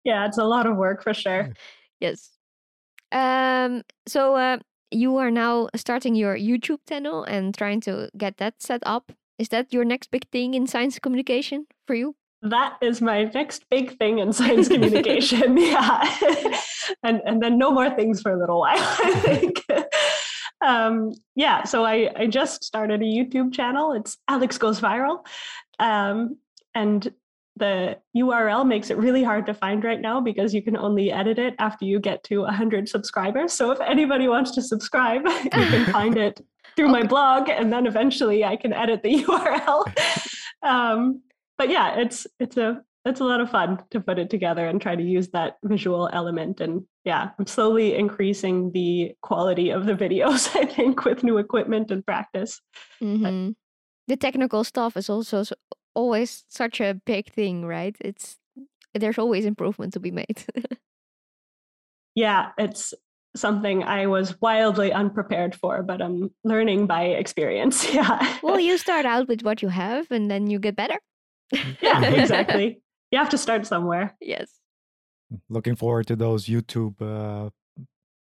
yeah, 0.04 0.26
it's 0.26 0.38
a 0.38 0.44
lot 0.44 0.66
of 0.66 0.76
work 0.76 1.04
for 1.04 1.14
sure. 1.14 1.54
yes. 2.00 2.32
Um. 3.14 3.84
So 4.08 4.36
uh, 4.36 4.58
you 4.92 5.18
are 5.18 5.32
now 5.32 5.70
starting 5.76 6.16
your 6.16 6.38
YouTube 6.38 6.80
channel 6.88 7.24
and 7.24 7.56
trying 7.56 7.82
to 7.82 8.10
get 8.18 8.38
that 8.38 8.62
set 8.62 8.82
up. 8.86 9.12
Is 9.40 9.50
that 9.50 9.74
your 9.74 9.86
next 9.86 10.12
big 10.12 10.28
thing 10.30 10.54
in 10.54 10.68
science 10.68 11.00
communication 11.00 11.66
for 11.88 11.96
you? 11.96 12.16
That 12.42 12.78
is 12.82 13.02
my 13.02 13.24
next 13.24 13.64
big 13.70 13.98
thing 13.98 14.20
in 14.20 14.34
science 14.34 14.68
communication. 14.74 15.58
yeah. 15.58 16.04
and 17.04 17.22
and 17.26 17.42
then 17.42 17.58
no 17.58 17.72
more 17.72 17.90
things 17.90 18.22
for 18.22 18.32
a 18.32 18.40
little 18.40 18.60
while, 18.60 18.78
I 18.80 19.12
think. 19.16 19.64
um, 20.62 21.14
yeah, 21.36 21.64
so 21.64 21.86
I, 21.86 22.10
I 22.16 22.28
just 22.28 22.64
started 22.64 23.02
a 23.02 23.06
YouTube 23.06 23.54
channel. 23.54 23.94
It's 23.94 24.18
Alex 24.28 24.58
Goes 24.58 24.82
Viral. 24.82 25.26
Um, 25.80 26.38
and 26.76 27.12
the 27.56 27.98
URL 28.18 28.66
makes 28.66 28.90
it 28.90 28.98
really 28.98 29.24
hard 29.24 29.46
to 29.46 29.54
find 29.54 29.84
right 29.84 30.02
now 30.02 30.20
because 30.20 30.54
you 30.54 30.62
can 30.62 30.76
only 30.76 31.12
edit 31.12 31.38
it 31.38 31.56
after 31.60 31.86
you 31.86 32.00
get 32.00 32.24
to 32.24 32.42
100 32.42 32.90
subscribers. 32.90 33.54
So 33.54 33.72
if 33.72 33.80
anybody 33.82 34.28
wants 34.28 34.52
to 34.52 34.62
subscribe, 34.62 35.26
you 35.44 35.50
can 35.50 35.86
find 35.92 36.18
it 36.18 36.42
through 36.76 36.90
okay. 36.92 37.02
my 37.02 37.04
blog, 37.04 37.50
and 37.50 37.72
then 37.72 37.86
eventually 37.86 38.44
I 38.44 38.56
can 38.56 38.74
edit 38.74 39.04
the 39.04 39.24
URL. 39.24 39.86
Um, 40.64 41.22
but 41.58 41.70
yeah, 41.70 42.00
it's 42.00 42.26
it's 42.40 42.58
a 42.58 42.82
it's 43.06 43.20
a 43.20 43.24
lot 43.24 43.42
of 43.42 43.52
fun 43.52 43.84
to 43.92 44.00
put 44.00 44.18
it 44.18 44.30
together 44.30 44.66
and 44.66 44.82
try 44.82 44.96
to 44.96 45.04
use 45.04 45.28
that 45.30 45.58
visual 45.64 46.10
element. 46.14 46.62
And 46.62 46.84
yeah, 47.04 47.32
I'm 47.38 47.46
slowly 47.46 47.96
increasing 47.96 48.72
the 48.72 49.14
quality 49.22 49.70
of 49.72 49.86
the 49.86 49.94
videos. 49.94 50.56
I 50.56 50.66
think 50.66 51.04
with 51.06 51.24
new 51.24 51.38
equipment 51.38 51.92
and 51.92 52.06
practice. 52.06 52.62
Mm-hmm. 53.02 53.52
The 54.08 54.18
technical 54.18 54.64
stuff 54.64 54.98
is 54.98 55.10
also 55.10 55.44
always 55.96 56.44
such 56.50 56.82
a 56.82 57.00
big 57.06 57.32
thing, 57.32 57.66
right? 57.66 57.96
It's 58.00 58.38
there's 58.94 59.18
always 59.18 59.46
improvement 59.46 59.94
to 59.94 60.00
be 60.00 60.12
made. 60.12 60.46
yeah, 62.16 62.52
it's 62.58 62.94
something 63.36 63.84
I 63.84 64.08
was 64.08 64.40
wildly 64.42 64.92
unprepared 64.92 65.56
for, 65.56 65.82
but 65.82 66.02
I'm 66.02 66.32
learning 66.44 66.88
by 66.88 67.06
experience. 67.06 67.88
Yeah. 67.94 68.38
well, 68.44 68.60
you 68.60 68.78
start 68.78 69.06
out 69.06 69.28
with 69.28 69.42
what 69.42 69.62
you 69.62 69.70
have 69.70 70.10
and 70.12 70.30
then 70.30 70.48
you 70.48 70.60
get 70.60 70.76
better. 70.76 71.00
yeah, 71.82 72.04
exactly. 72.06 72.82
You 73.12 73.20
have 73.20 73.30
to 73.30 73.38
start 73.38 73.66
somewhere. 73.66 74.16
Yes. 74.22 74.60
Looking 75.50 75.76
forward 75.76 76.08
to 76.08 76.16
those 76.16 76.46
YouTube 76.46 77.02
uh 77.02 77.50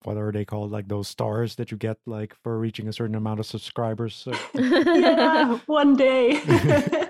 what 0.07 0.17
are 0.17 0.31
they 0.31 0.45
called 0.45 0.71
like 0.71 0.87
those 0.87 1.09
stars 1.09 1.57
that 1.57 1.71
you 1.71 1.77
get 1.77 1.99
like 2.07 2.35
for 2.43 2.59
reaching 2.59 2.87
a 2.87 2.93
certain 2.93 3.17
amount 3.17 3.41
of 3.41 3.47
subscribers 3.47 4.15
so. 4.15 4.33
yeah 4.55 5.59
one 5.67 5.97
day 5.97 6.41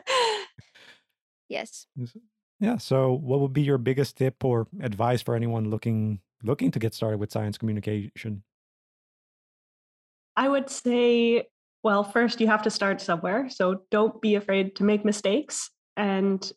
yes 1.48 1.86
yeah 2.58 2.78
so 2.78 3.12
what 3.12 3.40
would 3.40 3.52
be 3.52 3.62
your 3.62 3.78
biggest 3.78 4.16
tip 4.16 4.42
or 4.42 4.66
advice 4.80 5.20
for 5.20 5.34
anyone 5.34 5.68
looking 5.68 6.20
looking 6.42 6.70
to 6.70 6.78
get 6.78 6.94
started 6.94 7.18
with 7.18 7.30
science 7.30 7.58
communication 7.58 8.42
i 10.36 10.48
would 10.48 10.70
say 10.70 11.46
well 11.82 12.02
first 12.02 12.40
you 12.40 12.46
have 12.46 12.62
to 12.62 12.70
start 12.70 13.00
somewhere 13.00 13.48
so 13.50 13.82
don't 13.90 14.22
be 14.22 14.36
afraid 14.36 14.74
to 14.74 14.84
make 14.84 15.04
mistakes 15.04 15.70
and 15.98 16.52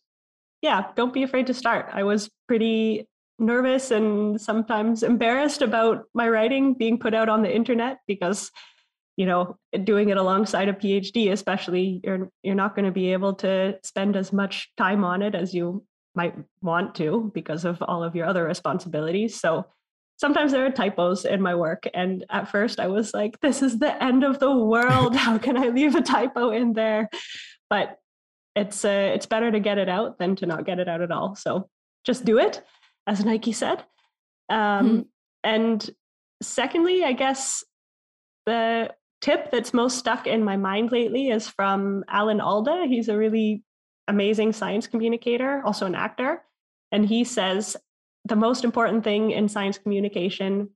yeah, 0.62 0.88
don't 0.96 1.14
be 1.14 1.24
afraid 1.24 1.48
to 1.48 1.54
start. 1.54 1.90
I 1.94 2.04
was 2.04 2.30
pretty 2.48 3.08
nervous 3.40 3.92
and 3.92 4.40
sometimes 4.40 5.04
embarrassed 5.04 5.62
about 5.62 6.06
my 6.14 6.28
writing 6.28 6.74
being 6.74 6.98
put 6.98 7.14
out 7.14 7.30
on 7.30 7.42
the 7.42 7.54
internet 7.54 8.00
because 8.08 8.52
you 9.18 9.26
know 9.26 9.58
doing 9.84 10.10
it 10.10 10.18
alongside 10.18 10.70
a 10.70 10.74
phd 10.74 11.32
especially 11.32 12.00
you're 12.04 12.30
you're 12.42 12.56
not 12.56 12.76
going 12.76 12.86
to 12.86 12.92
be 12.92 13.12
able 13.12 13.34
to 13.34 13.78
spend 13.84 14.16
as 14.16 14.32
much 14.32 14.72
time 14.78 15.04
on 15.04 15.22
it 15.22 15.36
as 15.36 15.54
you 15.54 15.86
might 16.16 16.36
want 16.62 16.96
to 16.96 17.32
because 17.34 17.66
of 17.66 17.82
all 17.82 18.04
of 18.04 18.16
your 18.16 18.26
other 18.26 18.44
responsibilities. 18.44 19.40
So 19.40 19.66
sometimes 20.18 20.52
there 20.52 20.66
are 20.66 20.72
typos 20.72 21.24
in 21.24 21.42
my 21.42 21.56
work 21.56 21.88
and 21.94 22.26
at 22.30 22.50
first 22.50 22.78
i 22.78 22.88
was 22.88 23.14
like 23.14 23.40
this 23.40 23.62
is 23.62 23.80
the 23.80 24.04
end 24.04 24.24
of 24.24 24.40
the 24.40 24.54
world. 24.54 25.16
How 25.16 25.38
can 25.38 25.58
i 25.58 25.68
leave 25.70 25.96
a 25.96 26.02
typo 26.02 26.50
in 26.52 26.74
there? 26.74 27.10
But 27.70 27.98
it's 28.56 28.84
uh, 28.84 29.12
it's 29.16 29.28
better 29.28 29.50
to 29.52 29.60
get 29.60 29.78
it 29.78 29.88
out 29.88 30.18
than 30.20 30.36
to 30.38 30.46
not 30.46 30.66
get 30.66 30.80
it 30.80 30.90
out 30.90 31.02
at 31.02 31.12
all. 31.12 31.36
So 31.36 31.70
just 32.04 32.26
do 32.26 32.40
it, 32.40 32.62
as 33.10 33.26
Nike 33.26 33.52
said. 33.52 33.84
Um, 34.50 34.58
mm-hmm. 34.60 35.00
And 35.44 35.90
secondly, 36.42 37.04
I 37.04 37.14
guess 37.14 37.64
the 38.46 38.94
tip 39.22 39.52
that's 39.52 39.74
most 39.74 39.98
stuck 39.98 40.28
in 40.28 40.44
my 40.44 40.58
mind 40.58 40.92
lately 40.92 41.30
is 41.30 41.48
from 41.48 42.04
Alan 42.08 42.40
Alda. 42.40 42.86
He's 42.88 43.10
a 43.10 43.18
really 43.18 43.64
amazing 44.08 44.54
science 44.54 44.88
communicator, 44.88 45.62
also 45.66 45.86
an 45.88 45.96
actor. 45.96 46.44
And 46.92 47.06
he 47.06 47.24
says 47.24 47.76
the 48.26 48.36
most 48.36 48.64
important 48.64 49.04
thing 49.04 49.32
in 49.32 49.50
science 49.50 49.78
communication 49.78 50.70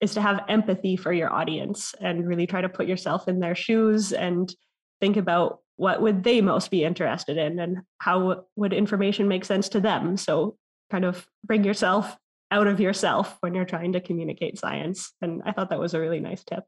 is 0.00 0.14
to 0.14 0.22
have 0.22 0.44
empathy 0.48 0.96
for 0.96 1.12
your 1.12 1.32
audience 1.32 1.94
and 2.00 2.26
really 2.26 2.46
try 2.46 2.62
to 2.62 2.68
put 2.68 2.86
yourself 2.86 3.28
in 3.28 3.40
their 3.40 3.54
shoes 3.54 4.12
and 4.12 4.54
think 5.00 5.16
about 5.16 5.58
what 5.76 6.00
would 6.00 6.24
they 6.24 6.40
most 6.40 6.70
be 6.70 6.84
interested 6.84 7.36
in 7.36 7.58
and 7.58 7.78
how 7.98 8.44
would 8.56 8.72
information 8.72 9.28
make 9.28 9.44
sense 9.44 9.68
to 9.68 9.80
them 9.80 10.16
so 10.16 10.56
kind 10.90 11.04
of 11.04 11.26
bring 11.44 11.64
yourself 11.64 12.16
out 12.50 12.66
of 12.66 12.80
yourself 12.80 13.36
when 13.40 13.54
you're 13.54 13.64
trying 13.64 13.92
to 13.92 14.00
communicate 14.00 14.58
science 14.58 15.12
and 15.20 15.42
i 15.44 15.52
thought 15.52 15.68
that 15.68 15.78
was 15.78 15.92
a 15.92 16.00
really 16.00 16.20
nice 16.20 16.42
tip. 16.44 16.64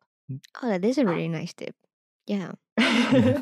Oh 0.62 0.68
that 0.68 0.84
is 0.84 0.98
a 0.98 1.04
really 1.04 1.28
nice 1.28 1.52
tip. 1.54 1.74
Yeah. 2.26 2.52
Hmm. 2.78 3.40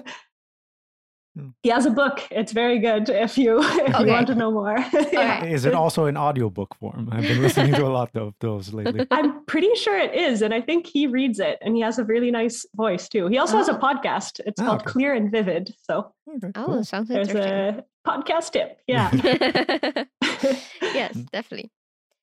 He 1.62 1.70
has 1.70 1.86
a 1.86 1.90
book. 1.90 2.20
It's 2.30 2.52
very 2.52 2.78
good 2.78 3.08
if 3.08 3.38
you 3.38 3.58
if 3.62 3.94
okay. 3.94 4.04
you 4.04 4.12
want 4.12 4.26
to 4.28 4.34
know 4.34 4.50
more. 4.50 4.78
yeah. 5.12 5.44
Is 5.44 5.64
it 5.64 5.74
also 5.74 6.06
in 6.06 6.16
audiobook 6.16 6.74
form? 6.76 7.08
I've 7.12 7.22
been 7.22 7.42
listening 7.42 7.74
to 7.74 7.86
a 7.86 7.88
lot 7.88 8.14
of 8.16 8.34
those 8.40 8.72
lately. 8.72 9.06
I'm 9.10 9.44
pretty 9.46 9.74
sure 9.74 9.98
it 9.98 10.14
is. 10.14 10.42
And 10.42 10.52
I 10.52 10.60
think 10.60 10.86
he 10.86 11.06
reads 11.06 11.40
it 11.40 11.58
and 11.60 11.74
he 11.76 11.82
has 11.82 11.98
a 11.98 12.04
really 12.04 12.30
nice 12.30 12.66
voice 12.74 13.08
too. 13.08 13.26
He 13.28 13.38
also 13.38 13.54
oh. 13.54 13.58
has 13.58 13.68
a 13.68 13.76
oh. 13.76 13.78
podcast. 13.78 14.40
It's 14.46 14.60
oh, 14.60 14.64
called 14.64 14.82
okay. 14.82 14.90
Clear 14.90 15.14
and 15.14 15.30
Vivid. 15.30 15.74
So 15.82 16.12
okay, 16.28 16.52
oh, 16.54 16.64
cool. 16.66 16.84
sounds 16.84 17.08
There's 17.08 17.34
a 17.34 17.84
podcast 18.06 18.52
tip. 18.52 18.78
Yeah. 18.86 19.10
yes, 20.82 21.14
definitely. 21.32 21.70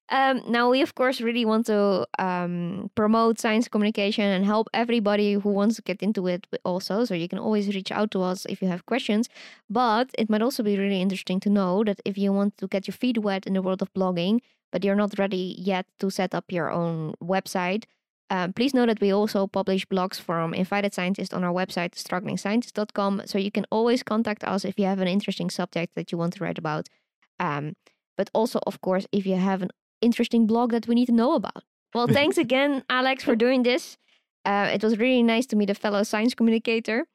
Um, 0.09 0.43
now, 0.47 0.69
we 0.69 0.81
of 0.83 0.93
course 0.93 1.19
really 1.19 1.45
want 1.45 1.65
to 1.65 2.05
um, 2.19 2.91
promote 2.93 3.39
science 3.39 3.67
communication 3.67 4.25
and 4.25 4.45
help 4.45 4.67
everybody 4.73 5.33
who 5.33 5.49
wants 5.49 5.77
to 5.77 5.81
get 5.81 6.01
into 6.03 6.27
it 6.27 6.45
also. 6.63 7.05
So 7.05 7.15
you 7.15 7.27
can 7.27 7.39
always 7.39 7.73
reach 7.73 7.91
out 7.91 8.11
to 8.11 8.21
us 8.21 8.45
if 8.47 8.61
you 8.61 8.67
have 8.67 8.85
questions. 8.85 9.29
But 9.67 10.09
it 10.17 10.29
might 10.29 10.43
also 10.43 10.61
be 10.61 10.77
really 10.77 11.01
interesting 11.01 11.39
to 11.41 11.49
know 11.49 11.83
that 11.83 12.01
if 12.05 12.17
you 12.17 12.31
want 12.31 12.57
to 12.57 12.67
get 12.67 12.87
your 12.87 12.93
feet 12.93 13.17
wet 13.17 13.47
in 13.47 13.53
the 13.53 13.63
world 13.63 13.81
of 13.81 13.91
blogging, 13.93 14.41
but 14.71 14.83
you're 14.83 14.95
not 14.95 15.17
ready 15.17 15.55
yet 15.57 15.87
to 15.99 16.11
set 16.11 16.35
up 16.35 16.51
your 16.51 16.69
own 16.69 17.15
website, 17.23 17.85
um, 18.29 18.53
please 18.53 18.73
know 18.73 18.85
that 18.85 19.01
we 19.01 19.11
also 19.11 19.47
publish 19.47 19.87
blogs 19.87 20.19
from 20.19 20.53
invited 20.53 20.93
scientists 20.93 21.33
on 21.33 21.43
our 21.43 21.53
website, 21.53 21.91
strugglingscientist.com. 21.91 23.23
So 23.25 23.37
you 23.37 23.51
can 23.51 23.65
always 23.71 24.03
contact 24.03 24.43
us 24.43 24.65
if 24.65 24.77
you 24.77 24.85
have 24.85 24.99
an 24.99 25.07
interesting 25.07 25.49
subject 25.49 25.95
that 25.95 26.11
you 26.11 26.17
want 26.17 26.33
to 26.33 26.43
write 26.43 26.57
about. 26.57 26.89
Um, 27.39 27.73
but 28.17 28.29
also, 28.33 28.59
of 28.65 28.81
course, 28.81 29.05
if 29.11 29.25
you 29.25 29.35
have 29.35 29.61
an 29.61 29.69
interesting 30.05 30.47
blog 30.47 30.71
that 30.71 30.87
we 30.87 30.95
need 30.95 31.07
to 31.07 31.17
know 31.21 31.35
about. 31.35 31.63
Well, 31.93 32.07
thanks 32.19 32.37
again, 32.37 32.83
Alex, 32.89 33.23
for 33.23 33.35
doing 33.35 33.63
this. 33.63 33.97
Uh, 34.45 34.69
it 34.73 34.83
was 34.83 34.99
really 34.99 35.23
nice 35.23 35.45
to 35.47 35.55
meet 35.55 35.69
a 35.69 35.75
fellow 35.75 36.03
science 36.03 36.35
communicator. 36.35 37.05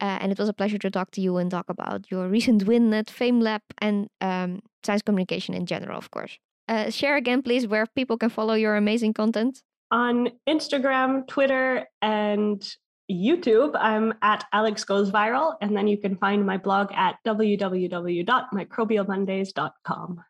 Uh, 0.00 0.18
and 0.20 0.32
it 0.32 0.38
was 0.38 0.48
a 0.48 0.52
pleasure 0.52 0.78
to 0.78 0.90
talk 0.90 1.12
to 1.12 1.20
you 1.20 1.36
and 1.36 1.50
talk 1.50 1.66
about 1.68 2.10
your 2.10 2.26
recent 2.28 2.64
win 2.64 2.92
at 2.92 3.06
FameLab 3.06 3.60
and 3.78 4.08
um, 4.20 4.60
science 4.82 5.02
communication 5.02 5.54
in 5.54 5.64
general, 5.64 5.96
of 5.96 6.10
course. 6.10 6.38
Uh, 6.68 6.90
share 6.90 7.16
again, 7.16 7.42
please, 7.42 7.68
where 7.68 7.86
people 7.94 8.18
can 8.18 8.28
follow 8.28 8.54
your 8.54 8.74
amazing 8.76 9.12
content. 9.12 9.62
On 9.92 10.28
Instagram, 10.48 11.28
Twitter, 11.28 11.86
and 12.00 12.76
YouTube, 13.10 13.76
I'm 13.78 14.14
at 14.22 14.46
Alex 14.52 14.84
Goes 14.84 15.10
Viral. 15.10 15.56
And 15.60 15.76
then 15.76 15.86
you 15.86 15.98
can 15.98 16.16
find 16.16 16.46
my 16.46 16.56
blog 16.56 16.90
at 16.94 17.16
www.microbialmondays.com. 17.26 20.24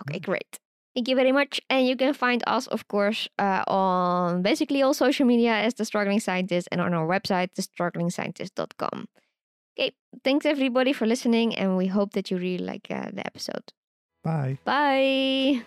Okay, 0.00 0.18
great. 0.18 0.58
Thank 0.94 1.08
you 1.08 1.16
very 1.16 1.32
much. 1.32 1.60
And 1.68 1.86
you 1.88 1.96
can 1.96 2.14
find 2.14 2.42
us, 2.46 2.68
of 2.68 2.86
course, 2.86 3.28
uh, 3.38 3.64
on 3.66 4.42
basically 4.42 4.80
all 4.82 4.94
social 4.94 5.26
media 5.26 5.52
as 5.52 5.74
The 5.74 5.84
Struggling 5.84 6.20
Scientist 6.20 6.68
and 6.70 6.80
on 6.80 6.94
our 6.94 7.06
website, 7.06 7.48
thestrugglingscientist.com. 7.54 9.08
Okay, 9.76 9.92
thanks 10.22 10.46
everybody 10.46 10.92
for 10.92 11.06
listening, 11.06 11.56
and 11.56 11.76
we 11.76 11.88
hope 11.88 12.12
that 12.12 12.30
you 12.30 12.36
really 12.38 12.64
like 12.64 12.86
uh, 12.90 13.10
the 13.12 13.26
episode. 13.26 13.72
Bye. 14.22 14.58
Bye. 14.64 15.62